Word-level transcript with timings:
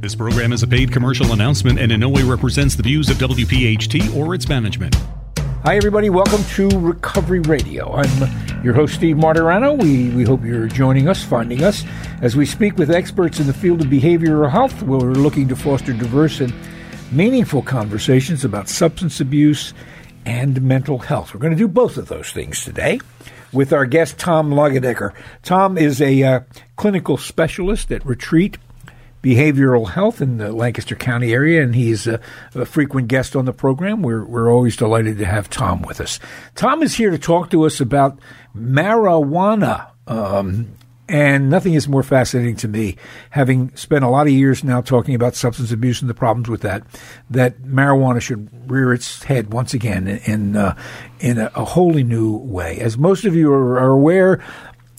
This 0.00 0.14
program 0.14 0.54
is 0.54 0.62
a 0.62 0.66
paid 0.66 0.92
commercial 0.92 1.34
announcement 1.34 1.78
and 1.78 1.92
in 1.92 2.00
no 2.00 2.08
way 2.08 2.22
represents 2.22 2.74
the 2.74 2.82
views 2.82 3.10
of 3.10 3.18
WPHT 3.18 4.16
or 4.16 4.34
its 4.34 4.48
management. 4.48 4.94
Hi, 5.62 5.76
everybody. 5.76 6.08
Welcome 6.08 6.42
to 6.54 6.70
Recovery 6.70 7.40
Radio. 7.40 7.92
I'm 7.92 8.64
your 8.64 8.72
host, 8.72 8.94
Steve 8.94 9.16
Martorano. 9.16 9.78
We, 9.78 10.08
we 10.08 10.24
hope 10.24 10.42
you're 10.42 10.68
joining 10.68 11.06
us, 11.06 11.22
finding 11.22 11.62
us, 11.62 11.84
as 12.22 12.34
we 12.34 12.46
speak 12.46 12.78
with 12.78 12.90
experts 12.90 13.40
in 13.40 13.46
the 13.46 13.52
field 13.52 13.82
of 13.82 13.88
behavioral 13.88 14.50
health. 14.50 14.82
We're 14.82 15.12
looking 15.12 15.48
to 15.48 15.56
foster 15.56 15.92
diverse 15.92 16.40
and 16.40 16.54
meaningful 17.12 17.60
conversations 17.60 18.42
about 18.42 18.70
substance 18.70 19.20
abuse 19.20 19.74
and 20.24 20.62
mental 20.62 21.00
health. 21.00 21.34
We're 21.34 21.40
going 21.40 21.52
to 21.52 21.58
do 21.58 21.68
both 21.68 21.98
of 21.98 22.08
those 22.08 22.32
things 22.32 22.64
today 22.64 23.00
with 23.52 23.74
our 23.74 23.84
guest, 23.84 24.18
Tom 24.18 24.50
Longenecker. 24.50 25.12
Tom 25.42 25.76
is 25.76 26.00
a 26.00 26.22
uh, 26.22 26.40
clinical 26.76 27.18
specialist 27.18 27.92
at 27.92 28.06
Retreat 28.06 28.56
behavioral 29.22 29.90
health 29.90 30.20
in 30.20 30.38
the 30.38 30.52
Lancaster 30.52 30.96
County 30.96 31.32
area, 31.32 31.62
and 31.62 31.74
he's 31.74 32.06
a, 32.06 32.20
a, 32.54 32.64
frequent 32.64 33.08
guest 33.08 33.36
on 33.36 33.44
the 33.44 33.52
program. 33.52 34.02
We're, 34.02 34.24
we're 34.24 34.52
always 34.52 34.76
delighted 34.76 35.18
to 35.18 35.26
have 35.26 35.50
Tom 35.50 35.82
with 35.82 36.00
us. 36.00 36.18
Tom 36.54 36.82
is 36.82 36.94
here 36.94 37.10
to 37.10 37.18
talk 37.18 37.50
to 37.50 37.64
us 37.64 37.80
about 37.80 38.18
marijuana. 38.56 39.88
Um, 40.06 40.74
and 41.10 41.50
nothing 41.50 41.74
is 41.74 41.88
more 41.88 42.04
fascinating 42.04 42.54
to 42.56 42.68
me, 42.68 42.96
having 43.30 43.74
spent 43.74 44.04
a 44.04 44.08
lot 44.08 44.28
of 44.28 44.32
years 44.32 44.62
now 44.62 44.80
talking 44.80 45.16
about 45.16 45.34
substance 45.34 45.72
abuse 45.72 46.00
and 46.00 46.08
the 46.08 46.14
problems 46.14 46.48
with 46.48 46.60
that, 46.60 46.84
that 47.28 47.62
marijuana 47.62 48.20
should 48.20 48.70
rear 48.70 48.92
its 48.92 49.24
head 49.24 49.52
once 49.52 49.74
again 49.74 50.06
in, 50.06 50.54
uh, 50.54 50.76
in 51.18 51.38
a, 51.38 51.50
a, 51.56 51.64
wholly 51.64 52.04
new 52.04 52.36
way. 52.36 52.78
As 52.78 52.96
most 52.96 53.24
of 53.24 53.34
you 53.34 53.52
are, 53.52 53.80
are 53.80 53.90
aware, 53.90 54.40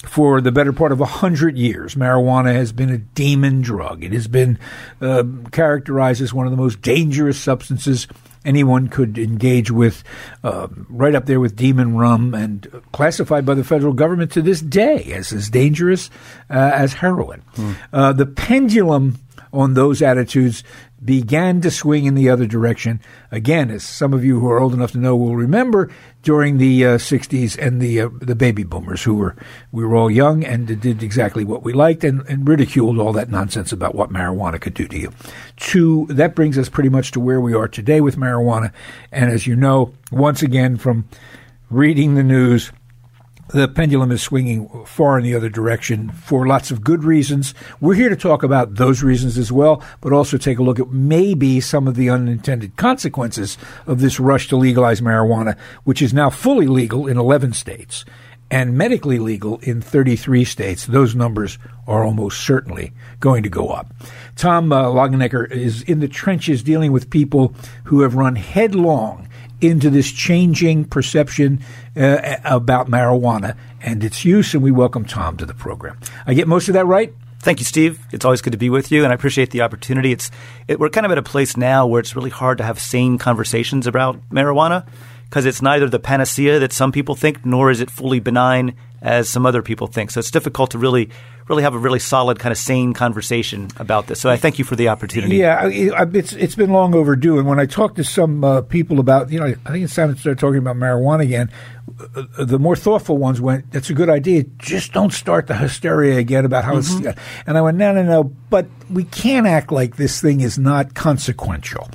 for 0.06 0.42
the 0.42 0.52
better 0.52 0.74
part 0.74 0.92
of 0.92 1.00
a 1.00 1.06
hundred 1.06 1.58
years, 1.58 1.96
marijuana 1.96 2.54
has 2.54 2.72
been 2.72 2.90
a 2.90 2.98
demon 2.98 3.62
drug. 3.62 4.04
It 4.04 4.14
has 4.14 4.28
been 4.28 4.58
uh, 5.00 5.24
characterized 5.52 6.22
as 6.22 6.34
one 6.34 6.48
of 6.48 6.52
the 6.52 6.58
most 6.58 6.82
dangerous 6.82 7.40
substances 7.40 8.08
anyone 8.44 8.88
could 8.88 9.18
engage 9.18 9.70
with, 9.70 10.04
uh, 10.44 10.68
right 10.90 11.14
up 11.14 11.26
there 11.26 11.40
with 11.40 11.56
demon 11.56 11.96
rum, 11.96 12.34
and 12.34 12.82
classified 12.92 13.46
by 13.46 13.54
the 13.54 13.64
federal 13.64 13.94
government 13.94 14.32
to 14.32 14.42
this 14.42 14.62
day 14.62 15.14
as 15.14 15.32
as 15.32 15.50
dangerous 15.50 16.10
as 16.52 16.94
heroin. 16.94 17.44
Mm. 17.56 18.18
the 18.18 18.26
pendulum 18.26 19.18
on 19.54 19.74
those 19.74 20.02
attitudes 20.02 20.64
began 21.04 21.62
to 21.62 21.72
swing 21.72 22.06
in 22.06 22.16
the 22.16 22.30
other 22.30 22.46
direction. 22.46 23.02
Again, 23.32 23.72
as 23.72 23.84
some 23.84 24.14
of 24.14 24.24
you 24.24 24.40
who 24.40 24.50
are 24.50 24.60
old 24.60 24.74
enough 24.74 24.92
to 24.92 25.00
know 25.00 25.16
will 25.16 25.36
remember, 25.36 25.90
during 26.22 26.58
the 26.58 26.86
uh, 26.86 26.98
60s 26.98 27.58
and 27.58 27.82
the 27.82 28.02
uh, 28.02 28.10
the 28.22 28.36
baby 28.36 28.64
boomers 28.64 29.02
who 29.04 29.16
were 29.16 29.36
we 29.72 29.84
were 29.84 29.96
all 29.96 30.12
young 30.12 30.44
and 30.44 30.68
did 30.68 31.02
exactly 31.02 31.44
what 31.44 31.64
we 31.64 31.74
liked 31.74 32.04
and, 32.04 32.22
and 32.28 32.48
ridiculed 32.48 33.00
all 33.00 33.14
that 33.14 33.30
nonsense 33.30 33.72
about 33.72 33.96
what 33.96 34.12
marijuana 34.12 34.62
could 34.62 34.76
do 34.76 34.88
to 34.88 34.98
you. 34.98 35.12
To 35.58 36.06
that 36.08 36.36
brings 36.36 36.58
us 36.58 36.70
pretty 36.70 36.90
much 36.90 37.12
to 37.12 37.20
where 37.20 37.42
we 37.42 37.54
are 37.54 37.68
today 37.68 38.02
with 38.02 38.18
marijuana. 38.18 38.72
And 39.12 39.32
as 39.32 39.48
you 39.48 39.56
know, 39.56 39.94
once 40.12 40.44
again 40.44 40.78
from 40.78 41.08
reading 41.72 42.16
the 42.16 42.24
news, 42.24 42.72
the 43.54 43.68
pendulum 43.68 44.12
is 44.12 44.22
swinging 44.22 44.70
far 44.86 45.18
in 45.18 45.24
the 45.24 45.36
other 45.36 45.50
direction 45.50 46.10
for 46.10 46.48
lots 46.48 46.72
of 46.72 46.84
good 46.84 47.04
reasons. 47.04 47.54
We're 47.80 47.96
here 47.96 48.10
to 48.10 48.16
talk 48.16 48.44
about 48.44 48.76
those 48.76 49.04
reasons 49.04 49.38
as 49.38 49.52
well, 49.52 49.84
but 50.00 50.14
also 50.14 50.38
take 50.38 50.60
a 50.60 50.64
look 50.64 50.80
at 50.80 50.92
maybe 50.92 51.60
some 51.60 51.88
of 51.88 51.96
the 51.96 52.10
unintended 52.10 52.78
consequences 52.78 53.58
of 53.86 54.00
this 54.00 54.20
rush 54.20 54.48
to 54.50 54.56
legalize 54.58 55.02
marijuana, 55.02 55.58
which 55.84 56.02
is 56.02 56.14
now 56.14 56.30
fully 56.30 56.68
legal 56.68 57.08
in 57.08 57.18
11 57.18 57.54
states 57.54 58.06
and 58.52 58.78
medically 58.78 59.18
legal 59.18 59.60
in 59.60 59.82
33 59.82 60.44
states. 60.44 60.86
Those 60.86 61.16
numbers 61.16 61.58
are 61.88 62.04
almost 62.04 62.42
certainly 62.42 62.92
going 63.22 63.44
to 63.44 63.50
go 63.50 63.70
up. 63.70 63.94
Tom 64.36 64.72
uh, 64.74 64.84
Longenecker 64.84 65.50
is 65.50 65.82
in 65.84 66.02
the 66.02 66.08
trenches 66.10 66.62
dealing 66.62 66.92
with 66.92 67.10
people 67.10 67.56
who 67.86 68.02
have 68.02 68.16
run 68.16 68.36
headlong 68.36 69.28
into 69.62 69.90
this 69.90 70.12
changing 70.12 70.86
perception 70.86 71.62
uh, 71.96 72.38
about 72.44 72.90
marijuana 72.90 73.56
and 73.82 74.04
its 74.04 74.26
use, 74.26 74.54
and 74.54 74.64
we 74.64 74.72
welcome 74.72 75.06
Tom 75.06 75.38
to 75.38 75.46
the 75.46 75.54
program. 75.54 76.00
I 76.26 76.34
get 76.34 76.48
most 76.48 76.68
of 76.68 76.74
that 76.74 76.86
right? 76.86 77.14
Thank 77.40 77.60
you, 77.60 77.66
Steve. 77.66 78.00
It's 78.12 78.24
always 78.24 78.42
good 78.42 78.52
to 78.52 78.58
be 78.58 78.70
with 78.70 78.92
you, 78.92 79.04
and 79.04 79.12
I 79.12 79.16
appreciate 79.16 79.50
the 79.50 79.62
opportunity. 79.62 80.12
It's 80.12 80.30
it, 80.68 80.80
we're 80.80 80.90
kind 80.90 81.06
of 81.06 81.12
at 81.12 81.18
a 81.18 81.24
place 81.24 81.58
now 81.58 81.88
where 81.88 82.00
it's 82.00 82.16
really 82.16 82.30
hard 82.30 82.60
to 82.60 82.64
have 82.64 82.80
sane 82.80 83.18
conversations 83.18 83.88
about 83.88 84.30
marijuana 84.30 84.86
because 85.24 85.46
it's 85.46 85.62
neither 85.62 85.90
the 85.90 86.00
panacea 86.00 86.60
that 86.60 86.74
some 86.74 86.92
people 86.92 87.16
think, 87.16 87.46
nor 87.46 87.72
is 87.72 87.82
it 87.82 87.90
fully 87.90 88.20
benign 88.20 88.76
as 89.02 89.30
some 89.30 89.46
other 89.46 89.62
people 89.62 89.88
think. 89.88 90.12
So 90.12 90.20
it's 90.20 90.32
difficult 90.32 90.72
to 90.72 90.78
really 90.78 91.10
really 91.52 91.64
have 91.64 91.74
a 91.74 91.78
really 91.78 92.00
solid 92.00 92.40
kind 92.40 92.52
of 92.52 92.58
sane 92.58 92.94
conversation 92.94 93.68
about 93.78 94.08
this. 94.08 94.22
So 94.22 94.30
I 94.30 94.38
thank 94.38 94.58
you 94.58 94.66
for 94.66 94.76
the 94.76 94.88
opportunity. 94.88 95.38
Yeah, 95.38 95.68
it's 95.68 96.34
it's 96.34 96.56
been 96.56 96.72
long 96.72 96.96
overdue. 96.96 97.38
And 97.40 97.48
when 97.48 97.60
I 97.60 97.66
talk 97.66 97.96
to 97.96 98.04
some 98.04 98.44
uh, 98.44 98.62
people 98.62 99.00
about, 99.00 99.32
you 99.32 99.40
know, 99.40 99.48
I 99.66 99.72
think 99.72 99.84
it's 99.84 99.96
time 99.96 100.14
to 100.14 100.20
start 100.20 100.40
talking 100.40 100.60
about 100.60 100.78
marijuana 100.78 101.24
again. 101.24 101.52
Uh, 102.16 102.46
the 102.46 102.58
more 102.58 102.76
thoughtful 102.76 103.18
ones 103.18 103.42
went, 103.42 103.72
"That's 103.72 103.90
a 103.90 103.94
good 103.94 104.10
idea. 104.10 104.44
Just 104.58 104.94
don't 104.94 105.12
start 105.12 105.48
the 105.48 105.56
hysteria 105.56 106.18
again 106.18 106.46
about 106.46 106.64
how 106.64 106.76
mm-hmm. 106.76 107.08
it's." 107.10 107.20
And 107.46 107.58
I 107.58 107.62
went, 107.62 107.78
"No, 107.78 107.94
no, 107.94 108.04
no. 108.04 108.24
But 108.24 108.68
we 108.90 109.04
can't 109.04 109.46
act 109.46 109.72
like 109.72 109.98
this 109.98 110.22
thing 110.22 110.42
is 110.42 110.58
not 110.58 110.94
consequential." 110.94 111.90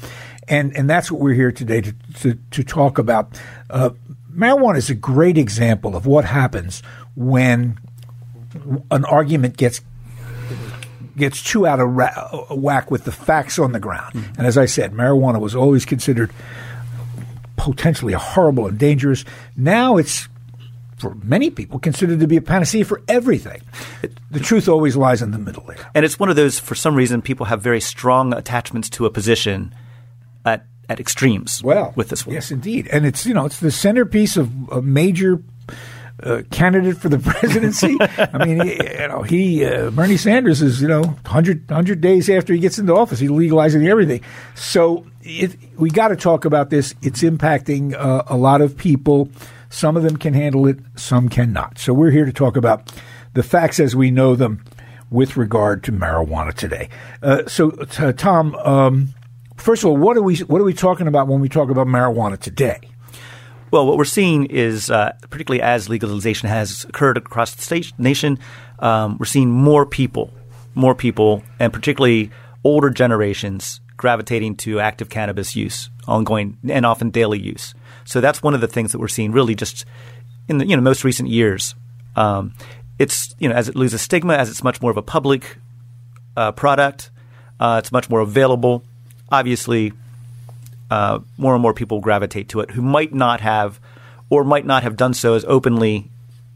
And 0.48 0.76
and 0.76 0.88
that's 0.88 1.10
what 1.10 1.20
we're 1.20 1.34
here 1.34 1.50
today 1.50 1.80
to 1.80 1.94
to, 2.20 2.38
to 2.50 2.62
talk 2.62 2.98
about. 2.98 3.40
Uh, 3.70 3.90
marijuana 4.36 4.76
is 4.76 4.90
a 4.90 4.94
great 4.94 5.38
example 5.38 5.96
of 5.96 6.06
what 6.06 6.24
happens 6.24 6.82
when 7.14 7.78
an 8.90 9.04
argument 9.04 9.56
gets 9.56 9.80
gets 11.16 11.42
too 11.42 11.66
out 11.66 11.80
of 11.80 11.88
ra- 11.88 12.44
whack 12.50 12.90
with 12.90 13.04
the 13.04 13.12
facts 13.12 13.58
on 13.58 13.72
the 13.72 13.80
ground. 13.80 14.14
Mm-hmm. 14.14 14.34
And 14.38 14.46
as 14.46 14.58
I 14.58 14.66
said, 14.66 14.92
marijuana 14.92 15.40
was 15.40 15.54
always 15.54 15.84
considered 15.86 16.30
potentially 17.56 18.12
horrible 18.12 18.66
and 18.66 18.78
dangerous. 18.78 19.24
Now 19.56 19.96
it's 19.96 20.28
for 20.98 21.14
many 21.16 21.50
people 21.50 21.78
considered 21.78 22.20
to 22.20 22.26
be 22.26 22.36
a 22.36 22.42
panacea 22.42 22.84
for 22.84 23.02
everything. 23.08 23.62
The 24.30 24.40
truth 24.40 24.68
always 24.68 24.96
lies 24.96 25.22
in 25.22 25.30
the 25.30 25.38
middle 25.38 25.62
there. 25.64 25.76
And 25.94 26.04
it's 26.04 26.18
one 26.18 26.28
of 26.28 26.36
those 26.36 26.58
for 26.58 26.74
some 26.74 26.94
reason 26.94 27.22
people 27.22 27.46
have 27.46 27.62
very 27.62 27.80
strong 27.80 28.32
attachments 28.32 28.88
to 28.90 29.06
a 29.06 29.10
position 29.10 29.74
at 30.44 30.66
at 30.88 31.00
extremes 31.00 31.62
well, 31.62 31.92
with 31.96 32.08
this 32.08 32.26
one. 32.26 32.34
Yes, 32.34 32.50
indeed. 32.50 32.88
And 32.88 33.06
it's 33.06 33.26
you 33.26 33.34
know, 33.34 33.46
it's 33.46 33.60
the 33.60 33.70
centerpiece 33.70 34.36
of 34.36 34.50
a 34.70 34.82
major 34.82 35.42
uh, 36.22 36.42
candidate 36.50 36.96
for 36.96 37.08
the 37.08 37.18
presidency. 37.40 37.96
I 38.00 38.44
mean, 38.44 38.60
he, 38.60 38.74
you 38.74 39.08
know, 39.08 39.22
he 39.22 39.64
uh, 39.64 39.90
Bernie 39.90 40.16
Sanders 40.16 40.62
is 40.62 40.80
you 40.80 40.88
know 40.88 41.02
100, 41.02 41.68
100 41.68 42.00
days 42.00 42.30
after 42.30 42.52
he 42.52 42.58
gets 42.58 42.78
into 42.78 42.94
office, 42.94 43.18
he's 43.18 43.30
legalizing 43.30 43.86
everything. 43.86 44.22
So 44.54 45.06
it, 45.22 45.56
we 45.76 45.90
got 45.90 46.08
to 46.08 46.16
talk 46.16 46.44
about 46.44 46.70
this. 46.70 46.94
It's 47.02 47.22
impacting 47.22 47.94
uh, 47.94 48.22
a 48.26 48.36
lot 48.36 48.60
of 48.60 48.76
people. 48.76 49.30
Some 49.68 49.96
of 49.96 50.04
them 50.04 50.16
can 50.16 50.32
handle 50.32 50.66
it, 50.68 50.78
some 50.94 51.28
cannot. 51.28 51.78
So 51.78 51.92
we're 51.92 52.10
here 52.10 52.24
to 52.24 52.32
talk 52.32 52.56
about 52.56 52.92
the 53.34 53.42
facts 53.42 53.80
as 53.80 53.94
we 53.94 54.10
know 54.10 54.36
them 54.36 54.64
with 55.10 55.36
regard 55.36 55.84
to 55.84 55.92
marijuana 55.92 56.54
today. 56.54 56.88
Uh, 57.22 57.46
so, 57.46 57.70
t- 57.70 58.12
Tom, 58.12 58.54
um, 58.56 59.08
first 59.56 59.82
of 59.82 59.90
all, 59.90 59.96
what 59.96 60.16
are 60.16 60.22
we 60.22 60.36
what 60.38 60.60
are 60.60 60.64
we 60.64 60.74
talking 60.74 61.06
about 61.06 61.28
when 61.28 61.40
we 61.40 61.48
talk 61.48 61.70
about 61.70 61.86
marijuana 61.86 62.38
today? 62.38 62.80
Well, 63.70 63.86
what 63.86 63.98
we're 63.98 64.04
seeing 64.04 64.46
is, 64.46 64.90
uh, 64.90 65.12
particularly 65.28 65.60
as 65.60 65.88
legalization 65.88 66.48
has 66.48 66.84
occurred 66.84 67.16
across 67.16 67.54
the 67.54 67.62
state, 67.62 67.92
nation, 67.98 68.38
um, 68.78 69.16
we're 69.18 69.26
seeing 69.26 69.50
more 69.50 69.84
people, 69.84 70.32
more 70.74 70.94
people, 70.94 71.42
and 71.58 71.72
particularly 71.72 72.30
older 72.62 72.90
generations 72.90 73.80
gravitating 73.96 74.56
to 74.56 74.78
active 74.78 75.08
cannabis 75.08 75.56
use, 75.56 75.90
ongoing 76.06 76.58
and 76.68 76.86
often 76.86 77.10
daily 77.10 77.40
use. 77.40 77.74
So 78.04 78.20
that's 78.20 78.42
one 78.42 78.54
of 78.54 78.60
the 78.60 78.68
things 78.68 78.92
that 78.92 78.98
we're 78.98 79.08
seeing 79.08 79.32
really 79.32 79.54
just 79.54 79.84
in 80.48 80.58
the 80.58 80.66
you 80.66 80.76
know 80.76 80.82
most 80.82 81.04
recent 81.04 81.28
years. 81.28 81.74
Um, 82.14 82.54
it's 82.98 83.34
you 83.38 83.48
know 83.48 83.54
as 83.54 83.68
it 83.68 83.76
loses 83.76 84.00
stigma, 84.00 84.34
as 84.34 84.50
it's 84.50 84.62
much 84.62 84.80
more 84.80 84.90
of 84.90 84.96
a 84.96 85.02
public 85.02 85.58
uh, 86.36 86.52
product, 86.52 87.10
uh, 87.58 87.80
it's 87.82 87.92
much 87.92 88.08
more 88.08 88.20
available. 88.20 88.84
Obviously, 89.30 89.92
uh, 90.90 91.20
more 91.36 91.54
and 91.54 91.62
more 91.62 91.74
people 91.74 92.00
gravitate 92.00 92.48
to 92.50 92.60
it 92.60 92.70
who 92.70 92.82
might 92.82 93.12
not 93.12 93.40
have 93.40 93.80
or 94.30 94.44
might 94.44 94.66
not 94.66 94.82
have 94.82 94.96
done 94.96 95.14
so 95.14 95.34
as 95.34 95.44
openly 95.46 96.10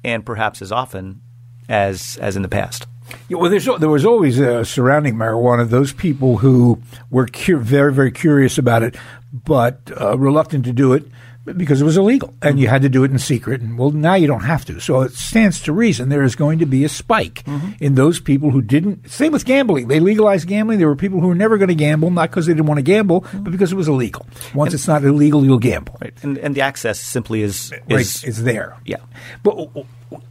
and 0.05 0.25
perhaps 0.25 0.63
as 0.63 0.73
often 0.73 1.21
as 1.69 2.17
as 2.21 2.37
in 2.37 2.43
the 2.43 2.49
past. 2.49 2.87
Yeah, 3.29 3.39
well, 3.39 3.51
there 3.79 3.89
was 3.89 4.05
always 4.05 4.41
uh, 4.41 4.63
surrounding 4.63 5.17
marijuana 5.17 5.69
those 5.69 5.93
people 5.93 6.39
who 6.39 6.81
were 7.11 7.27
cu- 7.27 7.59
very, 7.59 7.93
very 7.93 8.13
curious 8.13 8.57
about 8.57 8.85
it, 8.85 8.95
but 9.33 9.81
uh, 10.01 10.17
reluctant 10.17 10.65
to 10.67 10.73
do 10.73 10.93
it 10.93 11.05
because 11.45 11.81
it 11.81 11.85
was 11.85 11.97
illegal 11.97 12.35
and 12.43 12.61
you 12.61 12.69
had 12.69 12.83
to 12.83 12.89
do 12.89 13.03
it 13.05 13.11
in 13.11 13.19
secret. 13.19 13.61
And 13.61 13.79
well, 13.79 13.91
now 13.91 14.15
you 14.15 14.27
don't 14.27 14.45
have 14.45 14.65
to. 14.67 14.81
So 14.81 15.01
it 15.03 15.13
stands 15.13 15.61
to 15.63 15.73
reason 15.73 16.09
there 16.09 16.23
is 16.23 16.37
going 16.37 16.59
to 16.59 16.67
be 16.67 16.85
a 16.85 16.89
spike 16.89 17.45
mm-hmm. 17.45 17.73
in 17.83 17.95
those 17.95 18.21
people 18.21 18.51
who 18.51 18.63
didn't. 18.63 19.11
Same 19.11 19.33
with 19.33 19.45
gambling. 19.45 19.89
They 19.89 20.01
legalized 20.01 20.47
gambling. 20.47 20.79
There 20.79 20.89
were 20.89 20.97
people 20.97 21.21
who 21.21 21.29
were 21.29 21.35
never 21.35 21.59
going 21.59 21.69
to 21.69 21.75
gamble, 21.75 22.11
not 22.11 22.31
because 22.31 22.47
they 22.47 22.53
didn't 22.53 22.67
want 22.67 22.79
to 22.79 22.83
gamble, 22.83 23.23
mm-hmm. 23.23 23.45
but 23.45 23.53
because 23.53 23.73
it 23.73 23.77
was 23.77 23.89
illegal. 23.89 24.27
Once 24.55 24.73
and, 24.73 24.79
it's 24.79 24.89
not 24.89 25.05
illegal, 25.05 25.45
you'll 25.45 25.59
gamble. 25.59 25.97
Right. 26.01 26.15
And, 26.23 26.39
and 26.39 26.55
the 26.55 26.61
access 26.61 27.01
simply 27.01 27.43
is, 27.43 27.73
is 27.89 28.23
right. 28.23 28.29
It's 28.29 28.43
there. 28.43 28.77
Yeah. 28.85 29.01
But 29.43 29.71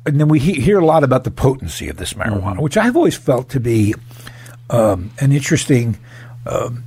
and 0.06 0.20
then 0.20 0.28
we 0.28 0.40
he- 0.40 0.62
hear 0.62 0.80
a 0.80 0.86
lot 0.86 1.04
about 1.04 1.24
the 1.24 1.32
potency 1.32 1.90
of 1.90 1.98
this 1.98 2.14
marijuana, 2.14 2.54
mm-hmm. 2.54 2.62
which 2.62 2.78
I've 2.78 2.96
always 2.96 3.18
felt 3.18 3.50
to 3.50 3.60
be 3.60 3.96
um, 4.70 5.12
an 5.20 5.32
interesting 5.32 5.98
um, 6.46 6.84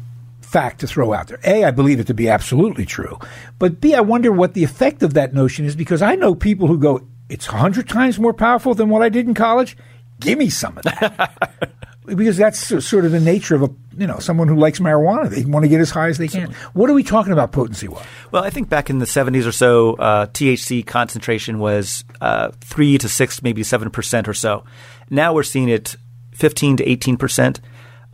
fact 0.52 0.81
to 0.81 0.87
throw 0.87 1.12
out 1.14 1.28
there. 1.28 1.40
A, 1.44 1.64
I 1.64 1.70
believe 1.70 1.99
it 1.99 2.06
to 2.08 2.14
be 2.14 2.28
absolutely 2.28 2.84
true. 2.84 3.19
But 3.58 3.81
B, 3.81 3.94
I 3.94 4.00
wonder 4.00 4.31
what 4.31 4.54
the 4.54 4.62
effect 4.62 5.02
of 5.02 5.14
that 5.14 5.32
notion 5.32 5.64
is 5.64 5.75
because 5.75 6.02
I 6.02 6.14
know 6.14 6.34
people 6.34 6.69
who 6.69 6.78
go, 6.78 7.00
it's 7.28 7.50
100 7.50 7.88
times 7.88 8.19
more 8.19 8.34
powerful 8.34 8.75
than 8.75 8.90
what 8.90 9.02
I 9.02 9.08
did 9.08 9.26
in 9.26 9.34
college. 9.34 9.76
Give 10.20 10.38
me 10.38 10.50
some 10.50 10.76
of 10.76 10.84
that. 10.84 11.72
because 12.04 12.37
that's 12.37 12.58
sort 12.84 13.04
of 13.04 13.12
the 13.12 13.20
nature 13.20 13.54
of 13.54 13.62
a 13.62 13.70
you 13.96 14.06
know 14.06 14.19
someone 14.19 14.49
who 14.49 14.56
likes 14.56 14.78
marijuana. 14.78 15.31
They 15.31 15.44
want 15.44 15.64
to 15.64 15.69
get 15.69 15.81
as 15.81 15.90
high 15.90 16.08
as 16.08 16.19
they 16.19 16.28
can. 16.28 16.52
What 16.72 16.90
are 16.90 16.94
we 16.94 17.02
talking 17.02 17.32
about 17.32 17.52
potency 17.52 17.88
wise? 17.88 18.04
Well, 18.31 18.44
I 18.44 18.50
think 18.50 18.69
back 18.69 18.90
in 18.90 18.99
the 18.99 19.04
70s 19.04 19.46
or 19.46 19.52
so, 19.52 19.94
uh, 19.94 20.26
THC 20.26 20.87
concentration 20.87 21.58
was 21.58 22.04
uh, 22.20 22.50
three 22.60 22.99
to 22.99 23.08
six, 23.08 23.43
maybe 23.43 23.62
seven 23.62 23.90
percent 23.90 24.28
or 24.28 24.34
so. 24.34 24.64
Now 25.10 25.34
we're 25.34 25.43
seeing 25.43 25.69
it 25.69 25.96
15 26.34 26.78
to 26.78 26.88
18 26.88 27.16
percent. 27.16 27.60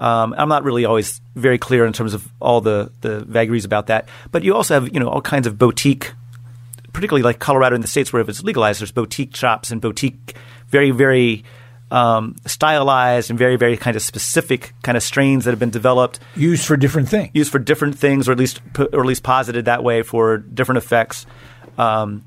Um, 0.00 0.34
I'm 0.38 0.48
not 0.48 0.64
really 0.64 0.84
always 0.84 1.20
very 1.34 1.58
clear 1.58 1.84
in 1.84 1.92
terms 1.92 2.14
of 2.14 2.28
all 2.40 2.60
the, 2.60 2.92
the 3.00 3.24
vagaries 3.24 3.64
about 3.64 3.88
that. 3.88 4.08
But 4.30 4.44
you 4.44 4.54
also 4.54 4.74
have 4.74 4.92
you 4.92 5.00
know 5.00 5.08
all 5.08 5.20
kinds 5.20 5.46
of 5.46 5.58
boutique, 5.58 6.12
particularly 6.92 7.22
like 7.22 7.38
Colorado 7.38 7.74
in 7.74 7.80
the 7.80 7.88
states 7.88 8.12
where 8.12 8.22
if 8.22 8.28
it's 8.28 8.42
legalized, 8.42 8.80
there's 8.80 8.92
boutique 8.92 9.34
shops 9.34 9.70
and 9.70 9.80
boutique, 9.80 10.36
very 10.68 10.90
very 10.90 11.44
um, 11.90 12.36
stylized 12.46 13.30
and 13.30 13.38
very 13.38 13.56
very 13.56 13.76
kind 13.76 13.96
of 13.96 14.02
specific 14.02 14.72
kind 14.82 14.96
of 14.96 15.02
strains 15.02 15.44
that 15.44 15.50
have 15.50 15.58
been 15.58 15.70
developed 15.70 16.20
used 16.36 16.66
for 16.66 16.76
different 16.76 17.08
things. 17.08 17.30
Used 17.32 17.50
for 17.50 17.58
different 17.58 17.98
things, 17.98 18.28
or 18.28 18.32
at 18.32 18.38
least 18.38 18.60
or 18.78 19.00
at 19.00 19.06
least 19.06 19.22
posited 19.22 19.64
that 19.64 19.82
way 19.82 20.02
for 20.02 20.38
different 20.38 20.78
effects. 20.78 21.26
Um, 21.76 22.24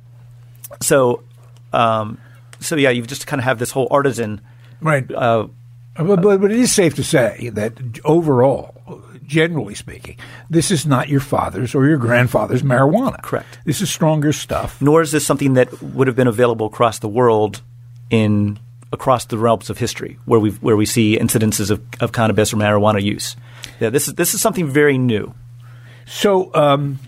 so, 0.82 1.24
um, 1.74 2.18
so 2.60 2.76
yeah, 2.76 2.90
you 2.90 3.04
just 3.04 3.28
kind 3.28 3.40
of 3.40 3.44
have 3.44 3.60
this 3.60 3.72
whole 3.72 3.88
artisan 3.92 4.42
right. 4.82 5.10
Uh, 5.12 5.48
but, 5.96 6.22
but, 6.22 6.42
but 6.42 6.52
it 6.52 6.60
is 6.60 6.74
safe 6.74 6.96
to 6.96 7.04
say 7.04 7.50
that 7.54 7.74
overall, 8.06 9.04
generally 9.26 9.76
speaking, 9.76 10.18
this 10.50 10.72
is 10.72 10.86
not 10.86 11.10
your 11.10 11.20
father's 11.20 11.76
or 11.76 11.88
your 11.88 11.98
grandfather's 11.98 12.64
marijuana. 12.64 13.22
Correct. 13.22 13.60
This 13.66 13.82
is 13.82 13.90
stronger 13.90 14.34
stuff. 14.34 14.82
Nor 14.82 15.02
is 15.02 15.12
this 15.12 15.26
something 15.26 15.54
that 15.54 15.82
would 15.82 16.08
have 16.08 16.16
been 16.16 16.28
available 16.28 16.68
across 16.68 17.00
the 17.00 17.10
world 17.10 17.62
in 18.10 18.60
across 18.94 19.26
the 19.26 19.38
realms 19.38 19.70
of 19.70 19.78
history 19.78 20.18
where 20.26 20.40
we 20.40 20.52
where 20.52 20.76
we 20.76 20.86
see 20.86 21.18
incidences 21.18 21.72
of, 21.72 21.82
of 22.02 22.12
cannabis 22.12 22.54
or 22.54 22.58
marijuana 22.58 23.02
use. 23.02 23.36
Yeah, 23.80 23.90
this 23.90 24.08
is 24.08 24.16
this 24.16 24.34
is 24.34 24.42
something 24.42 24.68
very 24.68 24.98
new. 24.98 25.34
So, 26.06 26.54
um, 26.54 27.00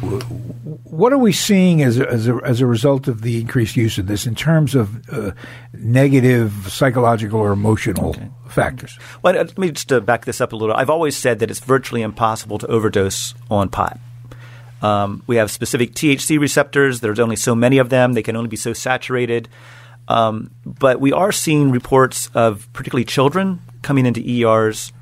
what 0.00 1.12
are 1.12 1.18
we 1.18 1.32
seeing 1.32 1.82
as 1.82 1.98
a, 1.98 2.08
as 2.08 2.26
a, 2.26 2.36
as 2.44 2.60
a 2.60 2.66
result 2.66 3.08
of 3.08 3.22
the 3.22 3.40
increased 3.40 3.76
use 3.76 3.98
of 3.98 4.06
this 4.06 4.26
in 4.26 4.34
terms 4.34 4.74
of 4.74 5.08
uh, 5.10 5.32
negative 5.72 6.66
psychological 6.68 7.40
or 7.40 7.52
emotional 7.52 8.10
okay. 8.10 8.28
factors? 8.48 8.98
Well, 9.22 9.34
let 9.34 9.58
me 9.58 9.70
just 9.70 9.92
uh, 9.92 10.00
back 10.00 10.24
this 10.24 10.40
up 10.40 10.52
a 10.52 10.56
little. 10.56 10.74
I've 10.74 10.90
always 10.90 11.16
said 11.16 11.38
that 11.40 11.50
it's 11.50 11.60
virtually 11.60 12.02
impossible 12.02 12.58
to 12.58 12.66
overdose 12.66 13.34
on 13.50 13.68
pot. 13.68 13.98
Um, 14.82 15.22
we 15.26 15.36
have 15.36 15.50
specific 15.50 15.92
THC 15.92 16.40
receptors. 16.40 17.00
There's 17.00 17.20
only 17.20 17.36
so 17.36 17.54
many 17.54 17.78
of 17.78 17.90
them. 17.90 18.14
They 18.14 18.22
can 18.22 18.36
only 18.36 18.48
be 18.48 18.56
so 18.56 18.72
saturated. 18.72 19.48
Um, 20.08 20.50
but 20.64 21.00
we 21.00 21.12
are 21.12 21.30
seeing 21.30 21.70
reports 21.70 22.30
of 22.34 22.72
particularly 22.72 23.04
children 23.04 23.60
coming 23.82 24.06
into 24.06 24.20
ERs 24.26 24.92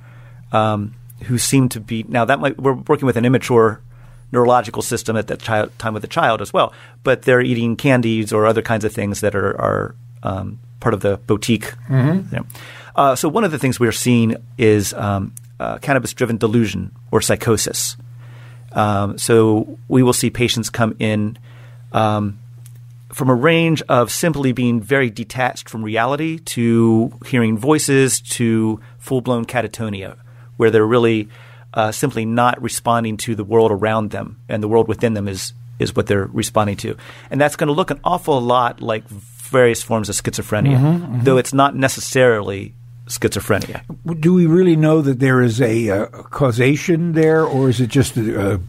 um, 0.52 0.94
who 1.24 1.38
seem 1.38 1.68
to 1.70 1.80
be 1.80 2.04
now 2.08 2.24
that 2.24 2.40
might 2.40 2.58
we're 2.58 2.74
working 2.74 3.06
with 3.06 3.16
an 3.16 3.24
immature 3.24 3.80
neurological 4.32 4.82
system 4.82 5.16
at 5.16 5.26
that 5.28 5.40
child, 5.40 5.70
time 5.78 5.94
with 5.94 6.02
the 6.02 6.08
child 6.08 6.40
as 6.42 6.52
well, 6.52 6.72
but 7.02 7.22
they're 7.22 7.40
eating 7.40 7.76
candies 7.76 8.32
or 8.32 8.46
other 8.46 8.62
kinds 8.62 8.84
of 8.84 8.92
things 8.92 9.20
that 9.20 9.34
are, 9.34 9.60
are 9.60 9.94
um, 10.22 10.58
part 10.80 10.94
of 10.94 11.00
the 11.00 11.16
boutique. 11.26 11.74
Mm-hmm. 11.88 12.34
You 12.34 12.40
know. 12.40 12.46
uh, 12.96 13.16
so 13.16 13.28
one 13.28 13.44
of 13.44 13.50
the 13.50 13.58
things 13.58 13.80
we 13.80 13.88
are 13.88 13.92
seeing 13.92 14.36
is 14.58 14.92
um, 14.94 15.32
uh, 15.58 15.78
cannabis-driven 15.78 16.36
delusion 16.36 16.92
or 17.10 17.20
psychosis. 17.20 17.96
Um, 18.72 19.16
so 19.16 19.78
we 19.88 20.02
will 20.02 20.12
see 20.12 20.30
patients 20.30 20.68
come 20.68 20.94
in 20.98 21.38
um, 21.92 22.38
from 23.10 23.30
a 23.30 23.34
range 23.34 23.82
of 23.88 24.12
simply 24.12 24.52
being 24.52 24.82
very 24.82 25.08
detached 25.10 25.70
from 25.70 25.82
reality 25.82 26.38
to 26.38 27.12
hearing 27.26 27.56
voices 27.56 28.20
to 28.20 28.80
full 28.98 29.22
blown 29.22 29.46
catatonia, 29.46 30.16
where 30.58 30.70
they're 30.70 30.86
really 30.86 31.28
uh, 31.78 31.92
simply 31.92 32.26
not 32.26 32.60
responding 32.60 33.16
to 33.16 33.36
the 33.36 33.44
world 33.44 33.70
around 33.70 34.10
them, 34.10 34.40
and 34.48 34.60
the 34.60 34.68
world 34.68 34.88
within 34.88 35.14
them 35.14 35.28
is 35.28 35.52
is 35.78 35.94
what 35.94 36.08
they're 36.08 36.26
responding 36.26 36.76
to, 36.76 36.96
and 37.30 37.40
that's 37.40 37.54
going 37.54 37.68
to 37.68 37.72
look 37.72 37.92
an 37.92 38.00
awful 38.02 38.40
lot 38.40 38.82
like 38.82 39.06
various 39.08 39.80
forms 39.80 40.08
of 40.08 40.16
schizophrenia, 40.16 40.76
mm-hmm, 40.76 40.86
mm-hmm. 40.86 41.20
though 41.22 41.38
it's 41.38 41.54
not 41.54 41.76
necessarily 41.76 42.74
schizophrenia. 43.06 43.80
Do 44.20 44.34
we 44.34 44.46
really 44.46 44.74
know 44.74 45.00
that 45.02 45.20
there 45.20 45.40
is 45.40 45.60
a, 45.60 45.88
uh, 45.88 46.06
causation 46.24 47.12
there, 47.12 47.44
or 47.44 47.68
is 47.68 47.80
it 47.80 47.90
just 47.90 48.16
a, 48.16 48.60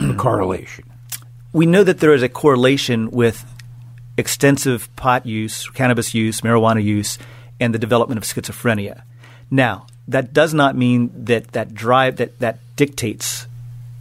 a 0.00 0.14
correlation? 0.14 0.84
We 1.52 1.66
know 1.66 1.84
that 1.84 2.00
there 2.00 2.14
is 2.14 2.22
a 2.22 2.30
correlation 2.30 3.10
with 3.10 3.44
extensive 4.16 4.88
pot 4.96 5.26
use, 5.26 5.68
cannabis 5.68 6.14
use, 6.14 6.40
marijuana 6.40 6.82
use, 6.82 7.18
and 7.60 7.74
the 7.74 7.78
development 7.78 8.16
of 8.16 8.24
schizophrenia. 8.24 9.02
Now, 9.50 9.86
that 10.08 10.32
does 10.32 10.54
not 10.54 10.76
mean 10.76 11.10
that 11.14 11.52
that 11.52 11.74
drive 11.74 12.16
that 12.16 12.38
that 12.38 12.58
dictates 12.76 13.46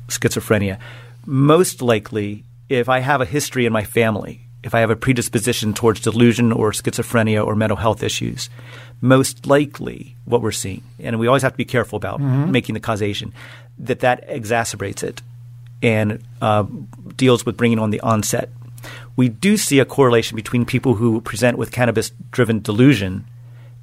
schizophrenia. 0.07 0.80
Most 1.25 1.81
likely, 1.81 2.44
if 2.69 2.89
I 2.89 3.00
have 3.00 3.21
a 3.21 3.25
history 3.25 3.65
in 3.65 3.74
my 3.74 3.83
family, 3.83 4.42
if 4.63 4.74
I 4.74 4.80
have 4.80 4.89
a 4.89 4.95
predisposition 4.95 5.74
towards 5.74 6.00
delusion 6.00 6.51
or 6.51 6.71
schizophrenia 6.71 7.45
or 7.45 7.56
mental 7.56 7.77
health 7.77 8.04
issues, 8.04 8.50
most 9.01 9.45
likely 9.45 10.15
what 10.25 10.42
we're 10.42 10.51
seeing, 10.51 10.83
and 11.00 11.19
we 11.19 11.27
always 11.27 11.44
have 11.44 11.54
to 11.54 11.57
be 11.57 11.65
careful 11.65 11.98
about 11.98 12.19
mm-hmm. 12.19 12.51
making 12.51 12.74
the 12.74 12.80
causation, 12.80 13.33
that 13.77 14.00
that 14.00 14.27
exacerbates 14.30 15.04
it 15.04 15.21
and 15.83 16.24
uh, 16.42 16.65
deals 17.15 17.45
with 17.45 17.56
bringing 17.57 17.77
on 17.77 17.92
the 17.92 18.00
onset 18.00 18.50
we 19.15 19.30
do 19.30 19.57
see 19.57 19.80
a 19.80 19.86
correlation 19.86 20.36
between 20.36 20.65
people 20.65 20.95
who 20.95 21.19
present 21.21 21.57
with 21.57 21.71
cannabis 21.71 22.12
driven 22.31 22.62
delusion 22.62 23.25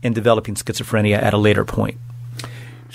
and 0.02 0.14
developing 0.14 0.54
schizophrenia 0.54 1.20
at 1.20 1.34
a 1.34 1.38
later 1.38 1.64
point. 1.64 1.98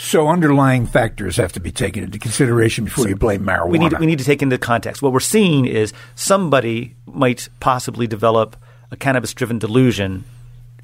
So 0.01 0.30
underlying 0.30 0.86
factors 0.86 1.36
have 1.36 1.51
to 1.51 1.60
be 1.60 1.74
taken 1.74 2.06
into 2.06 2.18
consideration 2.19 2.86
before 2.86 3.04
so 3.04 3.10
you 3.10 3.18
blame 3.18 3.44
marijuana. 3.44 3.69
We 3.69 3.80
need, 3.80 4.00
we 4.00 4.06
need 4.06 4.19
to 4.19 4.25
take 4.25 4.42
into 4.42 4.57
context. 4.57 5.01
What 5.01 5.12
we're 5.12 5.19
seeing 5.19 5.66
is 5.66 5.92
somebody 6.16 6.96
might 7.06 7.50
possibly 7.60 8.07
develop 8.07 8.56
a 8.92 8.96
cannabis 8.96 9.34
driven 9.34 9.60
delusion, 9.60 10.24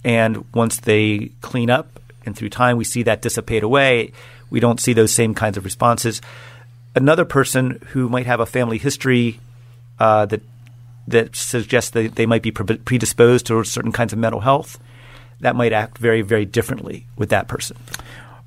and 0.04 0.44
once 0.54 0.82
they 0.82 1.32
clean 1.40 1.70
up 1.70 1.98
and 2.26 2.36
through 2.36 2.50
time 2.50 2.76
we 2.76 2.84
see 2.84 3.04
that 3.04 3.22
dissipate 3.22 3.64
away, 3.64 4.12
we 4.50 4.60
don't 4.60 4.82
see 4.82 4.92
those 4.92 5.14
same 5.14 5.34
kinds 5.34 5.56
of 5.56 5.64
responses. 5.64 6.22
Another 6.94 7.24
person 7.24 7.82
who 7.92 8.10
might 8.10 8.26
have 8.26 8.42
a 8.42 8.46
family 8.46 8.78
history 8.78 9.40
uh, 9.98 10.26
that 10.26 10.42
that 11.08 11.38
suggests 11.38 11.92
that 11.92 12.16
they 12.16 12.26
might 12.26 12.44
be 12.44 12.52
predisposed 12.52 13.46
to 13.46 13.64
certain 13.64 13.94
kinds 13.94 14.12
of 14.12 14.20
mental 14.20 14.42
health, 14.42 14.78
that 15.40 15.56
might 15.56 15.72
act 15.72 16.00
very, 16.00 16.22
very 16.22 16.44
differently 16.44 17.06
with 17.16 17.30
that 17.30 17.48
person. 17.48 17.78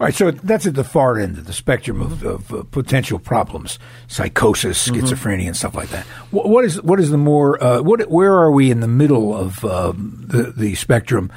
All 0.00 0.04
right, 0.04 0.14
so 0.14 0.30
that's 0.30 0.64
at 0.64 0.74
the 0.74 0.84
far 0.84 1.18
end 1.18 1.38
of 1.38 1.46
the 1.46 1.52
spectrum 1.52 2.00
of, 2.00 2.24
of 2.24 2.54
uh, 2.54 2.62
potential 2.70 3.18
problems: 3.18 3.80
psychosis, 4.06 4.88
mm-hmm. 4.88 5.04
schizophrenia, 5.04 5.38
mm-hmm. 5.38 5.46
and 5.48 5.56
stuff 5.56 5.74
like 5.74 5.88
that. 5.88 6.04
What, 6.30 6.48
what 6.48 6.64
is 6.64 6.80
what 6.82 7.00
is 7.00 7.10
the 7.10 7.18
more 7.18 7.60
uh, 7.62 7.82
what? 7.82 8.08
Where 8.08 8.34
are 8.34 8.52
we 8.52 8.70
in 8.70 8.78
the 8.78 8.86
middle 8.86 9.36
of 9.36 9.64
um, 9.64 10.24
the 10.24 10.52
the 10.52 10.76
spectrum 10.76 11.32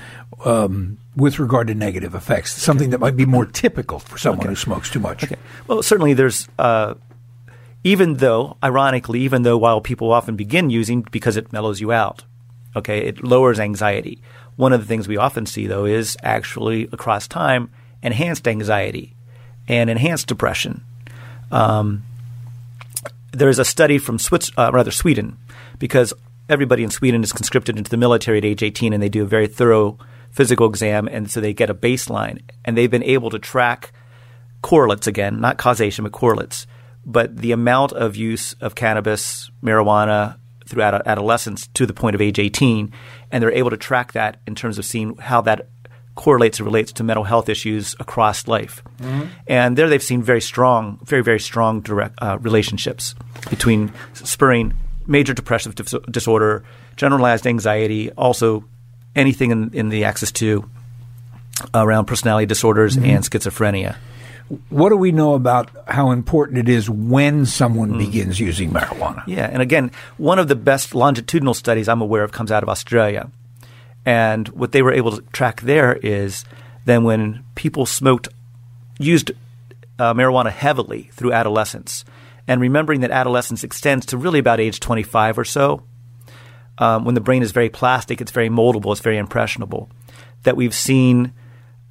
um, 0.46 1.00
with 1.16 1.40
regard 1.40 1.68
to 1.68 1.74
negative 1.74 2.14
effects? 2.14 2.52
Something 2.52 2.90
okay. 2.90 2.92
that 2.92 3.00
might 3.00 3.18
be 3.18 3.26
more 3.26 3.46
typical 3.52 3.98
for 3.98 4.20
someone 4.20 4.42
okay. 4.42 4.50
who 4.50 4.56
smokes 4.56 4.92
too 4.92 5.00
much. 5.00 5.24
Okay. 5.24 5.38
Well, 5.68 5.82
certainly 5.82 6.14
there's 6.14 6.48
uh, 6.60 6.94
even 7.84 8.18
though, 8.18 8.58
ironically, 8.64 9.22
even 9.22 9.42
though 9.42 9.58
while 9.58 9.82
people 9.82 10.12
often 10.12 10.36
begin 10.36 10.70
using 10.70 11.02
because 11.10 11.36
it 11.36 11.52
mellows 11.52 11.82
you 11.82 11.92
out, 11.92 12.26
okay, 12.76 13.00
it 13.00 13.24
lowers 13.24 13.60
anxiety. 13.60 14.22
One 14.56 14.72
of 14.72 14.82
the 14.82 14.86
things 14.86 15.08
we 15.08 15.18
often 15.18 15.48
see, 15.48 15.66
though, 15.66 15.86
is 15.86 16.16
actually 16.22 16.84
across 16.92 17.28
time 17.28 17.72
enhanced 18.04 18.48
anxiety 18.48 19.16
and 19.68 19.90
enhanced 19.90 20.28
depression. 20.28 20.84
Um, 21.52 22.04
there 23.32 23.50
is 23.50 23.60
a 23.60 23.66
study 23.66 23.98
from 23.98 24.20
Swiss, 24.20 24.52
uh, 24.58 24.72
rather 24.74 24.92
Sweden, 24.92 25.38
because 25.80 26.14
everybody 26.50 26.84
in 26.84 26.90
Sweden 26.90 27.24
is 27.24 27.32
conscripted 27.32 27.78
into 27.78 27.90
the 27.90 27.98
military 27.98 28.38
at 28.38 28.46
age 28.46 28.64
18, 28.64 28.94
and 28.94 29.02
they 29.02 29.10
do 29.10 29.24
a 29.24 29.28
very 29.28 29.48
thorough 29.48 29.98
physical 30.32 30.68
exam, 30.68 31.08
and 31.08 31.30
so 31.30 31.40
they 31.40 31.54
get 31.54 31.70
a 31.70 31.74
baseline, 31.74 32.42
and 32.66 32.78
they've 32.78 32.92
been 32.92 33.04
able 33.04 33.30
to 33.30 33.40
track 33.40 33.92
correlates 34.62 35.08
again, 35.08 35.42
not 35.42 35.58
causation, 35.58 36.04
but 36.04 36.12
correlates 36.12 36.68
but 37.06 37.38
the 37.38 37.52
amount 37.52 37.94
of 37.94 38.16
use 38.16 38.54
of 38.62 38.76
cannabis, 38.76 39.50
marijuana 39.64 40.38
throughout 40.68 41.06
adolescence 41.08 41.68
to 41.68 41.86
the 41.86 41.94
point 41.94 42.16
of 42.16 42.22
age 42.22 42.40
18, 42.40 42.92
and 43.32 43.42
they're 43.42 43.52
able 43.52 43.70
to 43.70 43.78
track 43.78 44.14
that 44.14 44.40
in 44.48 44.56
terms 44.56 44.78
of 44.78 44.86
seeing 44.86 45.16
how 45.18 45.42
that 45.42 45.68
correlates 46.16 46.60
and 46.60 46.66
relates 46.66 46.92
to 46.94 47.04
mental 47.04 47.24
health 47.24 47.50
issues 47.50 47.96
across 48.00 48.48
life. 48.48 48.84
Mm-hmm. 49.00 49.28
And 49.48 49.78
there 49.78 49.90
they've 49.90 50.04
seen 50.04 50.22
very 50.22 50.42
strong, 50.42 51.00
very, 51.06 51.24
very 51.24 51.40
strong 51.40 51.82
direct 51.82 52.16
uh, 52.22 52.38
relationships 52.40 53.16
between 53.50 53.94
spurring 54.14 54.74
major 55.08 55.34
depressive 55.34 55.76
dis- 55.76 55.96
disorder, 56.10 56.64
generalized 56.96 57.48
anxiety, 57.48 58.12
also 58.12 58.66
anything 59.16 59.52
in, 59.52 59.74
in 59.74 59.90
the 59.90 60.04
axis 60.06 60.32
2 60.32 60.68
around 61.74 62.06
personality 62.06 62.46
disorders 62.46 62.98
and 62.98 63.24
schizophrenia. 63.24 63.96
What 64.70 64.90
do 64.90 64.98
we 64.98 65.12
know 65.12 65.34
about 65.34 65.70
how 65.88 66.12
important 66.12 66.58
it 66.58 66.68
is 66.68 66.90
when 66.90 67.46
someone 67.46 67.98
begins 67.98 68.40
using 68.40 68.72
marijuana? 68.72 69.24
Yeah, 69.26 69.46
and 69.46 69.62
again, 69.62 69.92
one 70.18 70.40
of 70.40 70.50
the 70.50 70.56
best 70.56 70.94
longitudinal 70.94 71.54
studies 71.54 71.88
I'm 71.88 72.02
aware 72.02 72.24
of 72.24 72.32
comes 72.34 72.52
out 72.52 72.62
of 72.62 72.68
Australia. 72.68 73.30
And 74.06 74.48
what 74.50 74.72
they 74.72 74.82
were 74.82 74.94
able 74.94 75.12
to 75.18 75.22
track 75.32 75.62
there 75.62 75.94
is 75.94 76.46
then 76.86 77.04
when 77.04 77.44
people 77.56 77.86
smoked, 77.86 78.28
used 79.00 79.32
uh, 80.00 80.14
marijuana 80.14 80.52
heavily 80.52 81.10
through 81.14 81.34
adolescence, 81.34 82.04
and 82.48 82.60
remembering 82.60 83.02
that 83.02 83.12
adolescence 83.12 83.64
extends 83.64 84.06
to 84.08 84.18
really 84.18 84.40
about 84.40 84.60
age 84.60 84.80
25 84.80 85.38
or 85.38 85.46
so, 85.46 85.84
um, 86.80 87.06
when 87.06 87.14
the 87.14 87.22
brain 87.22 87.44
is 87.44 87.52
very 87.52 87.70
plastic, 87.70 88.22
it's 88.22 88.32
very 88.32 88.50
moldable, 88.50 88.92
it's 88.92 89.02
very 89.02 89.18
impressionable, 89.18 89.90
that 90.44 90.58
we've 90.58 90.74
seen. 90.74 91.34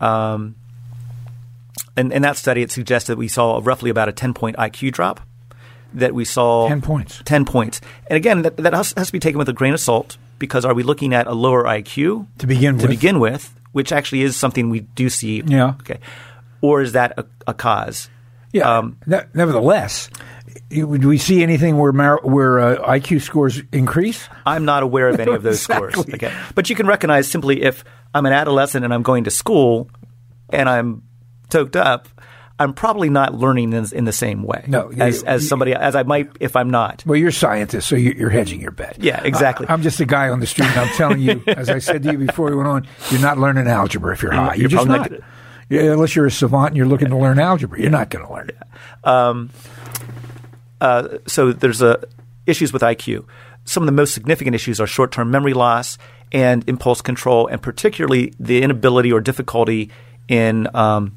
Um, 0.00 0.56
in, 1.96 2.10
in 2.12 2.22
that 2.22 2.36
study, 2.36 2.62
it 2.62 2.72
suggested 2.72 3.12
that 3.12 3.18
we 3.18 3.28
saw 3.28 3.60
roughly 3.62 3.90
about 3.90 4.08
a 4.08 4.12
10 4.12 4.34
point 4.34 4.56
IQ 4.56 4.92
drop. 4.92 5.20
That 5.92 6.14
we 6.14 6.24
saw 6.24 6.68
10 6.68 6.82
points. 6.82 7.22
10 7.24 7.44
points. 7.44 7.80
And 8.08 8.16
again, 8.16 8.42
that, 8.42 8.56
that 8.58 8.72
has, 8.72 8.94
has 8.96 9.08
to 9.08 9.12
be 9.12 9.18
taken 9.18 9.38
with 9.38 9.48
a 9.48 9.52
grain 9.52 9.74
of 9.74 9.80
salt 9.80 10.16
because 10.40 10.64
are 10.64 10.74
we 10.74 10.82
looking 10.82 11.14
at 11.14 11.28
a 11.28 11.32
lower 11.32 11.62
IQ 11.62 12.26
To 12.38 12.46
begin 12.48 12.78
to 12.78 12.82
with. 12.88 12.90
begin 12.90 13.20
with, 13.20 13.54
which 13.70 13.92
actually 13.92 14.22
is 14.22 14.34
something 14.36 14.68
we 14.70 14.80
do 14.80 15.08
see. 15.08 15.42
Yeah. 15.46 15.74
Okay. 15.80 16.00
Or 16.60 16.82
is 16.82 16.92
that 16.92 17.14
a, 17.16 17.24
a 17.46 17.54
cause? 17.54 18.10
Yeah. 18.52 18.78
Um, 18.78 18.96
Ne- 19.06 19.22
nevertheless, 19.32 20.10
do 20.70 20.86
we 20.86 21.18
see 21.18 21.42
anything 21.44 21.78
where 21.78 21.92
mar- 21.92 22.20
where 22.24 22.58
uh, 22.58 22.98
IQ 22.98 23.22
scores 23.22 23.62
increase? 23.72 24.28
I'm 24.44 24.64
not 24.64 24.82
aware 24.82 25.08
of 25.08 25.20
any 25.20 25.32
of 25.32 25.42
those 25.44 25.60
scores. 25.68 25.96
Okay. 25.96 26.32
But 26.56 26.68
you 26.68 26.74
can 26.74 26.86
recognize 26.88 27.28
simply 27.30 27.62
if 27.62 27.84
I'm 28.12 28.26
an 28.26 28.32
adolescent 28.32 28.84
and 28.84 28.92
I'm 28.92 29.02
going 29.02 29.24
to 29.24 29.30
school 29.30 29.88
and 30.50 30.68
I'm 30.68 31.02
toked 31.48 31.76
up, 31.76 32.08
I'm 32.60 32.74
probably 32.74 33.08
not 33.08 33.34
learning 33.34 33.72
in, 33.72 33.86
in 33.92 34.04
the 34.04 34.12
same 34.12 34.42
way 34.42 34.64
No, 34.68 34.92
as, 34.92 35.22
as 35.22 35.48
somebody 35.48 35.72
as 35.72 35.96
I 35.96 36.02
might 36.02 36.30
if 36.40 36.54
I'm 36.54 36.70
not. 36.70 37.02
Well, 37.06 37.16
you're 37.16 37.30
a 37.30 37.32
scientist, 37.32 37.88
so 37.88 37.96
you- 37.96 38.14
you're 38.16 38.30
hedging 38.30 38.60
your 38.60 38.70
bet. 38.70 38.96
Yeah, 39.00 39.22
exactly. 39.24 39.66
I, 39.66 39.72
am 39.72 39.80
just 39.82 39.98
a 39.98 40.04
guy 40.04 40.28
on 40.28 40.40
the 40.40 40.46
street, 40.46 40.68
and 40.68 40.80
I'm 40.80 40.94
telling 40.94 41.20
you, 41.20 41.42
as 41.46 41.70
I 41.70 41.78
said 41.78 42.02
to 42.02 42.12
you 42.12 42.18
before 42.18 42.50
we 42.50 42.56
went 42.56 42.68
on, 42.68 42.86
you're 43.10 43.20
not 43.20 43.38
learning 43.38 43.66
algebra 43.66 44.12
if 44.12 44.22
you're 44.22 44.32
high. 44.32 44.54
You're, 44.54 44.62
you're 44.62 44.68
just 44.68 44.86
not. 44.86 45.10
not 45.10 45.20
Yeah, 45.70 45.92
unless 45.92 46.14
you're 46.14 46.26
a 46.26 46.30
savant 46.30 46.68
and 46.68 46.76
you're 46.76 46.86
looking 46.86 47.08
to 47.08 47.16
learn 47.16 47.38
algebra, 47.38 47.80
you're 47.80 47.90
not 47.90 48.10
going 48.10 48.26
to 48.26 48.32
learn 48.32 48.50
it. 48.50 48.58
Uh, 50.80 51.18
so 51.26 51.52
there's 51.52 51.82
uh, 51.82 52.02
issues 52.46 52.72
with 52.72 52.82
IQ. 52.82 53.26
Some 53.64 53.82
of 53.82 53.86
the 53.86 53.92
most 53.92 54.14
significant 54.14 54.54
issues 54.54 54.80
are 54.80 54.86
short-term 54.86 55.30
memory 55.30 55.52
loss 55.54 55.98
and 56.32 56.66
impulse 56.68 57.00
control, 57.02 57.46
and 57.46 57.60
particularly 57.62 58.32
the 58.38 58.62
inability 58.62 59.12
or 59.12 59.20
difficulty 59.20 59.90
in 60.28 60.68
um, 60.74 61.16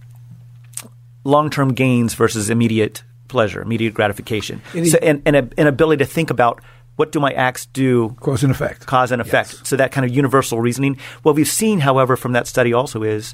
long-term 1.24 1.74
gains 1.74 2.14
versus 2.14 2.50
immediate 2.50 3.04
pleasure, 3.28 3.62
immediate 3.62 3.94
gratification, 3.94 4.62
Any- 4.76 4.90
so, 4.90 4.98
and, 5.02 5.22
and 5.26 5.36
a, 5.36 5.50
an 5.58 5.68
ability 5.68 6.04
to 6.04 6.10
think 6.10 6.30
about 6.30 6.62
what 6.96 7.12
do 7.12 7.20
my 7.20 7.32
acts 7.32 7.66
do 7.66 8.16
Cause 8.20 8.44
and 8.44 8.52
effect. 8.52 8.86
cause 8.86 9.12
and 9.12 9.20
effect. 9.22 9.66
So 9.66 9.76
that 9.78 9.92
kind 9.92 10.06
of 10.06 10.16
universal 10.16 10.60
reasoning. 10.62 10.98
What 11.24 11.36
we've 11.36 11.48
seen, 11.48 11.80
however, 11.80 12.16
from 12.16 12.34
that 12.34 12.46
study 12.46 12.72
also 12.74 13.02
is 13.02 13.34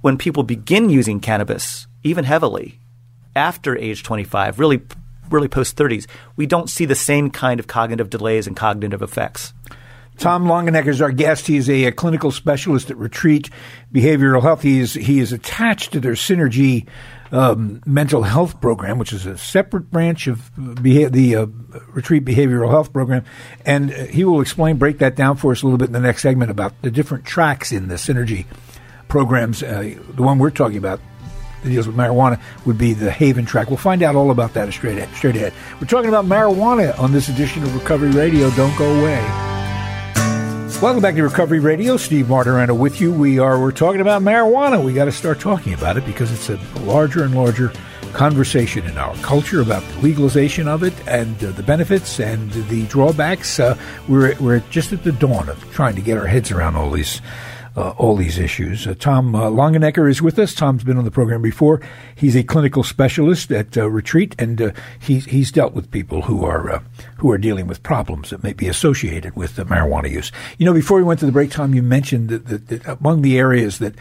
when 0.00 0.16
people 0.16 0.44
begin 0.44 0.90
using 0.90 1.18
cannabis, 1.18 1.88
even 2.04 2.24
heavily, 2.24 2.78
after 3.34 3.76
age 3.76 4.04
25, 4.04 4.60
really, 4.60 4.80
really 5.28 5.48
post 5.48 5.76
30s, 5.76 6.06
we 6.36 6.46
don't 6.46 6.70
see 6.70 6.84
the 6.84 6.94
same 6.94 7.30
kind 7.30 7.58
of 7.58 7.66
cognitive 7.66 8.10
delays 8.10 8.46
and 8.46 8.56
cognitive 8.56 9.02
effects. 9.02 9.52
Tom 10.16 10.44
Longenecker 10.44 10.86
is 10.88 11.02
our 11.02 11.10
guest. 11.10 11.48
He 11.48 11.56
is 11.56 11.68
a, 11.68 11.86
a 11.86 11.92
clinical 11.92 12.30
specialist 12.30 12.88
at 12.92 12.96
Retreat 12.96 13.50
Behavioral 13.92 14.42
Health. 14.42 14.62
He 14.62 14.78
is 14.78 14.94
he 14.94 15.18
is 15.18 15.32
attached 15.32 15.90
to 15.94 15.98
their 15.98 16.12
Synergy 16.12 16.86
um, 17.32 17.82
mental 17.86 18.22
health 18.22 18.60
program, 18.60 18.98
which 18.98 19.12
is 19.12 19.26
a 19.26 19.36
separate 19.36 19.90
branch 19.90 20.26
of 20.26 20.50
beha- 20.82 21.10
the 21.10 21.36
uh, 21.36 21.46
Retreat 21.92 22.24
Behavioral 22.24 22.70
Health 22.70 22.92
program, 22.92 23.24
and 23.64 23.92
uh, 23.92 24.04
he 24.04 24.24
will 24.24 24.40
explain, 24.40 24.76
break 24.76 24.98
that 24.98 25.16
down 25.16 25.36
for 25.36 25.52
us 25.52 25.62
a 25.62 25.66
little 25.66 25.78
bit 25.78 25.86
in 25.88 25.92
the 25.92 26.00
next 26.00 26.22
segment 26.22 26.50
about 26.50 26.80
the 26.82 26.90
different 26.90 27.24
tracks 27.24 27.72
in 27.72 27.88
the 27.88 27.96
Synergy 27.96 28.46
programs. 29.08 29.62
Uh, 29.62 29.94
the 30.14 30.22
one 30.22 30.38
we're 30.38 30.50
talking 30.50 30.78
about 30.78 31.00
that 31.62 31.70
deals 31.70 31.86
with 31.86 31.96
marijuana 31.96 32.40
would 32.66 32.76
be 32.78 32.92
the 32.92 33.10
Haven 33.10 33.46
track. 33.46 33.68
We'll 33.68 33.76
find 33.78 34.02
out 34.02 34.14
all 34.14 34.30
about 34.30 34.54
that 34.54 34.72
straight 34.72 34.98
ahead, 34.98 35.14
straight 35.16 35.36
ahead. 35.36 35.54
We're 35.80 35.86
talking 35.86 36.08
about 36.10 36.26
marijuana 36.26 36.98
on 36.98 37.12
this 37.12 37.28
edition 37.28 37.62
of 37.62 37.74
Recovery 37.74 38.10
Radio. 38.10 38.50
Don't 38.50 38.76
go 38.76 39.00
away. 39.00 39.53
Welcome 40.82 41.00
back 41.00 41.14
to 41.14 41.22
Recovery 41.22 41.60
Radio. 41.60 41.96
Steve 41.96 42.26
Martorano 42.26 42.76
with 42.76 43.00
you. 43.00 43.10
We 43.10 43.38
are 43.38 43.58
we're 43.58 43.72
talking 43.72 44.02
about 44.02 44.20
marijuana. 44.20 44.84
We 44.84 44.92
got 44.92 45.06
to 45.06 45.12
start 45.12 45.40
talking 45.40 45.72
about 45.72 45.96
it 45.96 46.04
because 46.04 46.30
it's 46.30 46.50
a 46.50 46.56
larger 46.80 47.24
and 47.24 47.34
larger 47.34 47.72
conversation 48.12 48.84
in 48.84 48.98
our 48.98 49.14
culture 49.16 49.62
about 49.62 49.82
the 49.82 50.00
legalization 50.00 50.68
of 50.68 50.82
it 50.82 50.92
and 51.08 51.42
uh, 51.42 51.52
the 51.52 51.62
benefits 51.62 52.20
and 52.20 52.50
the 52.52 52.84
drawbacks. 52.86 53.58
Uh, 53.58 53.78
we're 54.08 54.36
we're 54.40 54.60
just 54.68 54.92
at 54.92 55.04
the 55.04 55.12
dawn 55.12 55.48
of 55.48 55.58
trying 55.72 55.94
to 55.94 56.02
get 56.02 56.18
our 56.18 56.26
heads 56.26 56.50
around 56.50 56.76
all 56.76 56.90
these 56.90 57.22
all 57.76 58.16
these 58.16 58.38
issues. 58.38 58.86
Uh, 58.86 58.94
Tom 58.98 59.34
uh, 59.34 59.50
Longenecker 59.50 60.08
is 60.08 60.22
with 60.22 60.38
us. 60.38 60.54
Tom's 60.54 60.84
been 60.84 60.96
on 60.96 61.04
the 61.04 61.10
program 61.10 61.42
before. 61.42 61.80
He's 62.14 62.36
a 62.36 62.42
clinical 62.44 62.82
specialist 62.82 63.50
at 63.50 63.76
uh, 63.76 63.90
Retreat, 63.90 64.34
and 64.38 64.60
uh, 64.60 64.70
he's 64.98 65.26
he's 65.26 65.50
dealt 65.50 65.74
with 65.74 65.90
people 65.90 66.22
who 66.22 66.44
are 66.44 66.70
uh, 66.70 66.82
who 67.18 67.30
are 67.30 67.38
dealing 67.38 67.66
with 67.66 67.82
problems 67.82 68.30
that 68.30 68.42
may 68.42 68.52
be 68.52 68.68
associated 68.68 69.34
with 69.36 69.58
uh, 69.58 69.64
marijuana 69.64 70.10
use. 70.10 70.30
You 70.58 70.66
know, 70.66 70.74
before 70.74 70.98
we 70.98 71.04
went 71.04 71.20
to 71.20 71.26
the 71.26 71.32
break, 71.32 71.50
Tom, 71.50 71.74
you 71.74 71.82
mentioned 71.82 72.28
that, 72.28 72.46
that, 72.46 72.68
that 72.68 72.86
among 72.86 73.22
the 73.22 73.38
areas 73.38 73.78
that 73.78 73.94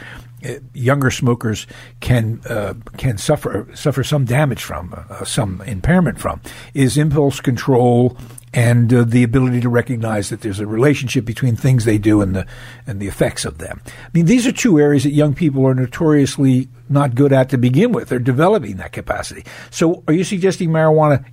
uh, 0.46 0.56
younger 0.74 1.10
smokers 1.10 1.66
can 2.00 2.42
uh, 2.50 2.74
can 2.98 3.18
suffer 3.18 3.68
suffer 3.74 4.04
some 4.04 4.26
damage 4.26 4.64
from, 4.64 4.94
uh, 5.10 5.24
some 5.24 5.62
impairment 5.62 6.20
from, 6.20 6.42
is 6.74 6.98
impulse 6.98 7.40
control 7.40 8.18
and 8.54 8.94
uh, 8.94 9.04
the 9.04 9.24
ability 9.24 9.62
to 9.62 9.70
recognize 9.70 10.30
that 10.30 10.42
there's 10.42 10.60
a 10.60 10.68
relationship 10.68 11.26
between 11.26 11.56
things 11.56 11.86
they 11.86 11.98
do 11.98 12.22
and 12.22 12.36
the 12.36 12.46
and 12.86 13.00
the 13.00 13.08
effects 13.08 13.46
of 13.46 13.58
them. 13.58 13.82
I 13.86 14.10
mean, 14.14 14.26
these 14.26 14.46
are 14.46 14.52
two 14.52 14.80
areas 14.80 15.04
that 15.04 15.12
young 15.12 15.34
people 15.34 15.66
are 15.66 15.74
notoriously 15.74 16.70
not 16.90 17.16
good 17.16 17.34
at 17.34 17.50
to 17.50 17.58
begin 17.58 17.92
with. 17.92 18.10
They're 18.10 18.20
developing 18.20 18.78
that 18.78 18.92
capacity. 18.92 19.44
So, 19.72 20.04
are 20.08 20.14
you 20.14 20.24
suggesting 20.24 20.70
marijuana 20.70 21.26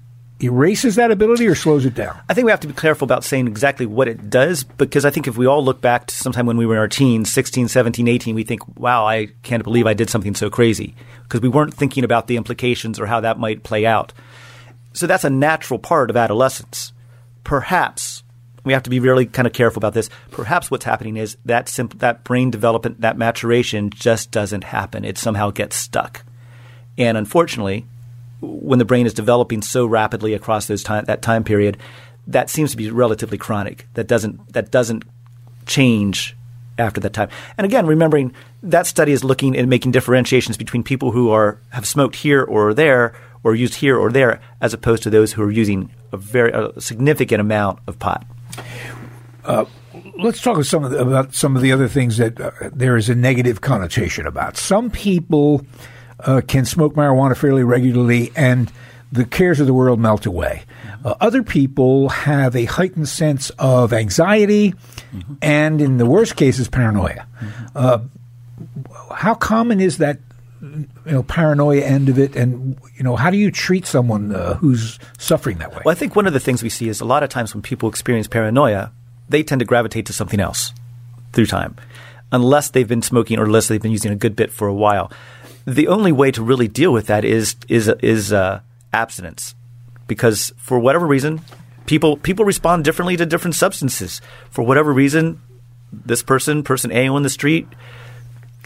erases 0.43 0.95
that 0.95 1.11
ability 1.11 1.47
or 1.47 1.55
slows 1.55 1.85
it 1.85 1.95
down? 1.95 2.19
I 2.29 2.35
think 2.35 2.47
we 2.47 2.51
have 2.51 2.61
to 2.61 2.69
be 2.69 2.73
careful 2.73 3.05
about 3.05 3.25
saying 3.25 3.47
exactly 3.47 3.85
what 3.85 4.09
it 4.09 4.31
does 4.31 4.65
because 4.65 5.05
I 5.05 5.11
think 5.11 5.29
if 5.29 5.37
we 5.37 5.47
all 5.47 5.63
look 5.63 5.83
back 5.83 6.07
to 6.07 6.15
sometime 6.15 6.47
when 6.47 6.57
we 6.57 6.65
were 6.65 6.75
in 6.75 6.81
our 6.81 6.89
teens, 6.89 7.31
16, 7.31 7.69
17, 7.69 8.09
18, 8.09 8.35
we 8.35 8.45
think, 8.45 8.67
wow, 8.79 9.05
I 9.05 9.29
can't 9.43 9.63
believe 9.65 9.87
I 9.87 9.95
did 9.95 10.09
something 10.09 10.35
so 10.35 10.49
crazy 10.49 10.95
because 11.25 11.43
we 11.43 11.51
weren't 11.51 11.75
thinking 11.75 12.05
about 12.05 12.27
the 12.27 12.39
implications 12.39 12.99
or 12.99 13.07
how 13.07 13.21
that 13.21 13.39
might 13.39 13.63
play 13.63 13.85
out. 13.85 14.15
So 14.95 15.07
that's 15.07 15.25
a 15.25 15.31
natural 15.31 15.79
part 15.79 16.11
of 16.11 16.17
adolescence. 16.17 16.93
Perhaps 17.45 18.23
we 18.65 18.73
have 18.73 18.83
to 18.83 18.91
be 18.91 19.01
really 19.01 19.27
kind 19.27 19.47
of 19.47 19.53
careful 19.53 19.81
about 19.81 19.95
this. 19.95 20.11
Perhaps 20.31 20.71
what's 20.71 20.85
happening 20.85 21.17
is 21.17 21.37
that 21.45 21.67
that 21.97 22.25
brain 22.25 22.51
development, 22.51 23.01
that 23.01 23.17
maturation 23.17 23.91
just 23.91 24.31
doesn't 24.31 24.65
happen. 24.65 25.05
It 25.05 25.19
somehow 25.19 25.51
gets 25.51 25.77
stuck. 25.77 26.25
And 26.99 27.17
unfortunately, 27.17 27.87
when 28.41 28.79
the 28.79 28.85
brain 28.85 29.07
is 29.07 29.15
developing 29.15 29.63
so 29.63 29.87
rapidly 29.87 30.35
across 30.35 30.67
those 30.67 30.83
time, 30.83 31.05
that 31.07 31.23
time 31.23 31.45
period, 31.45 31.79
that 32.27 32.51
seems 32.51 32.71
to 32.71 32.77
be 32.77 32.91
relatively 32.91 33.39
chronic. 33.39 33.87
That 33.95 34.07
doesn't 34.07 34.53
that 34.53 34.71
doesn't 34.71 35.05
change 35.67 36.37
after 36.79 37.01
that 37.01 37.13
time. 37.13 37.29
And 37.57 37.65
again, 37.65 37.87
remembering 37.87 38.35
that 38.63 38.87
study 38.87 39.13
is 39.13 39.25
looking 39.25 39.57
at 39.57 39.69
making 39.69 39.93
differentiations 39.93 40.57
between 40.57 40.83
people 40.83 41.13
who 41.13 41.31
are 41.31 41.59
have 41.71 41.87
smoked 41.87 42.17
here 42.17 42.43
or 42.43 42.75
there 42.75 43.15
or 43.43 43.55
used 43.55 43.75
here 43.75 43.99
or 43.99 44.11
there, 44.11 44.41
as 44.61 44.75
opposed 44.75 45.03
to 45.05 45.11
those 45.11 45.33
who 45.33 45.43
are 45.43 45.51
using 45.51 45.91
a 46.13 46.17
very 46.17 46.53
a 46.53 46.79
significant 46.81 47.41
amount 47.41 47.79
of 47.87 47.99
pot. 47.99 48.27
let's 50.19 50.41
talk 50.43 50.63
some 50.65 50.85
of 50.85 50.91
the, 50.91 50.99
about 50.99 51.35
some 51.35 51.57
of 51.57 51.63
the 51.63 51.73
other 51.73 51.89
things 51.89 52.19
that 52.19 52.41
uh, 52.41 52.51
there 52.73 52.97
is 52.97 53.09
a 53.09 53.15
negative 53.15 53.61
connotation 53.61 54.27
about. 54.27 54.57
Some 54.57 54.91
people 54.91 55.65
uh, 56.21 56.43
can 56.47 56.65
smoke 56.65 56.95
marijuana 56.95 57.37
fairly 57.37 57.65
regularly, 57.65 58.33
and 58.37 58.71
the 59.13 59.25
cares 59.25 59.61
of 59.61 59.67
the 59.67 59.75
world 59.75 59.99
melt 59.99 60.27
away. 60.27 60.65
Uh, 61.05 61.15
other 61.21 61.43
people 61.43 62.11
have 62.11 62.55
a 62.55 62.67
heightened 62.67 63.09
sense 63.09 63.51
of 63.59 63.93
anxiety, 63.93 64.75
and 65.41 65.81
in 65.81 65.97
the 65.97 66.07
worst 66.07 66.37
cases, 66.37 66.69
paranoia. 66.69 67.27
Uh, 67.75 67.99
how 69.15 69.35
common 69.35 69.81
is 69.81 69.99
that? 69.99 70.19
You 71.07 71.13
know, 71.13 71.23
paranoia 71.25 71.81
end 71.81 72.09
of 72.09 72.19
it, 72.19 72.37
and 72.37 72.79
you 72.97 73.03
know, 73.03 73.17
how 73.17 73.31
do 73.31 73.37
you 73.37 73.51
treat 73.51 73.87
someone 73.87 74.35
uh, 74.35 74.55
who's 74.55 74.99
suffering 75.19 75.59
that 75.59 75.73
way? 75.75 75.83
Well, 75.85 75.93
I 75.93 75.97
think 75.97 76.15
one 76.15 76.29
of 76.29 76.33
the 76.33 76.39
things 76.39 76.63
we 76.63 76.69
see 76.69 76.89
is 76.89 77.01
a 77.01 77.05
lot 77.05 77.23
of 77.23 77.29
times 77.29 77.55
when 77.55 77.63
people 77.63 77.89
experience 77.89 78.29
paranoia, 78.29 78.93
they 79.29 79.43
tend 79.43 79.59
to 79.59 79.65
gravitate 79.65 80.07
to 80.07 80.13
something 80.13 80.39
else 80.39 80.73
through 81.33 81.47
time, 81.47 81.75
unless 82.31 82.71
they've 82.71 82.87
been 82.87 83.03
smoking 83.03 83.39
or 83.39 83.45
unless 83.45 83.67
they've 83.67 83.83
been 83.83 83.91
using 83.91 84.13
a 84.13 84.17
good 84.17 84.37
bit 84.37 84.53
for 84.53 84.69
a 84.69 84.75
while. 84.75 85.11
The 85.67 85.89
only 85.89 86.13
way 86.13 86.31
to 86.33 86.43
really 86.43 86.69
deal 86.69 86.93
with 86.93 87.07
that 87.09 87.25
is 87.25 87.57
is 87.69 87.89
is 88.01 88.33
uh, 88.33 88.61
abstinence, 88.93 89.55
because 90.07 90.53
for 90.57 90.79
whatever 90.79 91.07
reason, 91.07 91.41
people 91.87 92.17
people 92.17 92.45
respond 92.45 92.85
differently 92.85 93.17
to 93.17 93.27
different 93.27 93.57
substances. 93.57 94.21
For 94.51 94.63
whatever 94.63 94.93
reason, 94.93 95.41
this 95.93 96.23
person, 96.23 96.63
person 96.63 96.93
A 96.93 97.09
on 97.09 97.23
the 97.25 97.29
street, 97.29 97.67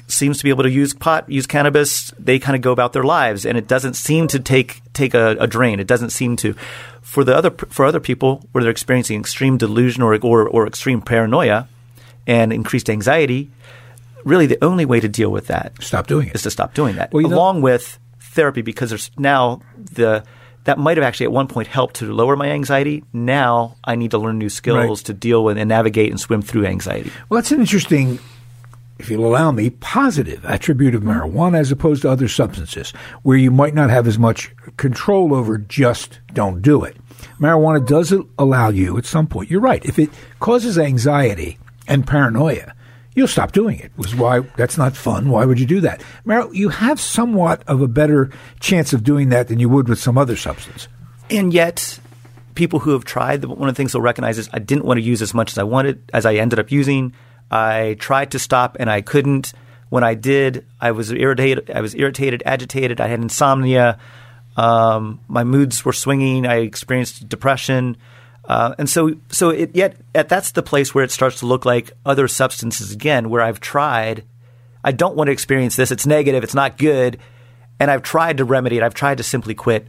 seems 0.07 0.39
to 0.39 0.45
be 0.45 0.51
able 0.51 0.65
to 0.65 0.71
use 0.71 0.93
pot, 0.93 1.29
use 1.31 1.47
cannabis, 1.47 2.13
they 2.19 2.39
kind 2.39 2.57
of 2.57 2.63
go 2.63 2.73
about 2.73 2.93
their 2.93 3.05
lives, 3.05 3.47
and 3.47 3.57
it 3.57 3.67
doesn't 3.67 3.95
seem 3.95 4.29
to 4.29 4.39
take 4.39 4.83
take 4.93 5.15
a, 5.15 5.37
a, 5.41 5.47
drain. 5.47 5.81
It 5.81 5.87
doesn't 5.87 6.11
seem 6.11 6.37
to. 6.37 6.55
For 7.01 7.23
the 7.23 7.37
other 7.37 7.51
for 7.51 7.85
other 7.85 8.01
people, 8.01 8.47
where 8.53 8.63
they're 8.63 8.71
experiencing 8.71 9.21
extreme 9.21 9.57
delusion 9.57 10.03
or, 10.03 10.15
or 10.17 10.49
or 10.49 10.67
extreme 10.67 11.01
paranoia 11.01 11.69
and 12.27 12.53
increased 12.53 12.91
anxiety, 12.91 13.51
really 14.25 14.47
the 14.47 14.63
only 14.65 14.85
way 14.85 15.01
to 15.01 15.09
deal 15.09 15.31
with 15.31 15.47
that 15.47 15.81
stop 15.83 16.07
doing 16.07 16.29
it 16.29 16.35
is 16.35 16.43
to 16.43 16.51
stop 16.51 16.75
doing 16.75 16.97
that, 16.97 17.13
well, 17.13 17.25
along 17.25 17.57
know, 17.57 17.63
with 17.63 17.99
therapy, 18.21 18.63
because 18.63 18.91
there's 18.91 19.11
now 19.17 19.61
the 19.77 20.25
that 20.65 20.79
might 20.79 20.97
have 20.97 21.05
actually 21.05 21.25
at 21.25 21.33
one 21.33 21.47
point 21.47 21.69
helped 21.69 21.97
to 21.97 22.13
lower 22.13 22.37
my 22.37 22.51
anxiety. 22.51 23.05
Now 23.13 23.77
I 23.85 23.97
need 23.97 24.11
to 24.13 24.19
learn 24.19 24.39
new 24.39 24.49
skills 24.49 25.01
right. 25.01 25.07
to 25.07 25.15
deal 25.15 25.45
with 25.45 25.59
and 25.59 25.69
navigate 25.69 26.11
and 26.11 26.19
swim 26.19 26.43
through 26.43 26.67
anxiety. 26.67 27.13
Well, 27.29 27.41
that's 27.41 27.53
an 27.53 27.61
interesting 27.61 28.19
if 28.99 29.11
you'll 29.11 29.27
allow 29.27 29.51
me, 29.51 29.71
positive 29.71 30.45
attribute 30.45 30.95
of 30.95 31.03
marijuana 31.03 31.59
as 31.59 31.73
opposed 31.73 32.03
to 32.03 32.11
other 32.11 32.29
substances, 32.29 32.91
where 33.23 33.37
you 33.37 33.51
might 33.51 33.75
not 33.75 33.91
have 33.91 34.07
as 34.07 34.19
much 34.19 34.55
control 34.77 35.35
over 35.35 35.59
just 35.59 36.21
don't 36.33 36.63
do 36.63 36.85
it. 36.85 36.97
Marijuana 37.41 37.85
does 37.85 38.15
allow 38.39 38.69
you 38.69 38.97
at 38.97 39.07
some 39.07 39.27
point, 39.27 39.51
you're 39.51 39.61
right, 39.61 39.85
if 39.85 39.99
it 39.99 40.11
causes 40.41 40.79
anxiety 40.79 41.59
and 41.89 42.07
paranoia, 42.07 42.75
you'll 43.15 43.29
stop 43.29 43.53
doing 43.53 43.79
it. 43.79 43.91
Was 43.97 44.15
why 44.15 44.41
that's 44.57 44.79
not 44.79 44.97
fun. 44.97 45.29
Why 45.29 45.45
would 45.45 45.61
you 45.61 45.67
do 45.67 45.81
that? 45.81 46.03
Mar- 46.25 46.53
you 46.53 46.69
have 46.69 47.01
somewhat 47.01 47.63
of 47.67 47.81
a 47.81 47.89
better 47.89 48.31
chance 48.61 48.93
of 48.93 49.05
doing 49.05 49.29
that 49.31 49.49
than 49.49 49.59
you 49.59 49.69
would 49.69 49.89
with 49.89 49.99
some 49.99 50.19
other 50.19 50.37
substance. 50.37 50.89
And 51.31 51.53
yet, 51.53 51.99
people 52.55 52.81
who 52.81 52.91
have 52.91 53.05
tried, 53.05 53.45
one 53.45 53.69
of 53.69 53.75
the 53.75 53.77
things 53.77 53.93
they'll 53.93 54.03
recognize 54.03 54.39
is 54.39 54.49
I 54.53 54.59
didn't 54.59 54.85
want 54.85 54.99
to 54.99 55.03
use 55.03 55.23
as 55.23 55.35
much 55.35 55.53
as 55.53 55.59
I 55.59 55.63
wanted, 55.63 56.11
as 56.13 56.27
I 56.27 56.35
ended 56.35 56.59
up 56.59 56.71
using. 56.71 57.15
I 57.55 57.95
tried 58.01 58.33
to 58.33 58.41
stop 58.41 58.77
and 58.81 58.91
I 58.91 59.01
couldn't. 59.01 59.53
When 59.89 60.03
I 60.03 60.15
did, 60.15 60.67
I 60.81 60.91
was 60.91 61.13
irritated. 61.13 61.71
I 61.71 61.83
was 61.83 61.95
irritated, 61.95 62.43
agitated. 62.45 63.01
I 63.01 63.07
had 63.07 63.21
insomnia. 63.21 64.01
Um, 64.57 65.21
my 65.29 65.45
moods 65.45 65.85
were 65.85 65.93
swinging. 65.93 66.47
I 66.47 66.57
experienced 66.57 67.29
depression. 67.29 67.97
Uh, 68.45 68.75
and 68.77 68.91
so, 68.91 69.15
so 69.31 69.51
it, 69.51 69.71
yet 69.73 69.97
at, 70.17 70.29
that's 70.29 70.51
the 70.51 70.65
place 70.65 70.97
where 70.97 71.05
it 71.05 71.13
starts 71.13 71.39
to 71.39 71.47
look 71.47 71.65
like 71.65 71.93
other 72.05 72.27
substances 72.27 72.91
again, 72.91 73.31
where 73.31 73.41
I've 73.41 73.61
tried. 73.61 74.25
I 74.83 74.91
don't 74.91 75.15
want 75.15 75.29
to 75.29 75.33
experience 75.33 75.77
this. 75.77 75.93
It's 75.93 76.07
negative. 76.07 76.43
It's 76.43 76.55
not 76.57 76.77
good. 76.77 77.19
And 77.79 77.89
I've 77.89 78.03
tried 78.03 78.39
to 78.39 78.45
remedy 78.45 78.79
it. 78.79 78.83
I've 78.83 78.95
tried 78.95 79.19
to 79.19 79.23
simply 79.23 79.55
quit. 79.55 79.87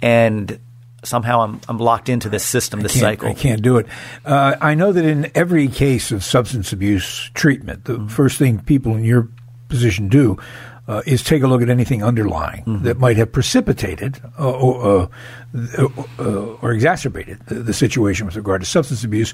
And 0.00 0.58
somehow 1.02 1.42
I'm, 1.42 1.60
I'm 1.68 1.78
locked 1.78 2.08
into 2.08 2.28
this 2.28 2.44
system, 2.44 2.80
this 2.80 2.96
I 2.96 3.00
cycle. 3.00 3.28
I 3.28 3.34
can't 3.34 3.62
do 3.62 3.78
it. 3.78 3.86
Uh, 4.24 4.56
I 4.60 4.74
know 4.74 4.92
that 4.92 5.04
in 5.04 5.30
every 5.34 5.68
case 5.68 6.12
of 6.12 6.24
substance 6.24 6.72
abuse 6.72 7.30
treatment, 7.34 7.84
the 7.84 7.94
mm-hmm. 7.94 8.06
first 8.08 8.38
thing 8.38 8.60
people 8.60 8.94
in 8.94 9.04
your 9.04 9.28
position 9.68 10.08
do 10.08 10.38
uh, 10.88 11.00
is 11.06 11.22
take 11.22 11.42
a 11.42 11.46
look 11.46 11.62
at 11.62 11.70
anything 11.70 12.02
underlying 12.02 12.62
mm-hmm. 12.64 12.84
that 12.84 12.98
might 12.98 13.16
have 13.16 13.30
precipitated 13.30 14.20
uh, 14.38 14.50
or, 14.50 15.08
uh, 15.54 15.88
uh, 16.18 16.24
or, 16.60 16.72
exacerbated 16.72 17.38
the, 17.46 17.54
the, 17.54 17.72
situation 17.72 18.26
with 18.26 18.34
regard 18.34 18.60
to 18.60 18.66
substance 18.66 19.04
abuse. 19.04 19.32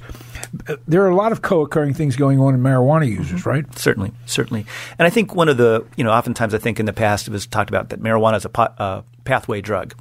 Uh, 0.69 0.77
there 0.87 1.03
are 1.03 1.09
a 1.09 1.17
lot 1.17 1.33
of 1.33 1.41
co-occurring 1.41 1.95
things 1.95 2.17
going 2.17 2.39
on 2.39 2.55
in 2.55 2.61
marijuana 2.61 3.09
users, 3.09 3.41
mm-hmm. 3.41 3.49
right? 3.49 3.79
Certainly, 3.79 4.13
certainly. 4.27 4.67
And 4.99 5.07
I 5.07 5.11
think 5.11 5.35
one 5.35 5.49
of 5.49 5.57
the, 5.57 5.87
you 5.97 6.05
know, 6.05 6.11
oftentimes 6.11 6.53
I 6.53 6.59
think 6.59 6.79
in 6.79 6.87
the 6.87 6.93
past 6.93 7.27
it 7.27 7.31
was 7.31 7.47
talked 7.47 7.71
about 7.71 7.89
that 7.89 8.01
marijuana 8.01 8.37
is 8.37 8.45
a 8.45 8.51
pot, 8.51 9.05
pathway 9.25 9.63
drug. 9.63 9.95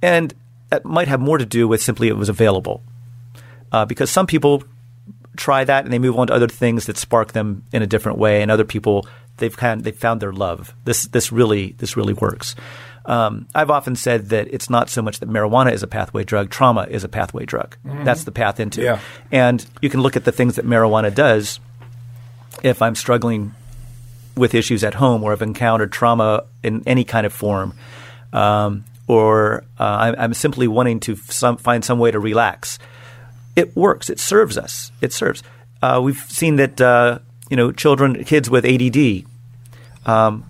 And 0.00 0.34
that 0.70 0.84
might 0.84 1.08
have 1.08 1.20
more 1.20 1.38
to 1.38 1.46
do 1.46 1.66
with 1.66 1.82
simply 1.82 2.08
it 2.08 2.16
was 2.16 2.28
available. 2.28 2.82
Uh, 3.72 3.84
because 3.84 4.10
some 4.10 4.26
people 4.26 4.62
try 5.36 5.64
that 5.64 5.84
and 5.84 5.92
they 5.92 5.98
move 5.98 6.18
on 6.18 6.26
to 6.26 6.34
other 6.34 6.48
things 6.48 6.86
that 6.86 6.96
spark 6.96 7.32
them 7.32 7.62
in 7.72 7.82
a 7.82 7.86
different 7.86 8.18
way, 8.18 8.42
and 8.42 8.50
other 8.50 8.64
people 8.64 9.06
they've 9.38 9.56
kind 9.56 9.80
of, 9.80 9.84
they've 9.84 9.96
found 9.96 10.20
their 10.20 10.32
love. 10.32 10.74
This 10.84 11.06
this 11.06 11.32
really 11.32 11.72
this 11.78 11.96
really 11.96 12.14
works. 12.14 12.54
Um, 13.06 13.48
I've 13.54 13.70
often 13.70 13.96
said 13.96 14.28
that 14.30 14.48
it's 14.52 14.68
not 14.68 14.90
so 14.90 15.00
much 15.00 15.20
that 15.20 15.30
marijuana 15.30 15.72
is 15.72 15.82
a 15.82 15.86
pathway 15.86 16.24
drug; 16.24 16.50
trauma 16.50 16.86
is 16.90 17.04
a 17.04 17.08
pathway 17.08 17.46
drug. 17.46 17.76
Mm-hmm. 17.86 18.04
That's 18.04 18.24
the 18.24 18.32
path 18.32 18.60
into. 18.60 18.82
Yeah. 18.82 19.00
And 19.32 19.64
you 19.80 19.88
can 19.88 20.00
look 20.00 20.16
at 20.16 20.24
the 20.24 20.32
things 20.32 20.56
that 20.56 20.66
marijuana 20.66 21.14
does. 21.14 21.60
If 22.62 22.82
I'm 22.82 22.94
struggling 22.94 23.54
with 24.36 24.54
issues 24.54 24.84
at 24.84 24.94
home 24.94 25.22
or 25.22 25.32
I've 25.32 25.42
encountered 25.42 25.92
trauma 25.92 26.44
in 26.62 26.82
any 26.86 27.04
kind 27.04 27.24
of 27.24 27.32
form, 27.32 27.74
um, 28.32 28.84
or 29.08 29.64
uh, 29.78 30.14
I'm, 30.18 30.34
simply 30.34 30.68
wanting 30.68 31.00
to 31.00 31.16
some, 31.16 31.56
find 31.56 31.84
some 31.84 31.98
way 31.98 32.10
to 32.10 32.20
relax. 32.20 32.78
It 33.56 33.74
works. 33.74 34.10
It 34.10 34.20
serves 34.20 34.56
us. 34.56 34.92
It 35.00 35.12
serves. 35.12 35.42
Uh, 35.82 36.00
we've 36.04 36.18
seen 36.28 36.56
that 36.56 36.80
uh, 36.80 37.18
you 37.50 37.56
know 37.56 37.72
children, 37.72 38.22
kids 38.24 38.50
with 38.50 38.64
ADD, 38.64 39.24
um, 40.06 40.44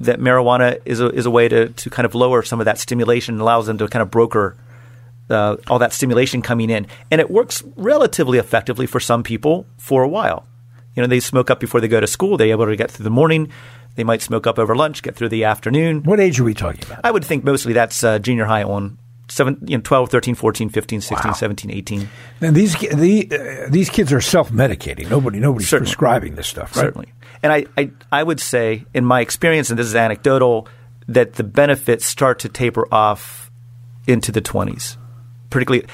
that 0.00 0.20
marijuana 0.20 0.80
is 0.84 1.00
a, 1.00 1.10
is 1.10 1.26
a 1.26 1.30
way 1.30 1.48
to, 1.48 1.68
to 1.68 1.90
kind 1.90 2.06
of 2.06 2.14
lower 2.14 2.42
some 2.42 2.60
of 2.60 2.64
that 2.66 2.78
stimulation 2.78 3.34
and 3.34 3.42
allows 3.42 3.66
them 3.66 3.76
to 3.78 3.88
kind 3.88 4.02
of 4.02 4.10
broker 4.10 4.56
uh, 5.28 5.56
all 5.66 5.80
that 5.80 5.92
stimulation 5.92 6.40
coming 6.42 6.70
in. 6.70 6.86
And 7.10 7.20
it 7.20 7.30
works 7.30 7.62
relatively 7.74 8.38
effectively 8.38 8.86
for 8.86 9.00
some 9.00 9.22
people 9.22 9.66
for 9.78 10.02
a 10.02 10.08
while. 10.08 10.46
You 10.94 11.02
know, 11.02 11.08
they 11.08 11.20
smoke 11.20 11.50
up 11.50 11.60
before 11.60 11.80
they 11.80 11.88
go 11.88 12.00
to 12.00 12.06
school. 12.06 12.36
They're 12.36 12.48
able 12.48 12.66
to 12.66 12.76
get 12.76 12.90
through 12.90 13.04
the 13.04 13.10
morning. 13.10 13.50
They 13.96 14.04
might 14.04 14.22
smoke 14.22 14.46
up 14.46 14.58
over 14.58 14.76
lunch, 14.76 15.02
get 15.02 15.16
through 15.16 15.30
the 15.30 15.44
afternoon. 15.44 16.02
What 16.04 16.20
age 16.20 16.38
are 16.38 16.44
we 16.44 16.54
talking 16.54 16.84
about? 16.84 17.00
I 17.02 17.10
would 17.10 17.24
think 17.24 17.44
mostly 17.44 17.72
that's 17.72 18.04
uh, 18.04 18.18
junior 18.18 18.44
high 18.44 18.62
on. 18.62 18.98
Seven, 19.28 19.58
you 19.66 19.76
know, 19.76 19.82
12, 19.82 20.10
13, 20.10 20.34
14, 20.36 20.68
15, 20.68 21.00
16, 21.00 21.28
wow. 21.28 21.34
17, 21.34 21.70
18. 21.72 22.08
And 22.42 22.54
these 22.54 22.78
the, 22.78 23.28
uh, 23.66 23.70
these 23.70 23.90
kids 23.90 24.12
are 24.12 24.20
self-medicating. 24.20 25.10
Nobody 25.10 25.40
nobody's 25.40 25.68
Certainly. 25.68 25.88
prescribing 25.88 26.34
this 26.36 26.46
stuff, 26.46 26.76
right? 26.76 26.82
Certainly. 26.82 27.12
And 27.42 27.52
I, 27.52 27.66
I 27.76 27.90
I 28.12 28.22
would 28.22 28.38
say 28.38 28.84
in 28.94 29.04
my 29.04 29.20
experience 29.20 29.68
and 29.70 29.78
this 29.78 29.88
is 29.88 29.96
anecdotal 29.96 30.68
that 31.08 31.34
the 31.34 31.42
benefits 31.42 32.06
start 32.06 32.38
to 32.40 32.48
taper 32.48 32.86
off 32.94 33.50
into 34.06 34.30
the 34.30 34.42
20s. 34.42 34.96
Particularly 35.50 35.86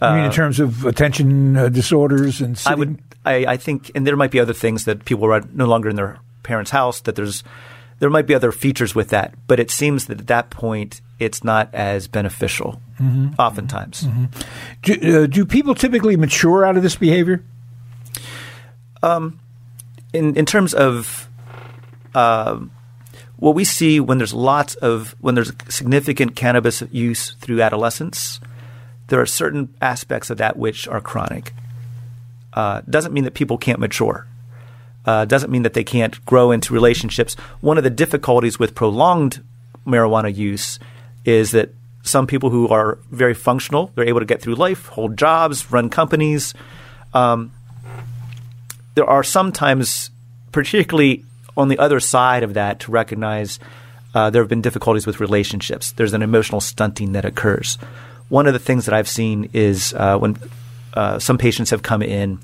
uh, 0.00 0.14
mean 0.14 0.24
in 0.24 0.30
terms 0.30 0.60
of 0.60 0.84
attention 0.84 1.56
uh, 1.56 1.68
disorders 1.68 2.40
and 2.40 2.56
sitting? 2.56 2.72
I 2.72 2.76
would 2.76 3.02
I, 3.24 3.34
I 3.46 3.56
think 3.56 3.90
and 3.96 4.06
there 4.06 4.16
might 4.16 4.30
be 4.30 4.38
other 4.38 4.52
things 4.52 4.84
that 4.84 5.04
people 5.04 5.24
are 5.32 5.40
no 5.52 5.66
longer 5.66 5.88
in 5.88 5.96
their 5.96 6.20
parent's 6.46 6.70
house, 6.70 7.00
that 7.02 7.16
there's 7.16 7.42
there 7.98 8.10
might 8.10 8.26
be 8.26 8.34
other 8.34 8.52
features 8.52 8.94
with 8.94 9.08
that, 9.08 9.34
but 9.46 9.58
it 9.58 9.70
seems 9.70 10.06
that 10.06 10.20
at 10.20 10.26
that 10.26 10.50
point 10.50 11.00
it's 11.18 11.42
not 11.42 11.74
as 11.74 12.08
beneficial. 12.08 12.80
Mm-hmm. 13.00 13.34
Oftentimes, 13.38 14.02
mm-hmm. 14.02 14.24
Do, 14.82 15.22
uh, 15.22 15.26
do, 15.26 15.44
people 15.44 15.74
typically 15.74 16.16
mature 16.16 16.64
out 16.64 16.76
of 16.76 16.82
this 16.82 16.96
behavior? 16.96 17.42
Um, 19.02 19.40
in 20.12 20.34
in 20.36 20.46
terms 20.46 20.72
of 20.72 21.28
uh, 22.14 22.60
what 23.36 23.54
we 23.54 23.64
see 23.64 24.00
when 24.00 24.18
there's 24.18 24.34
lots 24.34 24.74
of 24.76 25.14
when 25.20 25.34
there's 25.34 25.52
significant 25.68 26.36
cannabis 26.36 26.82
use 26.90 27.32
through 27.40 27.60
adolescence, 27.60 28.40
there 29.08 29.20
are 29.20 29.26
certain 29.26 29.74
aspects 29.80 30.30
of 30.30 30.38
that 30.38 30.56
which 30.56 30.86
are 30.88 31.00
chronic. 31.00 31.52
Uh, 32.52 32.80
doesn't 32.88 33.12
mean 33.12 33.24
that 33.24 33.34
people 33.34 33.58
can't 33.58 33.78
mature 33.78 34.26
uh, 35.06 35.24
doesn't 35.24 35.50
mean 35.50 35.62
that 35.62 35.74
they 35.74 35.84
can't 35.84 36.24
grow 36.26 36.50
into 36.50 36.74
relationships. 36.74 37.34
One 37.60 37.78
of 37.78 37.84
the 37.84 37.90
difficulties 37.90 38.58
with 38.58 38.74
prolonged 38.74 39.42
marijuana 39.86 40.34
use 40.34 40.78
is 41.24 41.52
that 41.52 41.70
some 42.02 42.26
people 42.26 42.50
who 42.50 42.68
are 42.68 42.98
very 43.10 43.34
functional, 43.34 43.92
they're 43.94 44.08
able 44.08 44.20
to 44.20 44.26
get 44.26 44.42
through 44.42 44.54
life, 44.54 44.86
hold 44.86 45.16
jobs, 45.16 45.70
run 45.70 45.90
companies. 45.90 46.54
Um, 47.14 47.52
there 48.94 49.08
are 49.08 49.22
sometimes, 49.22 50.10
particularly 50.52 51.24
on 51.56 51.68
the 51.68 51.78
other 51.78 52.00
side 52.00 52.42
of 52.42 52.54
that, 52.54 52.80
to 52.80 52.90
recognize 52.90 53.58
uh, 54.14 54.30
there 54.30 54.42
have 54.42 54.48
been 54.48 54.62
difficulties 54.62 55.06
with 55.06 55.20
relationships. 55.20 55.92
There's 55.92 56.14
an 56.14 56.22
emotional 56.22 56.60
stunting 56.60 57.12
that 57.12 57.24
occurs. 57.24 57.76
One 58.28 58.46
of 58.46 58.52
the 58.52 58.58
things 58.58 58.86
that 58.86 58.94
I've 58.94 59.08
seen 59.08 59.50
is 59.52 59.92
uh, 59.94 60.18
when 60.18 60.36
uh, 60.94 61.18
some 61.18 61.38
patients 61.38 61.70
have 61.70 61.82
come 61.82 62.02
in 62.02 62.38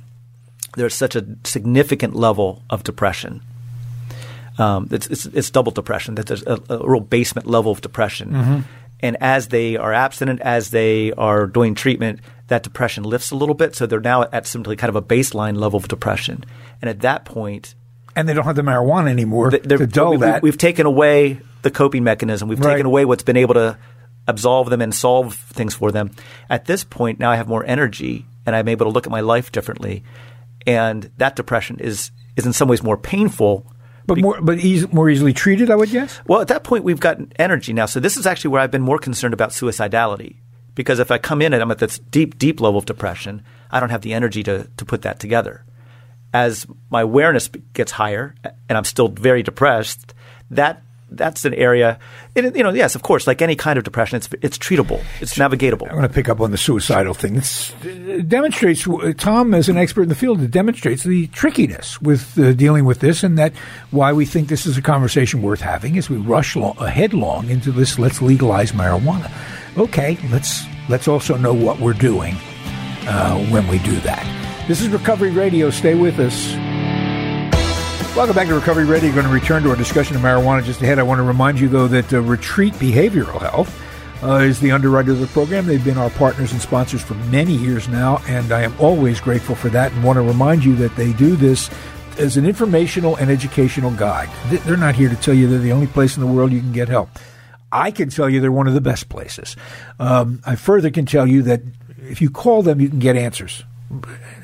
there's 0.76 0.94
such 0.94 1.16
a 1.16 1.26
significant 1.44 2.14
level 2.14 2.62
of 2.70 2.84
depression. 2.84 3.42
Um, 4.58 4.88
it's, 4.90 5.06
it's, 5.06 5.26
it's, 5.26 5.50
double 5.50 5.72
depression. 5.72 6.16
That 6.16 6.26
there's 6.26 6.42
a, 6.46 6.60
a, 6.68 6.86
real 6.86 7.00
basement 7.00 7.46
level 7.46 7.72
of 7.72 7.80
depression. 7.80 8.30
Mm-hmm. 8.30 8.60
And 9.00 9.16
as 9.20 9.48
they 9.48 9.76
are 9.76 9.92
abstinent, 9.92 10.40
as 10.40 10.70
they 10.70 11.12
are 11.12 11.46
doing 11.46 11.74
treatment, 11.74 12.20
that 12.48 12.62
depression 12.62 13.04
lifts 13.04 13.30
a 13.30 13.36
little 13.36 13.54
bit. 13.54 13.74
So 13.74 13.86
they're 13.86 14.00
now 14.00 14.22
at 14.30 14.46
simply 14.46 14.76
kind 14.76 14.90
of 14.90 14.96
a 14.96 15.02
baseline 15.02 15.56
level 15.56 15.78
of 15.78 15.88
depression. 15.88 16.44
And 16.80 16.88
at 16.88 17.00
that 17.00 17.24
point, 17.24 17.74
and 18.14 18.28
they 18.28 18.34
don't 18.34 18.44
have 18.44 18.56
the 18.56 18.62
marijuana 18.62 19.10
anymore 19.10 19.50
to 19.50 19.86
dull 19.86 20.12
we, 20.12 20.16
that. 20.18 20.42
We've 20.42 20.58
taken 20.58 20.84
away 20.84 21.40
the 21.62 21.70
coping 21.70 22.04
mechanism. 22.04 22.48
We've 22.48 22.60
right. 22.60 22.74
taken 22.74 22.86
away 22.86 23.04
what's 23.06 23.22
been 23.22 23.38
able 23.38 23.54
to 23.54 23.78
absolve 24.28 24.68
them 24.68 24.82
and 24.82 24.94
solve 24.94 25.34
things 25.34 25.74
for 25.74 25.90
them. 25.90 26.10
At 26.50 26.66
this 26.66 26.84
point, 26.84 27.18
now 27.18 27.30
I 27.30 27.36
have 27.36 27.48
more 27.48 27.64
energy 27.64 28.26
and 28.44 28.54
I'm 28.54 28.68
able 28.68 28.86
to 28.86 28.90
look 28.92 29.06
at 29.06 29.10
my 29.10 29.20
life 29.20 29.50
differently 29.50 30.04
and 30.66 31.10
that 31.18 31.36
depression 31.36 31.78
is 31.80 32.10
is 32.36 32.46
in 32.46 32.52
some 32.52 32.68
ways 32.68 32.82
more 32.82 32.96
painful. 32.96 33.66
But 34.06 34.18
more, 34.18 34.40
but 34.42 34.58
easy, 34.58 34.88
more 34.90 35.08
easily 35.08 35.32
treated, 35.32 35.70
I 35.70 35.76
would 35.76 35.90
guess. 35.90 36.20
Well, 36.26 36.40
at 36.40 36.48
that 36.48 36.64
point, 36.64 36.82
we've 36.82 36.98
got 36.98 37.18
energy 37.38 37.72
now. 37.72 37.86
So 37.86 38.00
this 38.00 38.16
is 38.16 38.26
actually 38.26 38.50
where 38.50 38.60
I've 38.60 38.70
been 38.70 38.82
more 38.82 38.98
concerned 38.98 39.32
about 39.32 39.50
suicidality, 39.50 40.38
because 40.74 40.98
if 40.98 41.10
I 41.12 41.18
come 41.18 41.40
in 41.40 41.52
and 41.52 41.62
I'm 41.62 41.70
at 41.70 41.78
this 41.78 41.98
deep, 41.98 42.36
deep 42.36 42.60
level 42.60 42.78
of 42.78 42.84
depression, 42.84 43.42
I 43.70 43.78
don't 43.78 43.90
have 43.90 44.02
the 44.02 44.12
energy 44.12 44.42
to 44.42 44.68
to 44.76 44.84
put 44.84 45.02
that 45.02 45.20
together. 45.20 45.64
as 46.32 46.66
my 46.90 47.02
awareness 47.02 47.48
gets 47.74 47.92
higher 47.92 48.34
and 48.68 48.78
I'm 48.78 48.84
still 48.84 49.08
very 49.08 49.42
depressed, 49.42 50.14
that 50.50 50.82
that's 51.16 51.44
an 51.44 51.54
area. 51.54 51.98
It, 52.34 52.56
you 52.56 52.62
know, 52.62 52.72
yes, 52.72 52.94
of 52.94 53.02
course, 53.02 53.26
like 53.26 53.42
any 53.42 53.56
kind 53.56 53.78
of 53.78 53.84
depression, 53.84 54.16
it's 54.16 54.28
it's 54.40 54.58
treatable, 54.58 55.02
it's 55.20 55.34
navigatable. 55.34 55.90
I 55.90 55.94
want 55.94 56.06
to 56.06 56.14
pick 56.14 56.28
up 56.28 56.40
on 56.40 56.50
the 56.50 56.58
suicidal 56.58 57.14
thing. 57.14 57.40
It 57.82 58.28
demonstrates 58.28 58.86
Tom, 59.18 59.54
as 59.54 59.68
an 59.68 59.76
expert 59.76 60.02
in 60.02 60.08
the 60.08 60.14
field, 60.14 60.40
it 60.40 60.50
demonstrates 60.50 61.02
the 61.04 61.26
trickiness 61.28 62.00
with 62.00 62.38
uh, 62.38 62.52
dealing 62.52 62.84
with 62.84 63.00
this, 63.00 63.22
and 63.22 63.38
that 63.38 63.52
why 63.90 64.12
we 64.12 64.24
think 64.24 64.48
this 64.48 64.66
is 64.66 64.76
a 64.76 64.82
conversation 64.82 65.42
worth 65.42 65.60
having 65.60 65.98
as 65.98 66.08
we 66.08 66.16
rush 66.16 66.56
lo- 66.56 66.72
headlong 66.74 67.50
into 67.50 67.72
this. 67.72 67.98
Let's 67.98 68.22
legalize 68.22 68.72
marijuana. 68.72 69.30
Okay, 69.76 70.18
let's 70.30 70.62
let's 70.88 71.08
also 71.08 71.36
know 71.36 71.54
what 71.54 71.80
we're 71.80 71.92
doing 71.92 72.34
uh, 73.06 73.38
when 73.46 73.66
we 73.68 73.78
do 73.78 73.98
that. 74.00 74.66
This 74.68 74.80
is 74.80 74.88
Recovery 74.88 75.30
Radio. 75.30 75.70
Stay 75.70 75.94
with 75.94 76.18
us. 76.18 76.81
Welcome 78.14 78.36
back 78.36 78.46
to 78.48 78.54
Recovery 78.54 78.84
Radio. 78.84 79.08
We're 79.08 79.14
going 79.14 79.26
to 79.26 79.32
return 79.32 79.62
to 79.62 79.70
our 79.70 79.76
discussion 79.76 80.16
of 80.16 80.20
marijuana 80.20 80.62
just 80.62 80.82
ahead. 80.82 80.98
I 80.98 81.02
want 81.02 81.18
to 81.20 81.22
remind 81.22 81.58
you, 81.58 81.66
though, 81.66 81.88
that 81.88 82.12
uh, 82.12 82.20
Retreat 82.20 82.74
Behavioral 82.74 83.40
Health 83.40 83.82
uh, 84.22 84.34
is 84.40 84.60
the 84.60 84.70
underwriter 84.70 85.12
of 85.12 85.20
the 85.20 85.28
program. 85.28 85.64
They've 85.64 85.82
been 85.82 85.96
our 85.96 86.10
partners 86.10 86.52
and 86.52 86.60
sponsors 86.60 87.00
for 87.00 87.14
many 87.14 87.54
years 87.54 87.88
now, 87.88 88.20
and 88.28 88.52
I 88.52 88.64
am 88.64 88.74
always 88.78 89.18
grateful 89.18 89.54
for 89.54 89.70
that 89.70 89.92
and 89.92 90.04
want 90.04 90.18
to 90.18 90.20
remind 90.22 90.62
you 90.62 90.76
that 90.76 90.94
they 90.94 91.14
do 91.14 91.36
this 91.36 91.70
as 92.18 92.36
an 92.36 92.44
informational 92.44 93.16
and 93.16 93.30
educational 93.30 93.90
guide. 93.92 94.28
They're 94.50 94.76
not 94.76 94.94
here 94.94 95.08
to 95.08 95.16
tell 95.16 95.32
you 95.32 95.48
they're 95.48 95.58
the 95.58 95.72
only 95.72 95.86
place 95.86 96.14
in 96.14 96.20
the 96.20 96.30
world 96.30 96.52
you 96.52 96.60
can 96.60 96.72
get 96.72 96.90
help. 96.90 97.08
I 97.72 97.90
can 97.90 98.10
tell 98.10 98.28
you 98.28 98.42
they're 98.42 98.52
one 98.52 98.68
of 98.68 98.74
the 98.74 98.82
best 98.82 99.08
places. 99.08 99.56
Um, 99.98 100.42
I 100.44 100.56
further 100.56 100.90
can 100.90 101.06
tell 101.06 101.26
you 101.26 101.40
that 101.44 101.62
if 102.02 102.20
you 102.20 102.28
call 102.28 102.62
them, 102.62 102.78
you 102.78 102.90
can 102.90 102.98
get 102.98 103.16
answers 103.16 103.64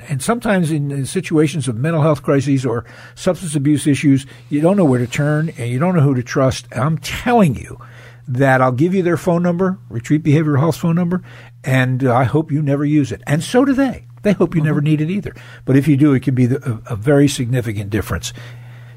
and 0.08 0.22
sometimes 0.22 0.70
in, 0.70 0.90
in, 0.90 1.06
situations 1.06 1.68
of 1.68 1.76
mental 1.76 2.02
health 2.02 2.22
crises 2.22 2.64
or 2.64 2.84
substance 3.14 3.54
abuse 3.54 3.86
issues, 3.86 4.26
you 4.48 4.60
don't 4.60 4.76
know 4.76 4.84
where 4.84 4.98
to 4.98 5.06
turn 5.06 5.50
and 5.58 5.70
you 5.70 5.78
don't 5.78 5.94
know 5.94 6.00
who 6.00 6.14
to 6.14 6.22
trust. 6.22 6.66
I'm 6.72 6.98
telling 6.98 7.54
you 7.54 7.78
that 8.26 8.60
I'll 8.60 8.72
give 8.72 8.94
you 8.94 9.02
their 9.02 9.16
phone 9.16 9.42
number, 9.42 9.78
Retreat 9.88 10.22
Behavioral 10.22 10.58
Health 10.58 10.76
phone 10.76 10.96
number, 10.96 11.22
and 11.64 12.04
uh, 12.04 12.14
I 12.14 12.24
hope 12.24 12.52
you 12.52 12.62
never 12.62 12.84
use 12.84 13.12
it. 13.12 13.22
And 13.26 13.42
so 13.42 13.64
do 13.64 13.72
they. 13.72 14.04
They 14.22 14.32
hope 14.32 14.54
you 14.54 14.60
mm-hmm. 14.60 14.66
never 14.66 14.80
need 14.80 15.00
it 15.00 15.10
either. 15.10 15.34
But 15.64 15.76
if 15.76 15.88
you 15.88 15.96
do, 15.96 16.12
it 16.12 16.22
can 16.22 16.34
be 16.34 16.46
the, 16.46 16.82
a, 16.88 16.92
a, 16.92 16.96
very 16.96 17.28
significant 17.28 17.90
difference 17.90 18.32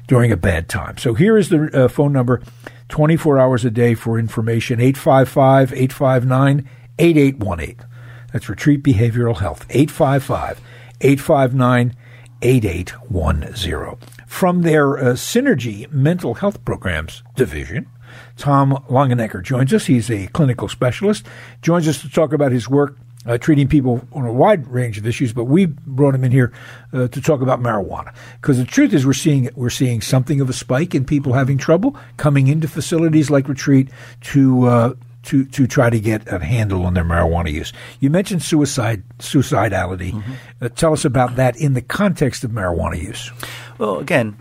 during 0.06 0.32
a 0.32 0.36
bad 0.36 0.68
time. 0.68 0.98
So 0.98 1.14
here 1.14 1.38
is 1.38 1.48
the 1.48 1.84
uh, 1.84 1.88
phone 1.88 2.12
number 2.12 2.42
24 2.88 3.38
hours 3.38 3.64
a 3.64 3.70
day 3.70 3.94
for 3.94 4.18
information 4.18 4.80
855 4.80 5.72
859 5.72 6.68
8818. 6.98 7.86
That's 8.32 8.48
Retreat 8.48 8.82
Behavioral 8.82 9.38
Health, 9.38 9.64
855 9.70 10.60
859 11.02 11.94
8810. 12.42 14.08
From 14.26 14.62
their 14.62 14.98
uh, 14.98 15.02
Synergy 15.12 15.90
Mental 15.92 16.34
Health 16.34 16.64
Programs 16.64 17.22
Division, 17.36 17.88
Tom 18.36 18.84
Longenecker 18.88 19.42
joins 19.42 19.72
us. 19.72 19.86
He's 19.86 20.10
a 20.10 20.26
clinical 20.28 20.68
specialist, 20.68 21.26
joins 21.60 21.86
us 21.86 22.00
to 22.02 22.08
talk 22.08 22.32
about 22.32 22.52
his 22.52 22.68
work 22.68 22.96
uh, 23.26 23.38
treating 23.38 23.68
people 23.68 24.06
on 24.12 24.26
a 24.26 24.32
wide 24.32 24.66
range 24.66 24.98
of 24.98 25.06
issues, 25.06 25.32
but 25.32 25.44
we 25.44 25.66
brought 25.66 26.14
him 26.14 26.24
in 26.24 26.32
here 26.32 26.52
uh, 26.92 27.08
to 27.08 27.20
talk 27.20 27.40
about 27.40 27.60
marijuana 27.60 28.12
because 28.40 28.58
the 28.58 28.64
truth 28.64 28.92
is 28.92 29.06
we're 29.06 29.12
seeing 29.12 29.48
we're 29.54 29.70
seeing 29.70 30.00
something 30.00 30.40
of 30.40 30.50
a 30.50 30.52
spike 30.52 30.94
in 30.94 31.04
people 31.04 31.32
having 31.32 31.58
trouble 31.58 31.96
coming 32.16 32.48
into 32.48 32.66
facilities 32.66 33.30
like 33.30 33.48
Retreat 33.48 33.88
to 34.22 34.66
uh, 34.66 34.94
to 35.24 35.44
to 35.46 35.66
try 35.66 35.90
to 35.90 36.00
get 36.00 36.30
a 36.32 36.38
handle 36.44 36.84
on 36.84 36.94
their 36.94 37.04
marijuana 37.04 37.52
use. 37.52 37.72
You 38.00 38.10
mentioned 38.10 38.42
suicide 38.42 39.02
suicidality. 39.18 40.12
Mm-hmm. 40.12 40.32
Uh, 40.60 40.68
tell 40.70 40.92
us 40.92 41.04
about 41.04 41.36
that 41.36 41.56
in 41.56 41.74
the 41.74 41.82
context 41.82 42.44
of 42.44 42.50
marijuana 42.50 43.00
use. 43.00 43.30
Well, 43.78 43.98
again, 43.98 44.36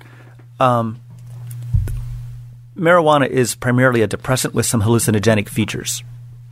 um, 0.59 0.99
marijuana 2.75 3.27
is 3.27 3.55
primarily 3.55 4.01
a 4.01 4.07
depressant 4.07 4.53
with 4.53 4.65
some 4.65 4.81
hallucinogenic 4.81 5.49
features. 5.49 6.03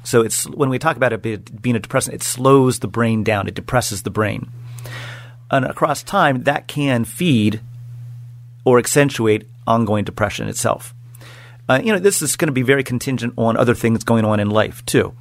So 0.04 0.22
it's 0.22 0.48
when 0.48 0.70
we 0.70 0.80
talk 0.80 0.96
about 0.96 1.14
it 1.14 1.62
being 1.62 1.76
a 1.76 1.80
depressant, 1.80 2.16
it 2.16 2.24
slows 2.24 2.80
the 2.80 2.88
brain 2.88 3.24
down. 3.24 3.48
It 3.48 3.56
depresses 3.56 4.04
the 4.04 4.10
brain, 4.10 4.50
and 5.52 5.66
across 5.66 6.04
time 6.04 6.44
that 6.44 6.68
can 6.68 7.04
feed 7.04 7.62
or 8.64 8.80
accentuate 8.80 9.48
ongoing 9.66 10.04
depression 10.04 10.48
itself. 10.48 10.94
Uh, 11.70 11.80
you 11.84 11.94
know, 11.94 12.00
this 12.00 12.24
is 12.24 12.36
going 12.36 12.48
to 12.48 12.54
be 12.54 12.64
very 12.64 12.84
contingent 12.84 13.32
on 13.38 13.56
other 13.56 13.76
things 13.76 14.04
going 14.04 14.26
on 14.26 14.40
in 14.40 14.50
life 14.50 14.84
too. 14.86 15.14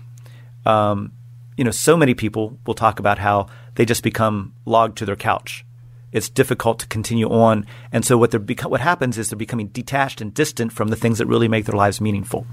Um, 0.65 1.13
you 1.59 1.65
know, 1.65 1.71
so 1.71 1.95
many 1.95 2.15
people 2.15 2.59
will 2.67 2.75
talk 2.75 2.99
about 2.99 3.19
how 3.19 3.49
they 3.75 3.85
just 3.85 4.03
become 4.03 4.55
logged 4.65 4.97
to 4.99 5.05
their 5.05 5.17
couch. 5.17 5.67
It's 6.11 6.31
difficult 6.31 6.79
to 6.79 6.87
continue 6.87 7.29
on, 7.29 7.67
and 7.93 8.03
so 8.03 8.17
what 8.17 8.31
they're 8.31 8.41
beca- 8.41 8.71
what 8.71 8.81
happens 8.81 9.19
is 9.19 9.29
they're 9.29 9.37
becoming 9.37 9.69
detached 9.69 10.23
and 10.23 10.33
distant 10.33 10.73
from 10.73 10.89
the 10.89 10.97
things 10.97 11.19
that 11.19 11.27
really 11.27 11.49
make 11.49 11.67
their 11.67 11.77
lives 11.77 12.01
meaningful. 12.01 12.47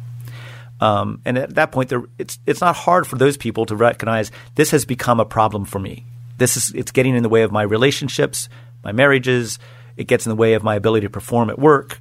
Um, 0.81 1.21
and 1.23 1.37
at 1.37 1.55
that 1.55 1.71
point, 1.71 1.93
it's 2.17 2.37
it's 2.45 2.59
not 2.59 2.75
hard 2.75 3.07
for 3.07 3.15
those 3.15 3.37
people 3.37 3.65
to 3.67 3.75
recognize 3.77 4.29
this 4.55 4.71
has 4.71 4.83
become 4.83 5.21
a 5.21 5.25
problem 5.25 5.63
for 5.63 5.79
me. 5.79 6.03
This 6.37 6.57
is 6.57 6.73
it's 6.75 6.91
getting 6.91 7.15
in 7.15 7.23
the 7.23 7.29
way 7.29 7.43
of 7.43 7.53
my 7.53 7.61
relationships, 7.61 8.49
my 8.83 8.91
marriages. 8.91 9.57
It 9.95 10.07
gets 10.07 10.25
in 10.25 10.31
the 10.31 10.35
way 10.35 10.55
of 10.55 10.63
my 10.63 10.75
ability 10.75 11.07
to 11.07 11.09
perform 11.09 11.49
at 11.49 11.57
work. 11.57 11.99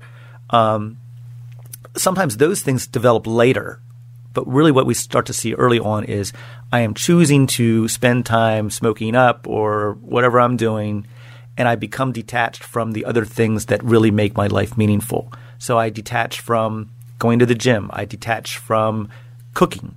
Um, 0.50 0.98
sometimes 1.96 2.36
those 2.36 2.62
things 2.62 2.86
develop 2.86 3.26
later. 3.26 3.80
But 4.32 4.48
really, 4.48 4.72
what 4.72 4.86
we 4.86 4.94
start 4.94 5.26
to 5.26 5.32
see 5.32 5.54
early 5.54 5.78
on 5.78 6.04
is 6.04 6.32
I 6.72 6.80
am 6.80 6.94
choosing 6.94 7.46
to 7.48 7.86
spend 7.86 8.26
time 8.26 8.68
smoking 8.68 9.14
up 9.14 9.46
or 9.46 9.96
whatever 10.00 10.40
I'm 10.40 10.56
doing, 10.56 11.06
and 11.56 11.68
I 11.68 11.76
become 11.76 12.10
detached 12.10 12.64
from 12.64 12.92
the 12.92 13.04
other 13.04 13.24
things 13.24 13.66
that 13.66 13.84
really 13.84 14.10
make 14.10 14.36
my 14.36 14.48
life 14.48 14.76
meaningful. 14.76 15.32
So 15.58 15.78
I 15.78 15.90
detach 15.90 16.40
from 16.40 16.90
going 17.20 17.38
to 17.38 17.46
the 17.46 17.54
gym. 17.54 17.90
I 17.92 18.04
detach 18.06 18.58
from 18.58 19.08
cooking. 19.54 19.94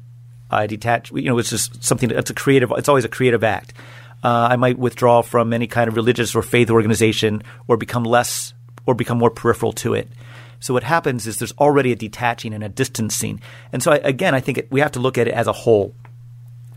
I 0.51 0.67
detach. 0.67 1.11
You 1.11 1.23
know, 1.23 1.39
it's 1.39 1.49
just 1.49 1.83
something 1.83 2.09
that's 2.09 2.29
a 2.29 2.35
creative. 2.35 2.71
It's 2.77 2.89
always 2.89 3.05
a 3.05 3.09
creative 3.09 3.43
act. 3.43 3.73
Uh, 4.23 4.49
I 4.51 4.55
might 4.55 4.77
withdraw 4.77 5.21
from 5.21 5.51
any 5.51 5.67
kind 5.67 5.87
of 5.87 5.95
religious 5.95 6.35
or 6.35 6.41
faith 6.41 6.69
organization, 6.69 7.43
or 7.67 7.77
become 7.77 8.03
less, 8.03 8.53
or 8.87 8.95
become 8.95 9.19
more 9.19 9.29
peripheral 9.29 9.73
to 9.73 9.93
it. 9.93 10.07
So 10.59 10.73
what 10.73 10.83
happens 10.83 11.27
is 11.27 11.37
there's 11.37 11.51
already 11.53 11.91
a 11.91 11.95
detaching 11.95 12.53
and 12.53 12.63
a 12.63 12.69
distancing. 12.69 13.41
And 13.71 13.83
so 13.83 13.91
I, 13.91 13.97
again, 13.97 14.33
I 14.33 14.39
think 14.39 14.57
it, 14.57 14.71
we 14.71 14.79
have 14.79 14.93
to 14.93 14.99
look 14.99 15.19
at 15.19 15.27
it 15.27 15.33
as 15.35 15.45
a 15.45 15.53
whole. 15.53 15.93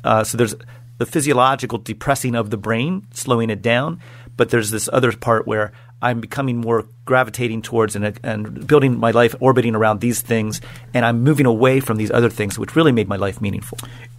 Uh, 0.04 0.24
so 0.24 0.36
there's 0.36 0.54
the 0.98 1.06
physiological 1.06 1.78
depressing 1.78 2.34
of 2.34 2.50
the 2.50 2.58
brain, 2.58 3.06
slowing 3.14 3.48
it 3.48 3.62
down, 3.62 4.00
but 4.36 4.50
there's 4.50 4.70
this 4.70 4.88
other 4.92 5.12
part 5.12 5.46
where 5.46 5.72
I'm 6.02 6.20
becoming 6.20 6.58
more 6.58 6.86
gravitating 7.04 7.62
towards 7.62 7.94
and, 7.94 8.18
and 8.22 8.66
building 8.66 8.98
my 8.98 9.10
life 9.10 9.34
orbiting 9.40 9.74
around 9.74 10.00
these 10.00 10.22
things, 10.22 10.60
and 10.94 11.04
I'm 11.04 11.22
moving 11.22 11.46
away 11.46 11.80
from 11.80 11.98
these 11.98 12.10
other 12.10 12.30
things, 12.30 12.58
which 12.58 12.74
really 12.74 12.92
made 12.92 13.08
my 13.08 13.16
life 13.16 13.40
meaningful. 13.40 13.78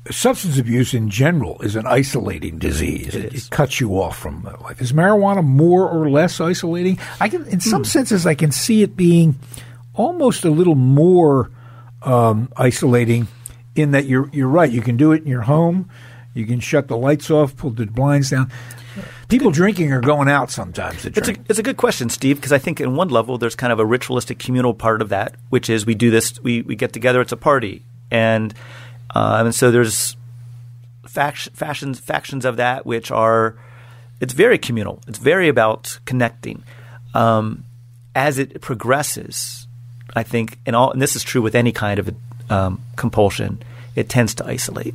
Substance 0.10 0.60
abuse 0.60 0.94
in 0.94 1.10
general 1.10 1.60
is 1.62 1.76
an 1.76 1.88
isolating 1.88 2.60
disease. 2.60 3.15
It, 3.15 3.26
it, 3.26 3.34
it 3.34 3.50
cuts 3.50 3.80
you 3.80 4.00
off 4.00 4.17
from 4.17 4.44
life. 4.62 4.82
Is 4.82 4.94
marijuana 4.94 5.44
more 5.44 5.89
or 5.89 6.10
less 6.10 6.39
isolating? 6.39 7.00
I 7.20 7.30
can, 7.30 7.48
in 7.48 7.60
some 7.60 7.82
hmm. 7.82 7.86
senses, 7.86 8.26
I 8.26 8.36
can 8.36 8.52
see 8.52 8.84
it 8.84 8.96
being 8.96 9.39
almost 9.94 10.46
a 10.46 10.52
little 10.52 10.76
more 10.76 11.52
um, 12.04 12.52
isolating 12.58 13.28
in 13.76 13.91
that 13.91 14.06
you're 14.06 14.30
you're 14.34 14.48
right. 14.48 14.72
You 14.72 14.82
can 14.82 14.98
do 14.98 15.12
it 15.12 15.22
in 15.22 15.28
your 15.28 15.41
home. 15.41 15.89
You 16.34 16.46
can 16.46 16.60
shut 16.60 16.88
the 16.88 16.98
lights 16.98 17.30
off, 17.30 17.56
pull 17.56 17.72
the 17.72 17.86
blinds 17.86 18.30
down 18.30 18.52
people 19.30 19.51
drinking 19.51 19.91
are 19.91 20.01
going 20.01 20.27
out 20.27 20.51
sometimes. 20.51 21.06
It's 21.06 21.27
a, 21.27 21.36
it's 21.49 21.60
a 21.60 21.63
good 21.63 21.77
question, 21.77 22.10
Steve, 22.10 22.38
because 22.38 22.51
I 22.51 22.58
think 22.58 22.80
in 22.80 22.95
one 22.95 23.10
level 23.10 23.38
there's 23.38 23.56
kind 23.56 23.73
of 23.73 23.80
a 23.80 23.86
ritualistic 23.86 24.39
communal 24.39 24.73
part 24.73 25.01
of 25.01 25.10
that, 25.10 25.36
which 25.49 25.69
is 25.69 25.86
we 25.86 25.95
do 25.95 26.12
this, 26.12 26.41
we, 26.41 26.62
we 26.62 26.75
get 26.75 26.93
together, 26.93 27.21
it's 27.21 27.32
a 27.32 27.38
party, 27.38 27.84
and 28.10 28.54
um, 29.15 29.47
and 29.47 29.56
so 29.56 29.71
there's 29.71 30.15
fact, 31.08 31.49
fashions 31.54 31.99
factions 31.99 32.45
of 32.45 32.58
that 32.58 32.86
which 32.86 33.12
are 33.12 33.56
it's 34.21 34.34
very 34.34 34.58
communal. 34.58 35.01
It's 35.08 35.17
very 35.17 35.49
about 35.49 35.99
connecting. 36.06 36.63
Um, 37.13 37.65
as 38.15 38.38
it 38.38 38.62
progresses, 38.62 39.67
I 40.15 40.23
think, 40.23 40.60
and 40.65 40.75
all, 40.75 40.91
and 40.91 41.01
this 41.01 41.15
is 41.15 41.23
true 41.23 41.41
with 41.41 41.56
any 41.56 41.71
kind 41.71 41.99
of 41.99 42.15
um, 42.49 42.82
compulsion, 42.95 43.62
it 43.95 44.10
tends 44.10 44.36
to 44.36 44.45
isolate, 44.45 44.93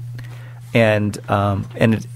and 0.72 1.18
um, 1.30 1.68
and 1.76 1.94
it, 1.94 2.06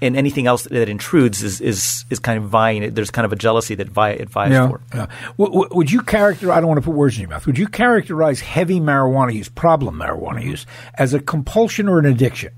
and 0.00 0.16
anything 0.16 0.46
else 0.46 0.64
that 0.64 0.88
intrudes 0.88 1.42
is 1.42 1.60
is, 1.60 2.04
is 2.10 2.18
kind 2.18 2.42
of 2.42 2.48
vying. 2.48 2.94
There's 2.94 3.10
kind 3.10 3.24
of 3.24 3.32
a 3.32 3.36
jealousy 3.36 3.74
that 3.76 3.88
vie, 3.88 4.10
it 4.10 4.28
vies 4.28 4.52
yeah, 4.52 4.68
for. 4.68 4.80
Yeah. 4.94 5.06
would 5.36 5.90
you 5.90 6.02
characterize? 6.02 6.56
I 6.56 6.60
don't 6.60 6.68
want 6.68 6.78
to 6.78 6.84
put 6.84 6.94
words 6.94 7.16
in 7.16 7.22
your 7.22 7.30
mouth. 7.30 7.46
Would 7.46 7.58
you 7.58 7.68
characterize 7.68 8.40
heavy 8.40 8.80
marijuana 8.80 9.34
use, 9.34 9.48
problem 9.48 9.96
marijuana 9.96 10.42
use, 10.42 10.66
as 10.94 11.14
a 11.14 11.20
compulsion 11.20 11.88
or 11.88 11.98
an 11.98 12.06
addiction? 12.06 12.52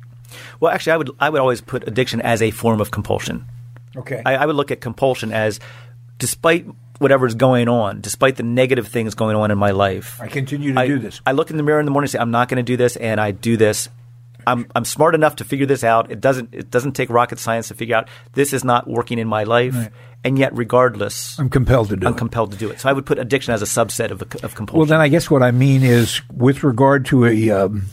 Well, 0.60 0.72
actually, 0.72 0.92
I 0.92 0.96
would 0.96 1.10
I 1.20 1.30
would 1.30 1.40
always 1.40 1.60
put 1.60 1.86
addiction 1.86 2.20
as 2.20 2.42
a 2.42 2.50
form 2.50 2.80
of 2.80 2.90
compulsion. 2.90 3.46
Okay. 3.96 4.22
I, 4.24 4.36
I 4.36 4.46
would 4.46 4.56
look 4.56 4.70
at 4.70 4.80
compulsion 4.80 5.32
as, 5.32 5.60
despite 6.18 6.66
whatever's 6.98 7.34
going 7.34 7.68
on, 7.68 8.00
despite 8.00 8.36
the 8.36 8.42
negative 8.42 8.88
things 8.88 9.14
going 9.14 9.36
on 9.36 9.50
in 9.50 9.58
my 9.58 9.70
life, 9.70 10.20
I 10.20 10.28
continue 10.28 10.74
to 10.74 10.80
I, 10.80 10.86
do 10.86 10.98
this. 10.98 11.20
I 11.24 11.32
look 11.32 11.50
in 11.50 11.56
the 11.56 11.62
mirror 11.62 11.80
in 11.80 11.86
the 11.86 11.90
morning 11.90 12.06
and 12.06 12.12
say, 12.12 12.18
I'm 12.18 12.30
not 12.30 12.48
going 12.48 12.56
to 12.56 12.62
do 12.62 12.76
this, 12.76 12.96
and 12.96 13.20
I 13.20 13.30
do 13.30 13.56
this 13.56 13.88
I'm 14.52 14.66
I'm 14.74 14.84
smart 14.84 15.14
enough 15.14 15.36
to 15.36 15.44
figure 15.44 15.66
this 15.66 15.84
out. 15.84 16.10
It 16.10 16.20
doesn't 16.20 16.54
it 16.54 16.70
doesn't 16.70 16.92
take 16.92 17.10
rocket 17.10 17.38
science 17.38 17.68
to 17.68 17.74
figure 17.74 17.96
out 17.96 18.08
this 18.32 18.52
is 18.52 18.64
not 18.64 18.88
working 18.88 19.18
in 19.18 19.28
my 19.28 19.44
life. 19.44 19.74
Right. 19.74 19.90
And 20.24 20.36
yet, 20.38 20.52
regardless, 20.56 21.38
I'm 21.38 21.48
compelled 21.48 21.90
to 21.90 21.96
do 21.96 22.06
I'm 22.06 22.14
it. 22.14 22.18
compelled 22.18 22.50
to 22.52 22.58
do 22.58 22.68
it. 22.70 22.80
So 22.80 22.88
I 22.88 22.92
would 22.92 23.06
put 23.06 23.18
addiction 23.20 23.54
as 23.54 23.62
a 23.62 23.66
subset 23.66 24.10
of, 24.10 24.20
of 24.42 24.54
compulsion. 24.56 24.78
Well, 24.78 24.86
then 24.86 25.00
I 25.00 25.06
guess 25.08 25.30
what 25.30 25.42
I 25.44 25.52
mean 25.52 25.82
is 25.84 26.20
with 26.32 26.64
regard 26.64 27.06
to 27.06 27.24
a 27.26 27.50
um, 27.50 27.84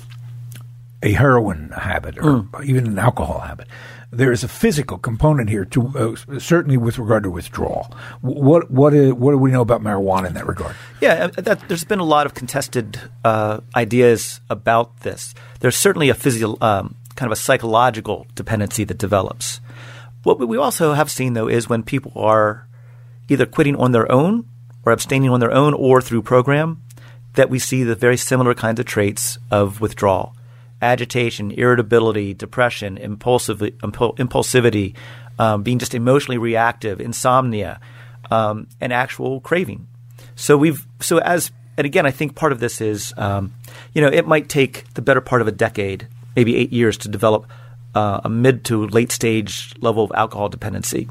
a 1.04 1.12
heroin 1.12 1.70
habit 1.70 2.18
or 2.18 2.42
Mm. 2.42 2.66
even 2.66 2.88
an 2.88 2.98
alcohol 3.00 3.40
habit, 3.42 3.68
there 4.16 4.32
is 4.32 4.44
a 4.44 4.48
physical 4.48 4.98
component 4.98 5.50
here 5.50 5.66
to 5.66 5.88
uh, 6.30 6.40
certainly 6.40 6.78
with 6.78 6.98
regard 6.98 7.24
to 7.24 7.30
withdrawal. 7.30 7.94
What 8.22 8.72
what 8.72 8.94
uh, 8.94 9.14
what 9.16 9.32
do 9.32 9.38
we 9.38 9.52
know 9.52 9.62
about 9.62 9.82
marijuana 9.82 10.28
in 10.28 10.34
that 10.34 10.48
regard? 10.48 10.76
Yeah, 11.02 11.30
uh, 11.38 11.42
that, 11.42 11.68
there's 11.68 11.84
been 11.84 12.00
a 12.00 12.06
lot 12.06 12.26
of 12.26 12.34
contested 12.34 13.00
uh, 13.24 13.60
ideas 13.76 14.40
about 14.50 15.02
this. 15.02 15.34
There's 15.60 15.76
certainly 15.76 16.10
a 16.10 16.14
physio- 16.14 16.58
um, 16.62 16.96
kind 17.16 17.32
of 17.32 17.38
a 17.38 17.42
psychological 17.42 18.26
dependency 18.36 18.84
that 18.86 18.98
develops. 18.98 19.60
What 20.24 20.40
we 20.40 20.58
also 20.58 20.94
have 20.94 21.12
seen, 21.12 21.34
though, 21.34 21.48
is 21.48 21.70
when 21.70 21.84
people 21.84 22.12
are 22.16 22.68
either 23.30 23.46
quitting 23.46 23.76
on 23.76 23.92
their 23.92 24.12
own 24.12 24.46
or 24.86 24.92
abstaining 24.92 25.30
on 25.30 25.40
their 25.40 25.52
own 25.52 25.74
or 25.74 26.02
through 26.02 26.22
program, 26.22 26.82
that 27.34 27.50
we 27.50 27.60
see 27.60 27.84
the 27.84 27.96
very 27.96 28.18
similar 28.18 28.54
kinds 28.54 28.80
of 28.80 28.86
traits 28.86 29.38
of 29.52 29.82
withdrawal 29.82 30.36
agitation, 30.86 31.52
irritability, 31.52 32.34
depression, 32.34 32.98
impulsiv- 32.98 33.72
impul- 33.80 34.16
impulsivity, 34.18 34.96
um, 35.40 35.64
being 35.64 35.80
just 35.80 35.94
emotionally 35.94 36.38
reactive, 36.38 37.02
insomnia, 37.02 37.80
um, 38.32 38.68
and 38.80 38.94
actual 38.94 39.42
craving. 39.42 39.88
So 40.36 40.58
we've 40.58 40.86
so 41.00 41.18
as 41.20 41.52
and 41.78 41.86
again, 41.86 42.06
I 42.06 42.12
think 42.12 42.36
part 42.36 42.52
of 42.52 42.60
this 42.60 42.80
is 42.82 43.14
um, 43.18 43.54
you 43.94 44.02
know 44.02 44.08
it 44.08 44.28
might 44.28 44.48
take 44.48 44.86
the 44.94 45.02
better 45.02 45.22
part 45.22 45.42
of 45.42 45.48
a 45.48 45.52
decade, 45.52 46.08
maybe 46.36 46.56
eight 46.56 46.72
years, 46.72 46.98
to 47.00 47.10
develop 47.10 47.46
uh, 47.94 48.22
a 48.24 48.30
mid 48.30 48.64
to 48.66 48.88
late 48.88 49.12
stage 49.12 49.74
level 49.82 50.04
of 50.04 50.12
alcohol 50.16 50.50
dependency. 50.50 51.08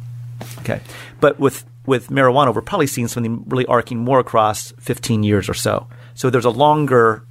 Okay, 0.61 0.81
but 1.21 1.39
with 1.39 1.65
with 1.87 2.09
marijuana, 2.09 2.55
we're 2.55 2.63
probably 2.63 2.87
seeing 2.87 3.09
something 3.09 3.45
really 3.47 3.67
arcing 3.67 3.99
more 3.99 4.19
across 4.19 4.73
15 4.81 5.23
years 5.23 5.49
or 5.49 5.55
so. 5.55 5.87
So 6.15 6.31
there's 6.31 6.45
a 6.45 6.51
longer, 6.51 7.27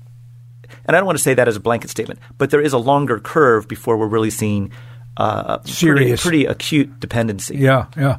and 0.86 0.96
I 0.96 1.00
don't 1.00 1.06
want 1.06 1.18
to 1.18 1.24
say 1.24 1.34
that 1.34 1.48
as 1.48 1.56
a 1.56 1.60
blanket 1.60 1.90
statement, 1.90 2.20
but 2.38 2.50
there 2.50 2.62
is 2.62 2.74
a 2.74 2.78
longer 2.78 3.20
curve 3.20 3.68
before 3.68 3.98
we're 3.98 4.08
really 4.08 4.30
seeing 4.32 4.72
uh, 5.18 5.58
pretty, 5.60 5.72
Serious. 5.74 6.22
pretty 6.22 6.46
acute 6.46 7.00
dependency. 7.00 7.58
Yeah, 7.58 7.86
yeah. 7.96 8.18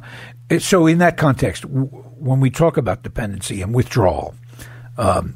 So 0.59 0.87
in 0.87 0.99
that 0.99 1.17
context, 1.17 1.63
w- 1.63 1.87
when 1.87 2.39
we 2.39 2.49
talk 2.49 2.77
about 2.77 3.03
dependency 3.03 3.61
and 3.61 3.73
withdrawal, 3.75 4.33
um, 4.97 5.35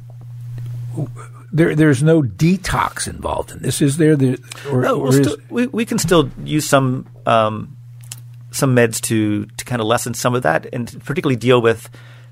w- 0.92 1.10
there 1.52 1.74
there's 1.74 2.02
no 2.02 2.22
detox 2.22 3.06
involved 3.08 3.50
in 3.50 3.58
this, 3.60 3.82
is 3.82 3.96
there? 3.96 4.16
The, 4.16 4.38
or, 4.70 4.80
No, 4.82 4.98
we'll 4.98 5.08
is- 5.08 5.16
still, 5.26 5.36
we, 5.50 5.66
we 5.66 5.84
can 5.84 5.98
still 5.98 6.30
use 6.44 6.64
some 6.64 7.06
um, 7.26 7.76
some 8.52 8.74
meds 8.74 9.00
to 9.02 9.46
to 9.46 9.64
kind 9.64 9.80
of 9.82 9.86
lessen 9.88 10.14
some 10.14 10.34
of 10.34 10.42
that, 10.44 10.66
and 10.72 10.86
particularly 11.04 11.36
deal 11.36 11.60
with 11.60 11.90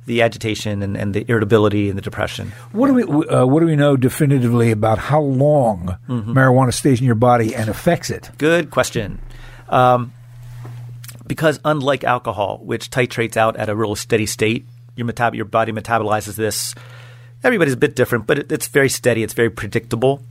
the 0.09 0.23
agitation 0.23 0.83
and, 0.83 0.97
and 0.97 1.15
the 1.15 1.23
irritability 1.31 1.89
and 1.89 1.97
the 1.97 2.03
depression. 2.03 2.51
What 2.73 2.89
do 2.89 2.95
we 2.99 3.05
uh, 3.05 3.47
what 3.47 3.61
do 3.61 3.67
we 3.67 3.77
know 3.77 3.97
definitively 3.97 4.71
about 4.73 4.99
how 4.99 5.21
long 5.21 5.97
Mm-hmm. 6.09 6.33
marijuana 6.37 6.73
stays 6.73 6.99
in 7.01 7.07
your 7.07 7.15
body 7.31 7.55
and 7.55 7.69
affects 7.69 8.11
it? 8.11 8.31
Good 8.39 8.71
question. 8.71 9.19
Um, 9.69 10.13
because 11.27 11.61
unlike 11.65 12.05
alcohol, 12.05 12.61
which 12.65 12.91
titrates 12.91 13.37
out 13.37 13.57
at 13.57 13.69
a 13.69 13.77
real 13.77 13.95
steady 13.97 14.27
state, 14.27 14.65
your 14.97 15.07
metab- 15.07 15.35
your 15.35 15.45
body 15.45 15.73
metabolizes 15.73 16.35
this. 16.37 16.75
Everybody's 17.45 17.75
a 17.75 17.83
bit 17.87 17.95
different, 17.95 18.27
but 18.27 18.39
it, 18.39 18.51
it's 18.51 18.67
very 18.67 18.89
steady. 18.89 19.23
It's 19.23 19.35
very 19.35 19.51
predictable. 19.51 20.23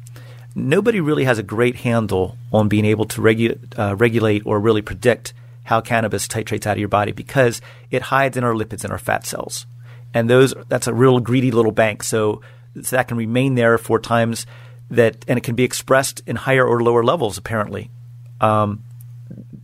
Nobody 0.56 1.00
really 1.00 1.24
has 1.26 1.38
a 1.40 1.44
great 1.44 1.76
handle 1.78 2.36
on 2.52 2.68
being 2.68 2.84
able 2.86 3.06
to 3.06 3.22
regu- 3.22 3.58
uh, 3.78 3.96
regulate 3.96 4.42
or 4.46 4.60
really 4.60 4.82
predict 4.82 5.34
how 5.68 5.82
cannabis 5.82 6.28
titrates 6.28 6.66
out 6.66 6.78
of 6.78 6.80
your 6.80 6.88
body 6.88 7.12
because 7.12 7.62
it 7.92 8.02
hides 8.04 8.38
in 8.38 8.44
our 8.46 8.54
lipids 8.54 8.84
and 8.84 8.92
our 8.92 8.98
fat 8.98 9.26
cells, 9.26 9.66
and 10.14 10.30
those 10.30 10.54
that's 10.70 10.88
a 10.88 10.94
real 10.94 11.20
greedy 11.20 11.52
little 11.52 11.74
bank. 11.74 12.04
So, 12.04 12.42
so 12.82 12.96
that 12.96 13.10
can 13.10 13.18
remain 13.18 13.56
there 13.56 13.78
for 13.78 14.00
times 14.00 14.46
that, 14.90 15.26
and 15.28 15.38
it 15.38 15.44
can 15.44 15.56
be 15.56 15.64
expressed 15.64 16.22
in 16.26 16.38
higher 16.38 16.66
or 16.66 16.82
lower 16.82 17.04
levels 17.04 17.38
apparently. 17.38 17.92
Um, 18.40 18.84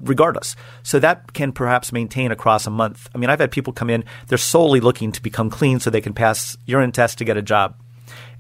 regardless. 0.02 0.58
So 0.84 1.00
that 1.00 1.32
can 1.32 1.54
perhaps 1.54 1.94
maintain 1.94 2.32
across 2.32 2.68
a 2.68 2.70
month. 2.70 3.08
I 3.16 3.18
mean, 3.18 3.30
I've 3.30 3.40
had 3.40 3.52
people 3.52 3.72
come 3.72 3.90
in, 3.90 4.04
they're 4.28 4.38
solely 4.38 4.82
looking 4.82 5.14
to 5.14 5.22
become 5.22 5.50
clean 5.50 5.80
so 5.80 5.90
they 5.90 6.02
can 6.02 6.14
pass 6.14 6.58
urine 6.66 6.92
tests 6.92 7.16
to 7.18 7.26
get 7.26 7.38
a 7.38 7.42
job. 7.42 7.76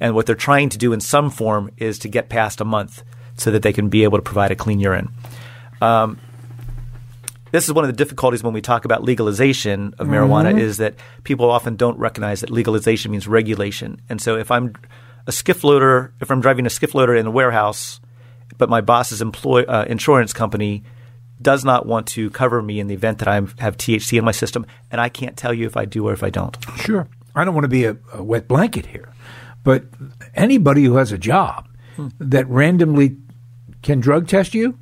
And 0.01 0.13
what 0.13 0.25
they're 0.25 0.35
trying 0.35 0.67
to 0.69 0.77
do 0.77 0.91
in 0.91 0.99
some 0.99 1.29
form 1.29 1.71
is 1.77 1.97
to 1.99 2.09
get 2.09 2.27
past 2.27 2.59
a 2.59 2.65
month 2.65 3.03
so 3.37 3.51
that 3.51 3.63
they 3.63 3.71
can 3.71 3.87
be 3.87 4.03
able 4.03 4.17
to 4.17 4.21
provide 4.23 4.51
a 4.51 4.55
clean 4.55 4.81
urine. 4.81 5.13
Um, 5.81 6.19
this 7.53 7.65
is 7.65 7.73
one 7.73 7.85
of 7.85 7.87
the 7.87 7.95
difficulties 7.95 8.43
when 8.43 8.53
we 8.53 8.61
talk 8.61 8.83
about 8.83 9.03
legalization 9.03 9.93
of 9.99 10.07
marijuana 10.07 10.59
is 10.59 10.77
that 10.77 10.95
people 11.23 11.49
often 11.49 11.75
don't 11.77 11.97
recognize 11.97 12.41
that 12.41 12.49
legalization 12.49 13.11
means 13.11 13.27
regulation. 13.27 14.01
And 14.09 14.19
so 14.19 14.35
if 14.37 14.51
I'm 14.51 14.73
a 15.27 15.31
skid 15.31 15.63
loader, 15.63 16.13
if 16.19 16.29
I'm 16.31 16.41
driving 16.41 16.65
a 16.65 16.69
skid 16.69 16.93
loader 16.93 17.15
in 17.15 17.25
a 17.27 17.31
warehouse, 17.31 18.01
but 18.57 18.69
my 18.69 18.81
boss's 18.81 19.21
employ, 19.21 19.63
uh, 19.63 19.85
insurance 19.87 20.33
company 20.33 20.83
does 21.41 21.63
not 21.63 21.85
want 21.85 22.07
to 22.07 22.29
cover 22.31 22.61
me 22.61 22.79
in 22.79 22.87
the 22.87 22.93
event 22.93 23.19
that 23.19 23.27
I 23.27 23.35
have 23.35 23.77
THC 23.77 24.17
in 24.17 24.25
my 24.25 24.31
system, 24.31 24.65
and 24.91 24.99
I 24.99 25.09
can't 25.09 25.37
tell 25.37 25.53
you 25.53 25.65
if 25.65 25.77
I 25.77 25.85
do 25.85 26.07
or 26.07 26.13
if 26.13 26.23
I 26.23 26.29
don't. 26.29 26.57
Sure. 26.77 27.07
I 27.35 27.45
don't 27.45 27.53
want 27.53 27.65
to 27.65 27.69
be 27.69 27.85
a, 27.85 27.97
a 28.13 28.23
wet 28.23 28.47
blanket 28.47 28.85
here, 28.87 29.09
but 29.63 29.85
anybody 30.35 30.83
who 30.83 30.95
has 30.95 31.11
a 31.11 31.17
job 31.17 31.67
Hmm. 31.95 32.07
that 32.19 32.47
randomly 32.49 33.17
can 33.83 33.99
drug 33.99 34.27
test 34.27 34.55
you 34.55 34.79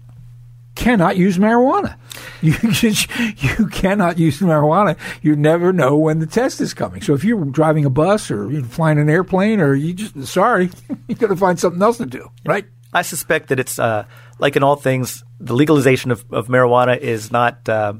cannot 0.81 1.17
use 1.17 1.37
marijuana. 1.37 1.97
You 2.43 2.53
just, 2.71 3.07
you 3.37 3.67
cannot 3.67 4.17
use 4.17 4.39
marijuana. 4.39 4.97
You 5.21 5.35
never 5.35 5.71
know 5.71 5.95
when 5.95 6.17
the 6.17 6.25
test 6.25 6.59
is 6.59 6.73
coming. 6.73 7.03
So 7.03 7.13
if 7.13 7.23
you're 7.23 7.45
driving 7.45 7.85
a 7.85 7.89
bus 7.91 8.31
or 8.31 8.51
you're 8.51 8.63
flying 8.63 8.97
an 8.97 9.09
airplane 9.11 9.59
or 9.61 9.75
you 9.75 9.93
just 9.93 10.25
sorry, 10.25 10.71
you 11.07 11.13
got 11.13 11.27
to 11.27 11.35
find 11.35 11.59
something 11.59 11.81
else 11.81 11.97
to 11.97 12.07
do, 12.07 12.31
right? 12.43 12.65
I 12.93 13.03
suspect 13.03 13.49
that 13.49 13.59
it's 13.59 13.77
uh, 13.77 14.05
like 14.39 14.55
in 14.55 14.63
all 14.63 14.75
things, 14.75 15.23
the 15.39 15.53
legalization 15.53 16.09
of, 16.09 16.25
of 16.31 16.47
marijuana 16.47 16.97
is 16.97 17.31
not 17.31 17.69
uh, 17.69 17.93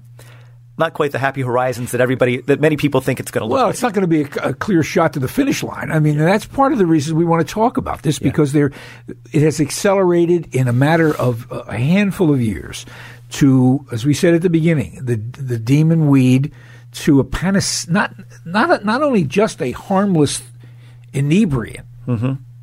not 0.78 0.94
quite 0.94 1.12
the 1.12 1.20
happy 1.20 1.42
horizons 1.42 1.92
that 1.92 2.02
everybody 2.02 2.38
that 2.42 2.60
many 2.60 2.76
people 2.78 3.02
think 3.02 3.20
it's 3.20 3.30
going 3.30 3.42
to 3.42 3.46
look 3.46 3.56
Well, 3.58 3.66
like. 3.68 3.74
it's 3.74 3.82
not 3.84 3.94
going 3.94 4.02
to 4.02 4.08
be 4.08 4.22
a, 4.24 4.50
a 4.50 4.54
clear 4.54 4.82
shot 4.84 5.14
to 5.14 5.20
the 5.20 5.28
finish 5.28 5.62
line. 5.64 5.92
I 5.92 6.00
mean, 6.00 6.18
and 6.20 6.28
that's 6.28 6.46
part 6.46 6.72
of 6.72 6.80
the 6.80 6.86
reason 6.88 7.18
we 7.18 7.26
want 7.26 7.46
to 7.48 7.54
talk 7.54 7.78
about 7.78 8.02
this 8.04 8.18
because 8.20 8.52
there, 8.54 8.72
it 9.32 9.42
has 9.44 9.60
accelerated 9.62 10.56
in 10.56 10.68
a 10.68 10.74
matter 10.74 11.16
of 11.18 11.46
a 11.52 11.78
handful 11.78 12.34
of 12.34 12.42
years 12.42 12.86
to, 13.32 13.86
as 13.92 14.06
we 14.06 14.14
said 14.14 14.34
at 14.34 14.42
the 14.42 14.50
beginning, 14.50 15.00
the 15.04 15.16
the 15.16 15.60
demon 15.60 16.08
weed 16.08 16.52
to 16.94 17.20
a 17.20 17.24
panis 17.24 17.88
not 17.88 18.14
not 18.46 18.82
a, 18.82 18.86
not 18.86 19.02
only 19.04 19.24
just 19.24 19.62
a 19.62 19.72
harmless 19.72 20.42
inebriant, 21.14 21.86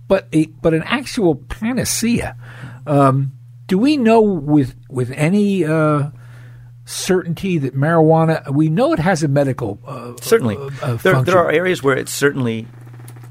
but 0.08 0.28
a 0.32 0.46
but 0.46 0.74
an 0.74 0.82
actual 0.84 1.36
panacea. 1.36 2.36
Um, 2.86 3.32
do 3.66 3.78
we 3.78 3.96
know 3.96 4.20
with 4.20 4.74
with 4.88 5.10
any 5.12 5.64
uh, 5.64 6.10
certainty 6.88 7.58
that 7.58 7.76
marijuana? 7.76 8.50
We 8.50 8.68
know 8.68 8.92
it 8.92 8.98
has 8.98 9.22
a 9.22 9.28
medical 9.28 9.78
uh, 9.86 10.14
certainly 10.20 10.56
uh, 10.82 10.94
there, 10.96 11.22
there 11.22 11.38
are 11.38 11.50
areas 11.50 11.82
where 11.82 11.96
it 11.96 12.08
certainly 12.08 12.66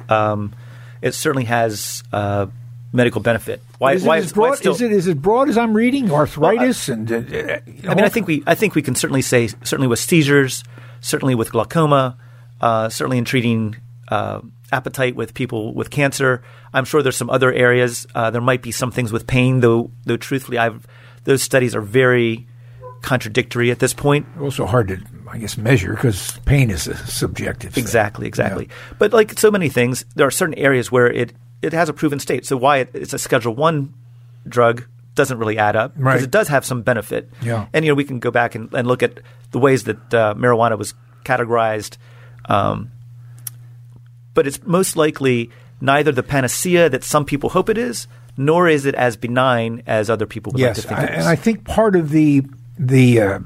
um, 0.09 0.53
it 1.01 1.13
certainly 1.13 1.45
has 1.45 2.03
uh, 2.13 2.45
medical 2.93 3.21
benefit. 3.21 3.61
Why? 3.79 3.93
Is 3.93 4.03
it, 4.03 4.07
why 4.07 4.17
as 4.17 4.31
broad, 4.33 4.57
still- 4.57 4.73
is 4.73 4.81
it 4.81 4.91
as 4.91 5.11
broad 5.15 5.49
as 5.49 5.57
I'm 5.57 5.73
reading? 5.73 6.11
Arthritis 6.11 6.87
and 6.89 7.11
uh, 7.11 7.17
I 7.17 7.95
mean, 7.95 8.05
I 8.05 8.09
think 8.09 8.27
we 8.27 8.43
I 8.45 8.55
think 8.55 8.75
we 8.75 8.81
can 8.81 8.95
certainly 8.95 9.21
say 9.21 9.47
certainly 9.47 9.87
with 9.87 9.99
seizures, 9.99 10.63
certainly 11.01 11.35
with 11.35 11.51
glaucoma, 11.51 12.17
uh, 12.61 12.89
certainly 12.89 13.17
in 13.17 13.25
treating 13.25 13.75
uh, 14.09 14.41
appetite 14.71 15.15
with 15.15 15.33
people 15.33 15.73
with 15.73 15.89
cancer. 15.89 16.43
I'm 16.73 16.85
sure 16.85 17.01
there's 17.01 17.17
some 17.17 17.29
other 17.29 17.51
areas. 17.51 18.05
Uh, 18.13 18.29
there 18.29 18.41
might 18.41 18.61
be 18.61 18.71
some 18.71 18.91
things 18.91 19.11
with 19.11 19.25
pain, 19.25 19.61
though. 19.61 19.89
Though 20.05 20.17
truthfully, 20.17 20.57
I've 20.57 20.85
those 21.23 21.41
studies 21.41 21.75
are 21.75 21.81
very 21.81 22.47
contradictory 23.01 23.71
at 23.71 23.79
this 23.79 23.93
point. 23.93 24.25
also 24.39 24.65
hard 24.65 24.87
to, 24.89 24.99
I 25.31 25.37
guess, 25.37 25.57
measure 25.57 25.93
because 25.93 26.39
pain 26.45 26.69
is 26.69 26.87
a 26.87 26.95
subjective. 27.07 27.73
thing. 27.73 27.83
Exactly, 27.83 28.27
exactly. 28.27 28.69
But 28.99 29.13
like 29.13 29.37
so 29.39 29.51
many 29.51 29.69
things, 29.69 30.05
there 30.15 30.27
are 30.27 30.31
certain 30.31 30.55
areas 30.55 30.91
where 30.91 31.07
it 31.11 31.33
it 31.61 31.73
has 31.73 31.89
a 31.89 31.93
proven 31.93 32.19
state. 32.19 32.45
So 32.45 32.55
why 32.57 32.77
it, 32.77 32.91
it's 32.93 33.13
a 33.13 33.17
Schedule 33.19 33.55
One 33.55 33.93
drug 34.47 34.85
doesn't 35.15 35.39
really 35.39 35.57
add 35.57 35.75
up 35.75 35.93
because 35.95 36.05
Right. 36.05 36.21
it 36.23 36.31
does 36.31 36.47
have 36.49 36.63
some 36.65 36.81
benefit. 36.83 37.29
Yeah. 37.41 37.67
And 37.73 37.83
you 37.85 37.91
know 37.91 37.95
we 37.95 38.03
can 38.03 38.19
go 38.19 38.29
back 38.31 38.53
and, 38.55 38.71
and 38.73 38.87
look 38.87 39.01
at 39.03 39.19
the 39.51 39.59
ways 39.59 39.85
that 39.85 40.13
uh, 40.13 40.33
marijuana 40.35 40.77
was 40.77 40.93
categorized, 41.23 41.97
um, 42.45 42.91
but 44.33 44.45
it's 44.47 44.61
most 44.63 44.95
likely 44.95 45.49
neither 45.81 46.11
the 46.11 46.23
panacea 46.23 46.89
that 46.89 47.03
some 47.03 47.25
people 47.25 47.49
hope 47.49 47.69
it 47.69 47.77
is, 47.77 48.07
nor 48.37 48.67
is 48.67 48.85
it 48.85 48.93
as 48.95 49.17
benign 49.17 49.81
as 49.87 50.09
other 50.09 50.25
people 50.25 50.51
would 50.53 50.59
Yes, 50.61 50.77
like 50.85 50.87
to 50.87 50.95
think 51.07 51.11
is. 51.11 51.17
and 51.25 51.27
I 51.27 51.35
think 51.35 51.65
part 51.65 51.95
of 51.95 52.09
the 52.11 52.43
the 52.77 53.21
uh, 53.21 53.39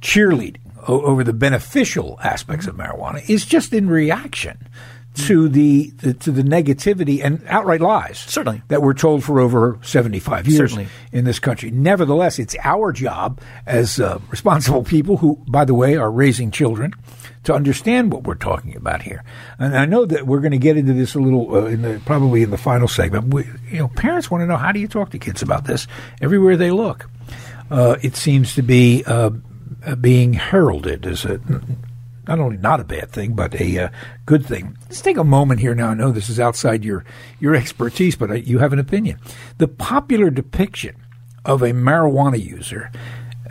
cheerleading 0.00 0.60
o- 0.86 1.02
over 1.02 1.24
the 1.24 1.32
beneficial 1.32 2.18
aspects 2.22 2.66
of 2.66 2.76
marijuana 2.76 3.28
is 3.28 3.44
just 3.44 3.72
in 3.72 3.88
reaction 3.88 4.58
to 5.14 5.48
the, 5.48 5.90
the 5.98 6.12
to 6.12 6.32
the 6.32 6.42
negativity 6.42 7.24
and 7.24 7.40
outright 7.46 7.80
lies 7.80 8.18
Certainly. 8.18 8.62
that 8.66 8.82
we're 8.82 8.94
told 8.94 9.22
for 9.22 9.38
over 9.38 9.78
75 9.82 10.48
years 10.48 10.58
Certainly. 10.72 10.88
in 11.12 11.24
this 11.24 11.38
country. 11.38 11.70
Nevertheless, 11.70 12.40
it's 12.40 12.56
our 12.64 12.90
job 12.90 13.40
as 13.64 14.00
uh, 14.00 14.18
responsible 14.30 14.82
people 14.82 15.18
who, 15.18 15.36
by 15.46 15.64
the 15.64 15.74
way, 15.74 15.96
are 15.96 16.10
raising 16.10 16.50
children 16.50 16.92
to 17.44 17.54
understand 17.54 18.12
what 18.12 18.24
we're 18.24 18.34
talking 18.34 18.74
about 18.74 19.02
here. 19.02 19.22
And 19.60 19.78
I 19.78 19.84
know 19.86 20.04
that 20.04 20.26
we're 20.26 20.40
going 20.40 20.50
to 20.50 20.58
get 20.58 20.76
into 20.76 20.92
this 20.94 21.14
a 21.14 21.20
little 21.20 21.54
uh, 21.54 21.66
in 21.66 21.82
the 21.82 22.02
probably 22.04 22.42
in 22.42 22.50
the 22.50 22.58
final 22.58 22.88
segment. 22.88 23.32
We, 23.32 23.44
you 23.70 23.78
know, 23.78 23.88
parents 23.88 24.32
want 24.32 24.42
to 24.42 24.46
know 24.46 24.56
how 24.56 24.72
do 24.72 24.80
you 24.80 24.88
talk 24.88 25.10
to 25.10 25.18
kids 25.20 25.42
about 25.42 25.64
this 25.64 25.86
everywhere 26.22 26.56
they 26.56 26.72
look. 26.72 27.08
Uh, 27.70 27.96
it 28.02 28.16
seems 28.16 28.54
to 28.54 28.62
be 28.62 29.02
uh, 29.06 29.30
being 30.00 30.34
heralded 30.34 31.06
as 31.06 31.24
a 31.24 31.40
not 32.26 32.38
only 32.38 32.56
not 32.56 32.80
a 32.80 32.84
bad 32.84 33.10
thing, 33.10 33.34
but 33.34 33.54
a 33.60 33.78
uh, 33.78 33.88
good 34.26 34.46
thing. 34.46 34.76
Let's 34.84 35.02
take 35.02 35.16
a 35.16 35.24
moment 35.24 35.60
here 35.60 35.74
now. 35.74 35.88
I 35.88 35.94
know 35.94 36.10
this 36.10 36.28
is 36.28 36.40
outside 36.40 36.84
your 36.84 37.04
your 37.40 37.54
expertise, 37.54 38.16
but 38.16 38.30
uh, 38.30 38.34
you 38.34 38.58
have 38.58 38.72
an 38.72 38.78
opinion. 38.78 39.18
The 39.58 39.68
popular 39.68 40.30
depiction 40.30 40.96
of 41.44 41.62
a 41.62 41.72
marijuana 41.72 42.42
user 42.42 42.90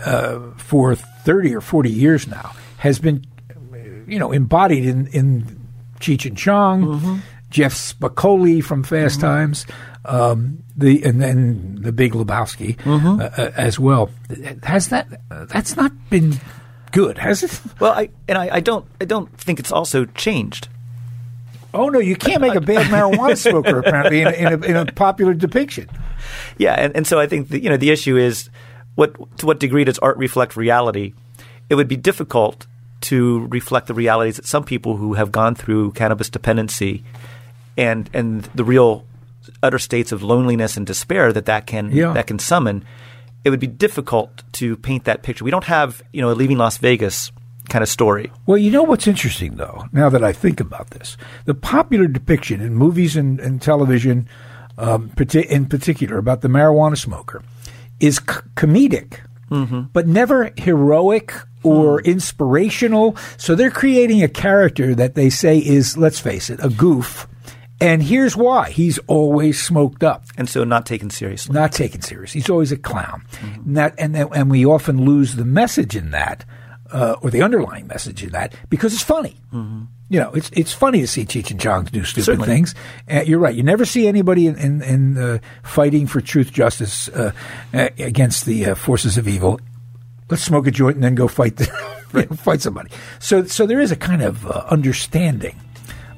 uh, 0.04 0.40
for 0.58 0.96
thirty 0.96 1.54
or 1.54 1.62
forty 1.62 1.92
years 1.92 2.28
now 2.28 2.54
has 2.78 3.00
been, 3.00 3.26
you 4.08 4.20
know, 4.20 4.32
embodied 4.32 4.86
in 4.86 5.08
in 5.08 5.68
Cheech 6.00 6.26
and 6.26 6.38
Chong, 6.38 7.22
Jeff 7.54 7.74
Spicoli 7.74 8.64
from 8.64 8.84
Fast 8.84 9.22
Times. 9.22 9.66
Um, 10.06 10.64
the 10.76 11.04
and 11.04 11.22
then 11.22 11.76
the 11.80 11.94
Big 11.94 12.14
Lebowski 12.14 12.76
uh, 12.86 13.24
uh, 13.24 13.52
as 13.56 13.80
well. 13.80 14.10
Has 14.64 14.90
that? 14.90 15.08
That's 15.30 15.78
not 15.78 15.94
been 16.10 16.42
good, 16.92 17.18
has 17.20 17.44
it? 17.44 17.62
Well, 17.80 17.94
I 17.94 18.10
and 18.28 18.38
I, 18.38 18.56
I 18.56 18.60
don't 18.60 18.86
I 19.00 19.06
don't 19.06 19.32
think 19.38 19.60
it's 19.60 19.72
also 19.72 20.06
changed. 20.06 20.68
Oh 21.74 21.90
no, 21.90 22.00
you 22.00 22.16
can't 22.16 22.42
make 22.42 22.56
a 22.56 22.62
bad 22.62 22.88
marijuana 22.88 23.38
smoker 23.38 23.80
apparently 23.80 24.22
in 24.22 24.28
a, 24.28 24.32
in, 24.32 24.48
a, 24.48 24.66
in 24.66 24.76
a 24.76 24.86
popular 24.86 25.34
depiction. 25.34 25.88
Yeah, 26.58 26.74
and, 26.74 26.96
and 26.96 27.08
so 27.08 27.20
I 27.20 27.28
think 27.28 27.50
the, 27.50 27.62
you 27.62 27.70
know 27.70 27.78
the 27.78 27.92
issue 27.92 28.18
is 28.18 28.50
what 28.96 29.38
to 29.38 29.46
what 29.46 29.60
degree 29.60 29.84
does 29.84 30.00
art 30.00 30.18
reflect 30.18 30.58
reality? 30.58 31.14
It 31.70 31.76
would 31.76 31.88
be 31.88 31.98
difficult 31.98 32.68
to 33.02 33.48
reflect 33.48 33.88
the 33.88 33.94
realities 33.94 34.38
that 34.38 34.46
some 34.46 34.64
people 34.64 34.98
who 34.98 35.14
have 35.14 35.32
gone 35.32 35.56
through 35.56 35.92
cannabis 35.92 36.30
dependency 36.30 37.04
and 37.78 38.10
and 38.14 38.44
the 38.56 38.64
real 38.64 39.06
utter 39.62 39.80
states 39.80 40.12
of 40.12 40.24
loneliness 40.24 40.78
and 40.78 40.86
despair 40.88 41.34
that 41.34 41.46
that 41.46 41.66
can 41.68 41.92
Yeah. 41.92 42.14
that 42.14 42.28
can 42.28 42.40
summon. 42.40 42.84
It 43.44 43.50
would 43.50 43.60
be 43.60 43.68
difficult 43.68 44.44
to 44.54 44.78
paint 44.78 45.04
that 45.04 45.22
picture. 45.24 45.44
We 45.44 45.52
don't 45.52 45.66
have 45.66 46.02
you 46.14 46.22
know 46.22 46.32
a 46.32 46.34
leaving 46.36 46.58
Las 46.58 46.78
Vegas 46.78 47.32
kind 47.70 47.82
of 47.84 47.90
story. 47.90 48.32
Well, 48.46 48.58
you 48.58 48.72
know 48.72 48.84
what's 48.84 49.08
interesting 49.08 49.56
though. 49.56 49.86
Now 49.92 50.10
that 50.10 50.24
I 50.24 50.32
think 50.34 50.60
about 50.60 50.92
this, 50.92 51.18
the 51.46 51.54
popular 51.54 52.08
depiction 52.08 52.62
in 52.62 52.74
movies 52.76 53.16
and, 53.18 53.40
and 53.40 53.62
television, 53.62 54.28
um, 54.78 55.12
in 55.34 55.66
particular, 55.66 56.18
about 56.18 56.42
the 56.42 56.50
marijuana 56.50 56.98
smoker, 56.98 57.42
is 58.00 58.18
c- 58.18 58.24
comedic, 58.56 59.20
but 59.94 60.08
never 60.08 60.52
heroic 60.58 61.34
or 61.64 62.02
inspirational. 62.02 63.16
So 63.38 63.56
they're 63.56 63.72
creating 63.72 64.24
a 64.24 64.28
character 64.28 64.96
that 64.96 65.16
they 65.16 65.30
say 65.30 65.58
is, 65.60 65.98
let's 65.98 66.20
face 66.20 66.50
it, 66.50 66.60
a 66.64 66.70
goof. 66.70 67.28
And 67.82 68.02
here's 68.02 68.36
why: 68.36 68.70
he's 68.70 68.98
always 69.08 69.62
smoked 69.62 70.04
up. 70.04 70.24
and 70.38 70.48
so 70.50 70.64
not 70.64 70.86
taken 70.86 71.10
seriously. 71.10 71.54
not 71.54 71.72
taken 71.72 72.02
seriously. 72.02 72.40
He's 72.42 72.50
always 72.50 72.72
a 72.72 72.78
clown. 72.78 73.26
And 73.42 73.76
that 73.78 73.96
and 73.98 74.16
that, 74.16 74.30
and 74.34 74.50
we 74.50 74.66
often 74.66 75.04
lose 75.06 75.36
the 75.36 75.44
message 75.46 75.96
in 75.96 76.12
that, 76.12 76.46
uh, 76.92 77.16
or 77.22 77.30
the 77.30 77.42
underlying 77.42 77.88
message 77.88 78.24
in 78.24 78.30
that, 78.32 78.54
because 78.70 78.94
it's 78.94 79.04
funny. 79.04 79.36
You 80.10 80.20
know, 80.20 80.32
it's 80.34 80.50
it's 80.54 80.72
funny 80.72 81.02
to 81.02 81.08
see 81.08 81.26
Cheech 81.26 81.50
and 81.52 81.60
Chong 81.60 81.86
do 81.86 82.04
stupid 82.04 82.26
Certainly. 82.26 82.48
things. 82.48 82.76
Uh, 83.12 83.22
you're 83.22 83.40
right. 83.40 83.56
You 83.56 83.64
never 83.64 83.84
see 83.86 84.08
anybody 84.08 84.48
in 84.48 84.56
in, 84.58 84.82
in 84.82 85.18
uh, 85.18 85.40
fighting 85.64 86.08
for 86.08 86.22
truth, 86.22 86.52
justice 86.54 87.10
uh, 87.10 87.32
against 87.74 88.46
the 88.46 88.68
uh, 88.68 88.76
forces 88.76 89.18
of 89.18 89.28
evil. 89.28 89.60
Let's 90.30 90.44
smoke 90.44 90.68
a 90.68 90.72
joint 90.72 90.96
and 90.96 91.04
then 91.04 91.16
go 91.16 91.28
fight 91.28 91.58
the, 91.58 91.66
fight 92.38 92.62
somebody. 92.62 92.92
So 93.20 93.44
so 93.46 93.66
there 93.66 93.80
is 93.82 93.92
a 93.92 93.96
kind 93.96 94.22
of 94.22 94.46
uh, 94.46 94.64
understanding 94.70 95.60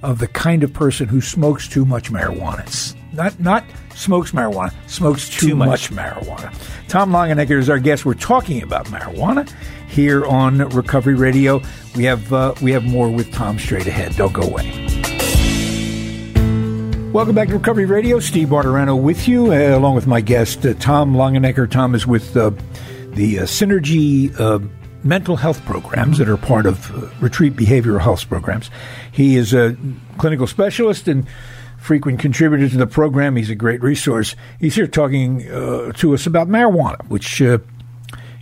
of 0.06 0.20
the 0.20 0.28
kind 0.28 0.64
of 0.64 0.72
person 0.72 1.08
who 1.08 1.20
smokes 1.20 1.68
too 1.68 1.84
much 1.86 2.12
marijuana. 2.12 2.96
Not 3.12 3.40
not 3.40 3.64
smokes 3.96 4.32
marijuana, 4.32 4.74
smokes 4.88 5.30
too, 5.30 5.50
Too 5.50 5.56
much. 5.56 5.90
much. 5.92 6.06
marijuana. 6.06 6.54
Tom 6.88 7.12
Longenecker 7.12 7.58
is 7.58 7.70
our 7.70 7.80
guest. 7.80 8.06
We're 8.06 8.14
talking 8.14 8.62
about 8.62 8.86
marijuana 8.88 9.50
here 9.88 10.26
on 10.26 10.60
Recovery 10.70 11.16
Radio. 11.16 11.62
We 11.96 12.04
have 12.06 12.32
uh, 12.32 12.54
we 12.62 12.72
have 12.72 12.84
more 12.84 13.10
with 13.10 13.32
Tom 13.34 13.58
straight 13.58 13.88
ahead. 13.88 14.16
Don't 14.16 14.34
go 14.34 14.44
away. 14.44 14.72
Welcome 17.12 17.34
back 17.34 17.48
to 17.48 17.54
Recovery 17.54 17.86
Radio. 17.86 18.20
Steve 18.20 18.50
Martorano 18.50 19.02
with 19.02 19.26
you, 19.28 19.54
uh, 19.54 19.78
along 19.78 19.96
with 19.96 20.06
my 20.06 20.20
guest, 20.20 20.66
uh, 20.66 20.74
Tom 20.76 21.14
Longenecker. 21.14 21.70
Tom 21.72 21.96
is 21.96 22.06
with 22.06 22.36
uh, 22.36 22.52
the 23.14 23.40
uh, 23.40 23.44
Synergy 23.44 24.38
uh, 24.38 24.60
mental 25.06 25.38
health 25.38 25.64
programs 25.66 26.18
that 26.18 26.28
are 26.28 26.36
part 26.36 26.66
of 26.66 26.92
uh, 26.92 27.08
Retreat 27.22 27.56
Behavioral 27.56 28.02
Health 28.02 28.28
programs. 28.28 28.70
He 29.12 29.38
is 29.38 29.54
a 29.54 29.78
clinical 30.18 30.48
specialist 30.48 31.08
and 31.08 31.28
frequent 31.78 32.20
contributor 32.20 32.68
to 32.68 32.78
the 32.78 32.88
program. 32.88 33.36
He's 33.36 33.52
a 33.52 33.56
great 33.56 33.82
resource. 33.84 34.36
He's 34.60 34.76
here 34.76 34.88
talking 34.88 35.48
uh, 35.48 35.92
to 35.94 36.16
us 36.16 36.26
about 36.26 36.48
marijuana, 36.48 37.08
which 37.08 37.42
uh, 37.42 37.60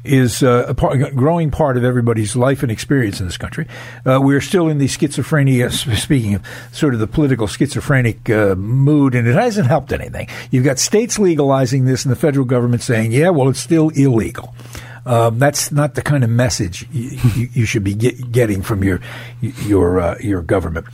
is 0.06 0.42
uh, 0.42 0.66
a, 0.68 0.74
part, 0.74 1.16
growing 1.16 1.52
part 1.52 1.76
of 1.76 1.84
everybody's 1.84 2.36
life 2.36 2.64
and 2.64 2.72
experience 2.72 3.20
in 3.20 3.26
this 3.26 3.38
country. 3.38 3.68
Uh, 4.06 4.20
we're 4.22 4.42
still 4.42 4.70
in 4.70 4.78
the 4.78 4.88
schizophrenia, 4.88 5.72
speaking 5.98 6.36
of 6.36 6.46
sort 6.72 6.94
of 6.94 7.02
the 7.02 7.08
political 7.08 7.48
schizophrenic 7.48 8.30
uh, 8.30 8.56
mood, 8.56 9.16
and 9.16 9.28
it 9.28 9.36
hasn't 9.36 9.68
helped 9.68 9.92
anything. 9.92 10.28
You've 10.52 10.66
got 10.66 10.80
states 10.80 11.20
legalizing 11.20 11.86
this 11.86 12.06
and 12.06 12.12
the 12.12 12.16
federal 12.16 12.46
government 12.46 12.82
saying, 12.82 13.12
yeah, 13.12 13.30
well, 13.30 13.50
it's 13.50 13.60
still 13.60 13.90
illegal. 13.90 14.54
Um, 15.06 15.38
that's 15.38 15.72
not 15.72 15.96
the 15.96 16.02
kind 16.02 16.24
of 16.24 16.30
message 16.30 16.88
you, 16.92 17.10
you, 17.36 17.50
you 17.52 17.66
should 17.66 17.84
be 17.84 17.94
get, 17.94 18.32
getting 18.32 18.62
from 18.62 18.84
your 18.84 19.02
your 19.42 20.00
uh, 20.00 20.18
your 20.20 20.42
government. 20.42 20.88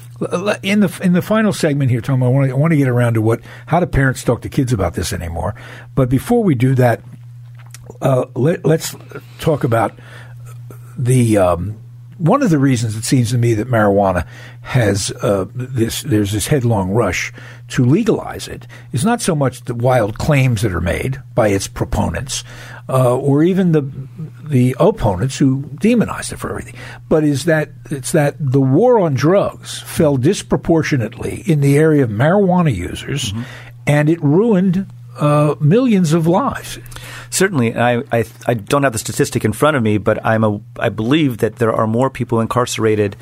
In 0.63 0.79
the 0.79 0.99
in 1.03 1.13
the 1.13 1.21
final 1.21 1.53
segment 1.53 1.91
here, 1.91 2.01
Tom, 2.01 2.23
I 2.23 2.27
want 2.27 2.49
to 2.49 2.55
I 2.55 2.75
get 2.75 2.87
around 2.87 3.13
to 3.15 3.21
what 3.21 3.41
how 3.67 3.79
do 3.79 3.85
parents 3.85 4.23
talk 4.23 4.41
to 4.41 4.49
kids 4.49 4.73
about 4.73 4.95
this 4.95 5.13
anymore. 5.13 5.53
But 5.93 6.09
before 6.09 6.43
we 6.43 6.55
do 6.55 6.73
that, 6.75 7.01
uh, 8.01 8.25
let, 8.35 8.65
us 8.65 8.95
talk 9.39 9.63
about 9.63 9.93
the 10.97 11.37
um, 11.37 11.77
one 12.17 12.43
of 12.43 12.49
the 12.49 12.59
reasons 12.59 12.95
it 12.95 13.05
seems 13.05 13.31
to 13.31 13.37
me 13.37 13.53
that 13.53 13.67
marijuana 13.67 14.25
has 14.61 15.11
uh, 15.21 15.45
this 15.53 16.01
there's 16.03 16.31
this 16.31 16.47
headlong 16.47 16.91
rush 16.91 17.31
to 17.69 17.85
legalize 17.85 18.47
it 18.47 18.67
is 18.91 19.05
not 19.05 19.21
so 19.21 19.35
much 19.35 19.61
the 19.61 19.75
wild 19.75 20.17
claims 20.17 20.61
that 20.61 20.73
are 20.73 20.81
made 20.81 21.21
by 21.33 21.47
its 21.47 21.67
proponents 21.67 22.43
uh, 22.89 23.15
or 23.15 23.43
even 23.43 23.71
the 23.71 23.89
the 24.43 24.75
opponents 24.79 25.37
who 25.37 25.61
demonized 25.79 26.33
it 26.33 26.37
for 26.37 26.49
everything, 26.49 26.73
but 27.07 27.23
is 27.23 27.45
that 27.45 27.69
it's 27.91 28.11
that 28.13 28.35
the 28.39 28.59
war 28.59 28.99
on 28.99 29.13
drugs 29.13 29.79
fell 29.81 30.17
disproportionately 30.17 31.43
in 31.45 31.61
the 31.61 31.77
area 31.77 32.03
of 32.03 32.09
marijuana 32.09 32.75
users, 32.75 33.31
and 33.85 34.09
it 34.09 34.21
ruined 34.23 34.87
uh, 35.19 35.55
millions 35.59 36.13
of 36.13 36.25
lives. 36.25 36.79
Certainly, 37.29 37.75
I, 37.75 37.99
I 38.11 38.25
I 38.47 38.53
don't 38.55 38.83
have 38.83 38.93
the 38.93 38.99
statistic 38.99 39.45
in 39.45 39.53
front 39.53 39.77
of 39.77 39.83
me, 39.83 39.99
but 39.99 40.25
I'm 40.25 40.43
a 40.43 40.59
I 40.79 40.89
believe 40.89 41.37
that 41.37 41.57
there 41.57 41.71
are 41.71 41.85
more 41.85 42.09
people 42.09 42.39
incarcerated 42.39 43.15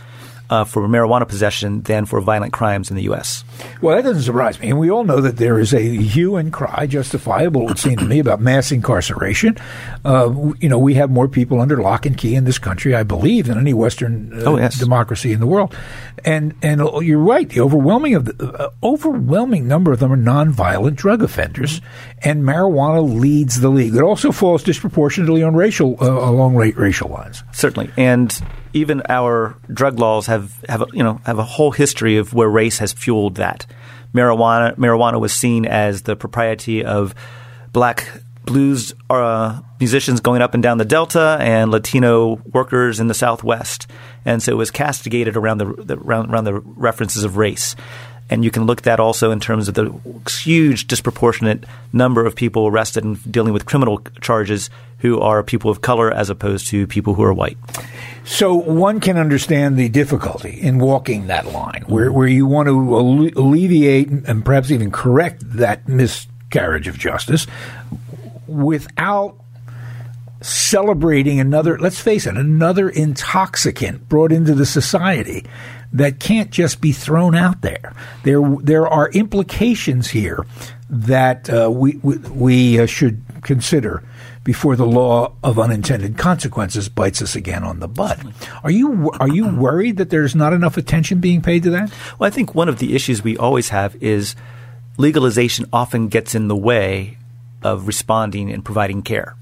uh, 0.49 0.63
for 0.63 0.87
marijuana 0.87 1.27
possession 1.27 1.81
than 1.81 2.05
for 2.05 2.21
violent 2.21 2.53
crimes 2.53 2.89
in 2.89 2.95
the 2.95 3.03
U.S. 3.03 3.43
Well, 3.81 3.95
that 3.95 4.03
doesn't 4.03 4.23
surprise 4.23 4.59
me. 4.59 4.69
And 4.69 4.79
we 4.79 4.89
all 4.89 5.03
know 5.03 5.21
that 5.21 5.37
there 5.37 5.59
is 5.59 5.73
a 5.73 5.79
hue 5.81 6.35
and 6.35 6.51
cry, 6.53 6.87
justifiable, 6.87 7.63
it 7.63 7.65
would 7.65 7.79
seem 7.79 7.97
to 7.97 8.05
me, 8.05 8.19
about 8.19 8.39
mass 8.39 8.71
incarceration. 8.71 9.57
Uh, 10.05 10.53
you 10.59 10.69
know, 10.69 10.77
we 10.79 10.93
have 10.95 11.09
more 11.11 11.27
people 11.27 11.59
under 11.59 11.81
lock 11.81 12.05
and 12.05 12.17
key 12.17 12.35
in 12.35 12.45
this 12.45 12.57
country, 12.57 12.95
I 12.95 13.03
believe, 13.03 13.47
than 13.47 13.57
any 13.57 13.73
Western 13.73 14.31
uh, 14.33 14.43
Oh, 14.45 14.57
yes. 14.57 14.79
democracy 14.79 15.33
in 15.33 15.39
the 15.39 15.47
world. 15.47 15.75
And 16.25 16.55
and 16.61 16.81
uh, 16.81 16.99
you're 16.99 17.19
right. 17.19 17.47
The 17.47 17.59
overwhelming 17.61 18.15
of 18.15 18.25
the 18.25 18.43
uh, 18.59 18.69
overwhelming 18.83 19.67
number 19.67 19.91
of 19.91 19.99
them 19.99 20.11
are 20.11 20.17
nonviolent 20.17 20.95
drug 20.95 21.21
offenders, 21.21 21.79
and 22.23 22.43
marijuana 22.43 23.19
leads 23.19 23.61
the 23.61 23.69
league. 23.69 23.95
It 23.95 24.01
also 24.01 24.31
falls 24.31 24.63
disproportionately 24.63 25.43
on 25.43 25.55
racial 25.55 25.95
uh, 26.01 26.05
along 26.09 26.55
racial 26.55 27.09
lines. 27.09 27.43
Certainly, 27.53 27.91
and 27.97 28.37
even 28.77 29.01
our 29.09 29.55
drug 29.71 29.99
laws 29.99 30.27
have 30.27 30.63
have 30.69 30.83
you 30.93 31.03
know 31.03 31.19
have 31.25 31.39
a 31.39 31.43
whole 31.43 31.71
history 31.71 32.17
of 32.17 32.33
where 32.33 32.49
race 32.49 32.79
has 32.79 32.93
fueled 32.93 33.35
that. 33.35 33.65
Marijuana 34.13 34.75
marijuana 34.75 35.19
was 35.19 35.33
seen 35.33 35.65
as 35.65 36.03
the 36.03 36.15
propriety 36.15 36.83
of 36.83 37.13
black 37.73 38.07
blues 38.45 38.93
uh, 39.09 39.59
musicians 39.79 40.21
going 40.21 40.41
up 40.41 40.53
and 40.53 40.63
down 40.63 40.77
the 40.77 40.85
Delta 40.85 41.37
and 41.39 41.69
Latino 41.69 42.35
workers 42.51 42.99
in 42.99 43.07
the 43.07 43.13
Southwest, 43.13 43.87
and 44.25 44.41
so 44.41 44.51
it 44.53 44.55
was 44.55 44.71
castigated 44.71 45.35
around 45.35 45.57
the, 45.59 45.65
the 45.65 45.97
around, 45.97 46.31
around 46.31 46.45
the 46.45 46.53
references 46.53 47.23
of 47.23 47.37
race. 47.37 47.75
And 48.29 48.43
you 48.43 48.51
can 48.51 48.65
look 48.65 48.79
at 48.79 48.83
that 48.85 48.99
also 48.99 49.31
in 49.31 49.39
terms 49.39 49.67
of 49.67 49.73
the 49.75 49.93
huge 50.29 50.87
disproportionate 50.87 51.63
number 51.93 52.25
of 52.25 52.35
people 52.35 52.67
arrested 52.67 53.05
and 53.05 53.31
dealing 53.31 53.53
with 53.53 53.65
criminal 53.65 53.99
charges 54.19 54.69
who 54.99 55.19
are 55.19 55.43
people 55.43 55.71
of 55.71 55.81
color 55.81 56.11
as 56.11 56.29
opposed 56.29 56.67
to 56.67 56.87
people 56.87 57.13
who 57.13 57.23
are 57.23 57.33
white. 57.33 57.57
So 58.27 58.55
one 58.55 58.99
can 58.99 59.17
understand 59.17 59.77
the 59.77 59.87
difficulty 59.87 60.59
in 60.59 60.79
walking 60.79 61.27
that 61.27 61.45
line, 61.45 61.85
where 61.87 62.11
where 62.11 62.27
you 62.27 62.45
want 62.45 62.67
to 62.67 63.31
alleviate 63.39 64.09
and 64.09 64.43
perhaps 64.43 64.69
even 64.69 64.91
correct 64.91 65.43
that 65.55 65.87
miscarriage 65.87 66.89
of 66.89 66.99
justice, 66.99 67.47
without 68.45 69.37
celebrating 70.41 71.39
another. 71.39 71.79
Let's 71.79 72.01
face 72.01 72.27
it, 72.27 72.35
another 72.35 72.89
intoxicant 72.89 74.09
brought 74.09 74.33
into 74.33 74.53
the 74.53 74.65
society 74.65 75.45
that 75.93 76.19
can't 76.19 76.51
just 76.51 76.81
be 76.81 76.91
thrown 76.91 77.33
out 77.33 77.61
there. 77.61 77.95
There 78.23 78.41
there 78.61 78.89
are 78.89 79.09
implications 79.11 80.09
here 80.09 80.45
that 80.89 81.49
uh, 81.49 81.71
we 81.71 81.95
we, 82.03 82.17
we 82.17 82.79
uh, 82.81 82.87
should 82.87 83.21
consider 83.43 84.03
before 84.47 84.77
the 84.77 84.85
law 84.85 85.33
of 85.43 85.59
unintended 85.59 86.17
consequences 86.17 86.87
bites 86.87 87.21
us 87.21 87.35
again 87.35 87.65
on 87.65 87.81
the 87.81 87.87
butt. 87.87 88.17
Are 88.63 88.71
you 88.71 89.11
are 89.19 89.27
you 89.27 89.45
worried 89.45 89.97
that 89.97 90.09
there's 90.09 90.35
not 90.35 90.53
enough 90.53 90.77
attention 90.77 91.19
being 91.19 91.41
paid 91.41 91.63
to 91.63 91.69
that? 91.71 91.91
Well, 92.17 92.27
I 92.27 92.31
think 92.31 92.55
one 92.55 92.69
of 92.69 92.79
the 92.79 92.95
issues 92.95 93.21
we 93.21 93.35
always 93.35 93.69
have 93.69 93.97
is 94.01 94.37
legalization 94.97 95.65
often 95.73 96.07
gets 96.07 96.33
in 96.33 96.47
the 96.47 96.55
way 96.55 97.17
of 97.61 97.87
responding 97.87 98.49
and 98.49 98.63
providing 98.63 99.01
care. 99.01 99.35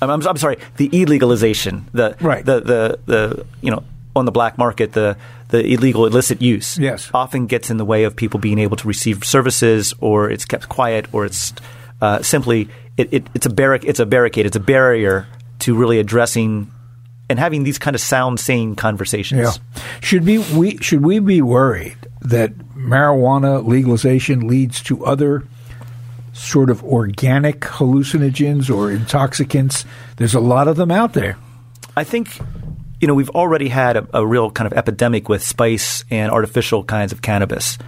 I'm, 0.00 0.08
I'm, 0.08 0.24
I'm 0.24 0.36
sorry, 0.36 0.58
the 0.76 0.88
illegalization, 0.90 1.82
the 1.92 2.14
Right. 2.20 2.44
the, 2.44 2.60
the 2.60 2.98
the 3.06 3.46
you 3.60 3.72
know 3.72 3.82
on 4.14 4.24
the 4.24 4.30
black 4.32 4.56
market, 4.56 4.92
the 4.92 5.16
the 5.48 5.66
illegal 5.66 6.06
illicit 6.06 6.40
use, 6.40 6.78
Yes. 6.78 7.10
often 7.12 7.46
gets 7.46 7.70
in 7.70 7.76
the 7.78 7.84
way 7.84 8.04
of 8.04 8.14
people 8.14 8.38
being 8.38 8.60
able 8.60 8.76
to 8.76 8.86
receive 8.86 9.24
services, 9.24 9.94
or 9.98 10.30
it's 10.30 10.44
kept 10.44 10.68
quiet, 10.68 11.06
or 11.12 11.24
it's 11.24 11.52
uh, 12.00 12.22
simply 12.22 12.68
it, 12.98 13.08
it, 13.12 13.26
it's 13.34 13.46
a 13.46 13.50
barric- 13.50 13.84
it's 13.84 14.00
a 14.00 14.06
barricade, 14.06 14.44
it's 14.44 14.56
a 14.56 14.60
barrier 14.60 15.26
to 15.60 15.74
really 15.74 15.98
addressing 15.98 16.70
and 17.30 17.38
having 17.38 17.62
these 17.62 17.78
kind 17.78 17.94
of 17.94 18.00
sound, 18.00 18.40
sane 18.40 18.74
conversations. 18.74 19.40
Yeah. 19.40 19.82
Should 20.00 20.24
be 20.24 20.38
we 20.54 20.78
should 20.78 21.02
we 21.02 21.20
be 21.20 21.40
worried 21.40 21.96
that 22.22 22.56
marijuana 22.74 23.64
legalization 23.66 24.48
leads 24.48 24.82
to 24.84 25.04
other 25.04 25.44
sort 26.32 26.70
of 26.70 26.82
organic 26.84 27.60
hallucinogens 27.60 28.74
or 28.74 28.90
intoxicants? 28.90 29.84
There's 30.16 30.34
a 30.34 30.40
lot 30.40 30.68
of 30.68 30.76
them 30.76 30.90
out 30.90 31.12
there. 31.12 31.36
I 31.96 32.04
think 32.04 32.38
you 33.00 33.06
know 33.06 33.14
we've 33.14 33.30
already 33.30 33.68
had 33.68 33.96
a, 33.96 34.08
a 34.12 34.26
real 34.26 34.50
kind 34.50 34.70
of 34.70 34.76
epidemic 34.76 35.28
with 35.28 35.42
spice 35.42 36.04
and 36.10 36.32
artificial 36.32 36.82
kinds 36.82 37.12
of 37.12 37.22
cannabis. 37.22 37.78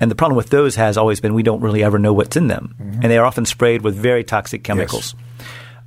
And 0.00 0.10
the 0.10 0.14
problem 0.14 0.36
with 0.36 0.48
those 0.48 0.76
has 0.76 0.96
always 0.96 1.20
been 1.20 1.34
we 1.34 1.42
don't 1.42 1.60
really 1.60 1.84
ever 1.84 1.98
know 1.98 2.14
what's 2.14 2.36
in 2.36 2.48
them, 2.48 2.74
and 3.02 3.12
they 3.12 3.18
are 3.18 3.24
often 3.26 3.44
sprayed 3.44 3.82
with 3.82 3.94
very 3.94 4.24
toxic 4.24 4.64
chemicals. 4.64 5.14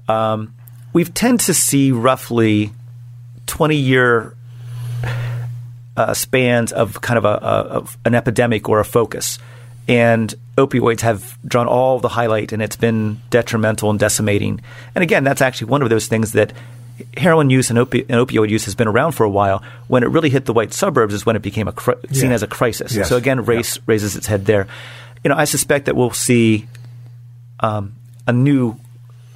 Um, 0.08 0.54
we 0.94 1.04
tend 1.04 1.40
to 1.42 1.54
see 1.54 1.92
roughly 1.92 2.72
twenty 3.48 3.76
year 3.76 4.36
uh, 5.98 6.14
spans 6.14 6.72
of 6.72 7.02
kind 7.02 7.18
of 7.18 7.26
a, 7.26 7.28
a 7.28 7.80
of 7.80 7.98
an 8.06 8.14
epidemic 8.14 8.70
or 8.70 8.80
a 8.80 8.86
focus, 8.86 9.40
and 9.88 10.36
opioids 10.58 11.02
have 11.02 11.38
drawn 11.44 11.68
all 11.68 12.00
the 12.00 12.10
highlight, 12.10 12.52
and 12.52 12.62
it's 12.62 12.76
been 12.76 13.20
detrimental 13.32 13.90
and 13.90 14.00
decimating. 14.00 14.62
And 14.94 15.02
again, 15.02 15.24
that's 15.24 15.42
actually 15.42 15.72
one 15.72 15.82
of 15.82 15.90
those 15.90 16.08
things 16.08 16.34
that 16.34 16.54
heroin 17.18 17.50
use 17.50 17.70
and, 17.70 17.80
opi- 17.80 18.06
and 18.10 18.26
opioid 18.28 18.50
use 18.50 18.66
has 18.66 18.76
been 18.76 18.88
around 18.88 19.14
for 19.14 19.24
a 19.24 19.30
while. 19.30 19.64
When 19.88 20.04
it 20.04 20.08
really 20.08 20.30
hit 20.30 20.46
the 20.46 20.54
white 20.54 20.74
suburbs 20.74 21.14
is 21.14 21.26
when 21.26 21.36
it 21.36 21.42
became 21.42 21.70
seen 22.12 22.30
Yeah. 22.30 22.36
as 22.36 22.44
a 22.44 22.48
crisis. 22.48 22.96
Yes. 22.96 23.10
So 23.10 23.18
again, 23.18 23.44
race 23.46 23.80
raises 23.86 24.16
its 24.16 24.28
head 24.28 24.46
there. 24.46 24.68
You 25.24 25.30
know, 25.30 25.36
I 25.36 25.46
suspect 25.46 25.86
that 25.86 25.96
we'll 25.96 26.12
see 26.12 26.68
um, 27.60 27.94
a 28.28 28.34
new 28.34 28.76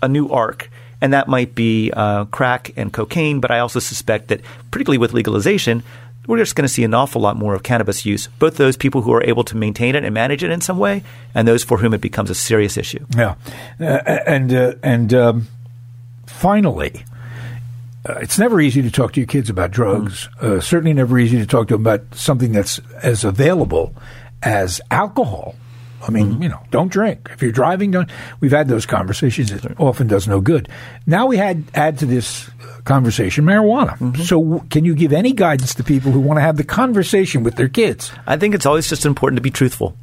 a 0.03 0.07
new 0.07 0.29
arc, 0.29 0.69
and 1.01 1.13
that 1.13 1.27
might 1.27 1.55
be 1.55 1.91
uh, 1.91 2.25
crack 2.25 2.71
and 2.77 2.91
cocaine. 2.93 3.39
But 3.39 3.51
I 3.51 3.59
also 3.59 3.79
suspect 3.79 4.27
that, 4.27 4.41
particularly 4.71 4.97
with 4.99 5.13
legalization, 5.13 5.81
we're 6.27 6.37
just 6.37 6.55
going 6.55 6.67
to 6.67 6.73
see 6.73 6.83
an 6.83 6.93
awful 6.93 7.21
lot 7.21 7.37
more 7.37 7.55
of 7.55 7.63
cannabis 7.63 8.05
use. 8.05 8.27
Both 8.37 8.57
those 8.57 8.75
people 8.77 9.01
who 9.01 9.13
are 9.13 9.23
able 9.23 9.43
to 9.45 9.55
maintain 9.57 9.95
it 9.95 10.03
and 10.03 10.13
manage 10.13 10.43
it 10.43 10.51
in 10.51 10.59
some 10.61 10.77
way, 10.77 11.03
and 11.33 11.47
those 11.47 11.63
for 11.63 11.77
whom 11.77 11.93
it 11.93 12.01
becomes 12.01 12.29
a 12.29 12.35
serious 12.35 12.75
issue. 12.77 13.05
Yeah, 13.15 13.35
uh, 13.79 13.83
and 14.27 14.53
uh, 14.53 14.73
and 14.83 15.13
um, 15.13 15.47
finally, 16.25 17.05
uh, 18.07 18.19
it's 18.21 18.39
never 18.39 18.59
easy 18.61 18.81
to 18.81 18.91
talk 18.91 19.13
to 19.13 19.19
your 19.19 19.27
kids 19.27 19.49
about 19.49 19.71
drugs. 19.71 20.29
Uh, 20.41 20.59
certainly, 20.59 20.93
never 20.93 21.17
easy 21.19 21.37
to 21.37 21.45
talk 21.45 21.67
to 21.67 21.73
them 21.73 21.81
about 21.81 22.01
something 22.15 22.51
that's 22.51 22.79
as 23.01 23.23
available 23.23 23.93
as 24.43 24.79
alcohol. 24.91 25.55
I 26.07 26.11
mean, 26.11 26.41
you 26.41 26.47
know, 26.47 26.61
don't 26.71 26.91
drink 26.91 27.29
if 27.33 27.41
you're 27.41 27.51
driving. 27.51 27.91
Don't. 27.91 28.09
We've 28.39 28.51
had 28.51 28.67
those 28.67 28.85
conversations. 28.85 29.51
It 29.51 29.65
often 29.79 30.07
does 30.07 30.27
no 30.27 30.39
good. 30.39 30.69
Now 31.05 31.25
we 31.25 31.37
had 31.37 31.65
add 31.73 31.97
to 31.99 32.05
this 32.05 32.49
conversation 32.85 33.43
marijuana. 33.43 34.15
So, 34.17 34.41
w- 34.41 34.63
can 34.69 34.85
you 34.85 34.95
give 34.95 35.11
any 35.11 35.33
guidance 35.33 35.73
to 35.75 35.83
people 35.83 36.11
who 36.11 36.19
want 36.19 36.37
to 36.37 36.41
have 36.41 36.55
the 36.55 36.63
conversation 36.63 37.43
with 37.43 37.55
their 37.55 37.67
kids? 37.67 38.11
I 38.25 38.37
think 38.37 38.55
it's 38.55 38.65
always 38.65 38.87
just 38.87 39.05
important 39.05 39.37
to 39.37 39.41
be 39.41 39.51
truthful. 39.51 39.97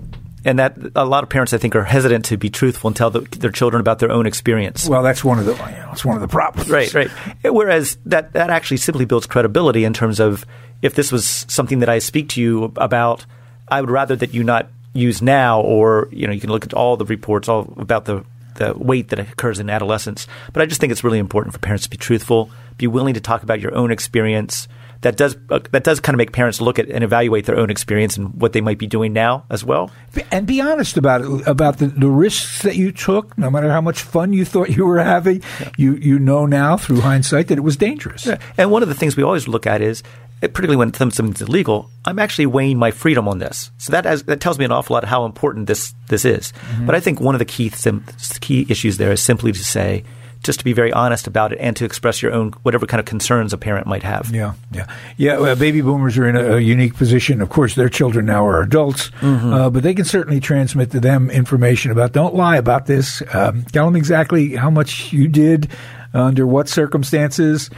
And 0.45 0.59
that 0.59 0.76
a 0.95 1.07
lot 1.07 1.22
of 1.22 1.30
parents, 1.30 1.55
I 1.55 1.59
think, 1.59 1.74
are 1.74 1.84
hesitant 1.84 2.26
to 2.26 2.36
be 2.36 2.51
truthful 2.51 2.88
and 2.88 2.97
tell 2.97 3.11
the, 3.11 3.20
their 3.20 3.51
children 3.51 3.80
about 3.80 3.99
their 3.99 4.11
own 4.11 4.26
experience. 4.26 4.86
Well, 4.86 5.03
that's 5.03 5.24
one 5.24 5.38
of 5.38 5.47
the. 5.47 5.53
You 5.53 5.59
know, 5.59 5.88
it's 5.92 6.05
one 6.05 6.16
of 6.16 6.20
the 6.20 6.28
problems. 6.28 6.68
Right, 6.68 6.92
right. 6.92 7.11
Whereas 7.45 7.97
that, 8.07 8.34
that 8.34 8.51
actually 8.51 8.76
simply 8.76 9.07
builds 9.07 9.26
credibility 9.26 9.84
in 9.84 9.95
terms 9.95 10.20
of 10.20 10.45
if 10.82 10.95
this 10.95 11.11
was 11.11 11.47
something 11.49 11.78
that 11.78 11.88
I 11.88 11.99
speak 11.99 12.28
to 12.30 12.42
you 12.42 12.72
about, 12.76 13.24
I 13.68 13.80
would 13.80 13.90
rather 13.90 14.16
that 14.16 14.34
you 14.34 14.45
not 14.45 14.68
use 14.92 15.22
now, 15.22 15.61
or 15.61 16.09
you 16.12 16.26
know, 16.26 16.32
you 16.32 16.40
can 16.40 16.51
look 16.51 16.64
at 16.64 16.74
all 16.74 16.97
the 16.97 17.07
reports 17.07 17.49
all 17.49 17.72
about 17.78 18.05
the 18.05 18.24
the 18.57 18.72
weight 18.74 19.09
that 19.09 19.18
occurs 19.18 19.59
in 19.59 19.68
adolescence. 19.68 20.26
But 20.53 20.62
I 20.62 20.66
just 20.66 20.80
think 20.80 20.92
it's 20.92 21.05
really 21.05 21.18
important 21.18 21.53
for 21.53 21.59
parents 21.59 21.84
to 21.84 21.90
be 21.90 21.97
truthful, 21.97 22.51
be 22.76 22.86
willing 22.86 23.14
to 23.14 23.20
talk 23.20 23.42
about 23.42 23.61
your 23.61 23.74
own 23.74 23.90
experience. 23.90 24.68
That 25.05 25.17
does 25.17 25.37
uh, 25.51 25.61
that 25.73 25.85
does 25.85 26.01
kind 26.01 26.15
of 26.15 26.19
make 26.19 26.33
parents 26.33 26.61
look 26.61 26.79
at 26.79 26.89
and 26.89 27.05
evaluate 27.05 27.45
their 27.45 27.59
own 27.59 27.69
experience 27.71 28.17
and 28.17 28.33
what 28.41 28.53
they 28.55 28.61
might 28.63 28.79
be 28.79 28.87
doing 28.89 29.13
now 29.13 29.45
as 29.51 29.63
well. 29.63 29.91
and 30.33 30.47
be 30.47 30.61
honest 30.61 30.97
about 30.97 31.21
it 31.21 31.47
about 31.47 31.77
the, 31.79 31.87
the 31.89 32.09
risks 32.09 32.63
that 32.63 32.77
you 32.77 32.91
took 32.91 33.37
no 33.37 33.51
matter 33.51 33.71
how 33.71 33.81
much 33.83 34.01
fun 34.03 34.33
you 34.33 34.45
thought 34.45 34.71
you 34.71 34.87
were 34.87 35.03
having 35.05 35.43
you 35.77 35.95
you 35.97 36.19
know 36.19 36.47
now 36.47 36.77
through 36.77 37.01
hindsight 37.01 37.49
that 37.49 37.59
it 37.59 37.63
was 37.63 37.77
dangerous 37.77 38.27
And 38.59 38.71
one 38.71 38.83
of 38.83 38.89
the 38.89 38.95
things 38.95 39.17
we 39.17 39.23
always 39.23 39.47
look 39.47 39.67
at 39.67 39.81
is, 39.83 40.03
eh, 40.43 40.49
particularly 40.49 40.77
when 40.77 40.93
something's 40.95 41.43
illegal, 41.43 41.91
I'm 42.07 42.19
actually 42.19 42.47
weighing 42.47 42.79
my 42.79 42.91
freedom 42.91 43.29
on 43.29 43.39
this. 43.39 43.71
So 43.79 43.93
that 43.93 44.05
has, 44.07 44.23
that 44.25 44.41
tells 44.41 44.59
me 44.59 44.65
an 44.65 44.73
awful 44.73 44.95
lot 44.95 45.05
how 45.05 45.25
important 45.27 45.67
this 45.67 45.95
this 46.09 46.25
is. 46.25 46.53
But 46.87 46.95
I 46.95 47.01
think 47.01 47.21
one 47.21 47.35
of 47.35 47.41
the 47.45 47.45
key 47.57 47.69
sim- 47.69 48.05
key 48.41 48.65
issues 48.71 48.97
there 48.97 49.13
is 49.13 49.21
simply 49.21 49.53
to 49.53 49.65
say, 49.65 50.05
just 50.45 50.61
to 50.61 50.64
be 50.64 50.72
very 50.72 50.92
honest 50.92 51.26
about 51.26 51.53
it 51.53 51.59
and 51.59 51.74
to 51.76 51.84
express 51.84 52.22
your 52.22 52.32
own 52.32 52.53
whatever 52.62 52.86
kind 52.86 53.01
of 53.01 53.07
concerns 53.07 53.53
a 53.53 53.59
parent 53.59 53.86
might 53.86 54.03
have. 54.03 54.30
yeah 54.32 54.53
yeah. 54.70 54.86
Yeah 55.16 55.38
well, 55.38 55.57
baby 55.57 55.80
boomers 55.80 56.16
are 56.18 56.28
in 56.28 56.36
a, 56.36 56.57
a 56.57 56.61
unique 56.61 56.95
position. 56.95 57.40
Of 57.40 57.49
course 57.49 57.74
their 57.74 57.88
children 57.88 58.26
now 58.26 58.47
are 58.47 58.62
adults 58.62 59.11
uh, 59.22 59.70
but 59.70 59.82
they 59.82 59.95
can 59.95 60.05
certainly 60.05 60.40
transmit 60.40 60.90
to 60.92 61.01
them 61.01 61.30
information 61.30 61.90
about 61.90 62.12
don't 62.12 62.34
lie 62.34 62.57
about 62.57 62.86
this 62.86 63.22
um, 63.32 63.64
tell 63.72 63.86
them 63.86 63.97
exactly 63.97 64.55
how 64.55 64.70
much 64.70 65.12
you 65.12 65.26
did 65.28 65.68
under 66.12 66.47
what 66.47 66.68
circumstances 66.68 67.70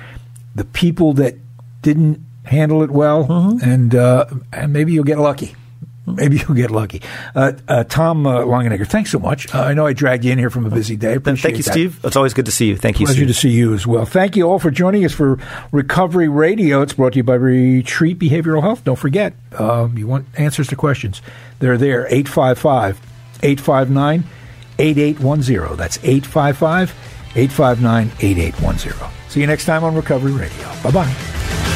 the 0.54 0.64
people 0.64 1.12
that 1.14 1.36
didn't 1.82 2.20
handle 2.44 2.82
it 2.82 2.90
well 2.90 3.58
and 3.62 3.94
uh, 3.94 4.26
and 4.52 4.72
maybe 4.72 4.92
you'll 4.92 5.04
get 5.04 5.18
lucky 5.18 5.54
Maybe 6.06 6.36
you'll 6.36 6.54
get 6.54 6.70
lucky. 6.70 7.02
Uh, 7.34 7.52
uh, 7.66 7.82
Tom 7.84 8.26
uh, 8.26 8.38
Longenecker, 8.42 8.86
thanks 8.86 9.10
so 9.10 9.18
much. 9.18 9.52
Uh, 9.52 9.60
I 9.62 9.74
know 9.74 9.86
I 9.86 9.92
dragged 9.92 10.24
you 10.24 10.30
in 10.30 10.38
here 10.38 10.50
from 10.50 10.64
a 10.64 10.70
busy 10.70 10.96
day. 10.96 11.14
Appreciate 11.14 11.42
Thank 11.42 11.56
you, 11.56 11.62
that. 11.64 11.72
Steve. 11.72 12.00
It's 12.04 12.14
always 12.16 12.32
good 12.32 12.46
to 12.46 12.52
see 12.52 12.66
you. 12.66 12.76
Thank 12.76 13.00
you, 13.00 13.06
Pleasure 13.06 13.18
Steve. 13.18 13.28
to 13.28 13.34
see 13.34 13.50
you 13.50 13.74
as 13.74 13.86
well. 13.88 14.06
Thank 14.06 14.36
you 14.36 14.48
all 14.48 14.60
for 14.60 14.70
joining 14.70 15.04
us 15.04 15.12
for 15.12 15.38
Recovery 15.72 16.28
Radio. 16.28 16.80
It's 16.80 16.92
brought 16.92 17.14
to 17.14 17.18
you 17.18 17.24
by 17.24 17.34
Retreat 17.34 18.20
Behavioral 18.20 18.62
Health. 18.62 18.84
Don't 18.84 18.98
forget, 18.98 19.34
um, 19.58 19.98
you 19.98 20.06
want 20.06 20.26
answers 20.38 20.68
to 20.68 20.76
questions. 20.76 21.20
They're 21.58 21.76
there, 21.76 22.06
855 22.06 23.00
859 23.42 24.24
8810. 24.78 25.76
That's 25.76 25.98
855 26.04 26.94
859 27.34 28.12
8810. 28.20 29.10
See 29.28 29.40
you 29.40 29.46
next 29.46 29.64
time 29.64 29.82
on 29.82 29.96
Recovery 29.96 30.32
Radio. 30.32 30.72
Bye 30.82 30.90
bye. 30.92 31.75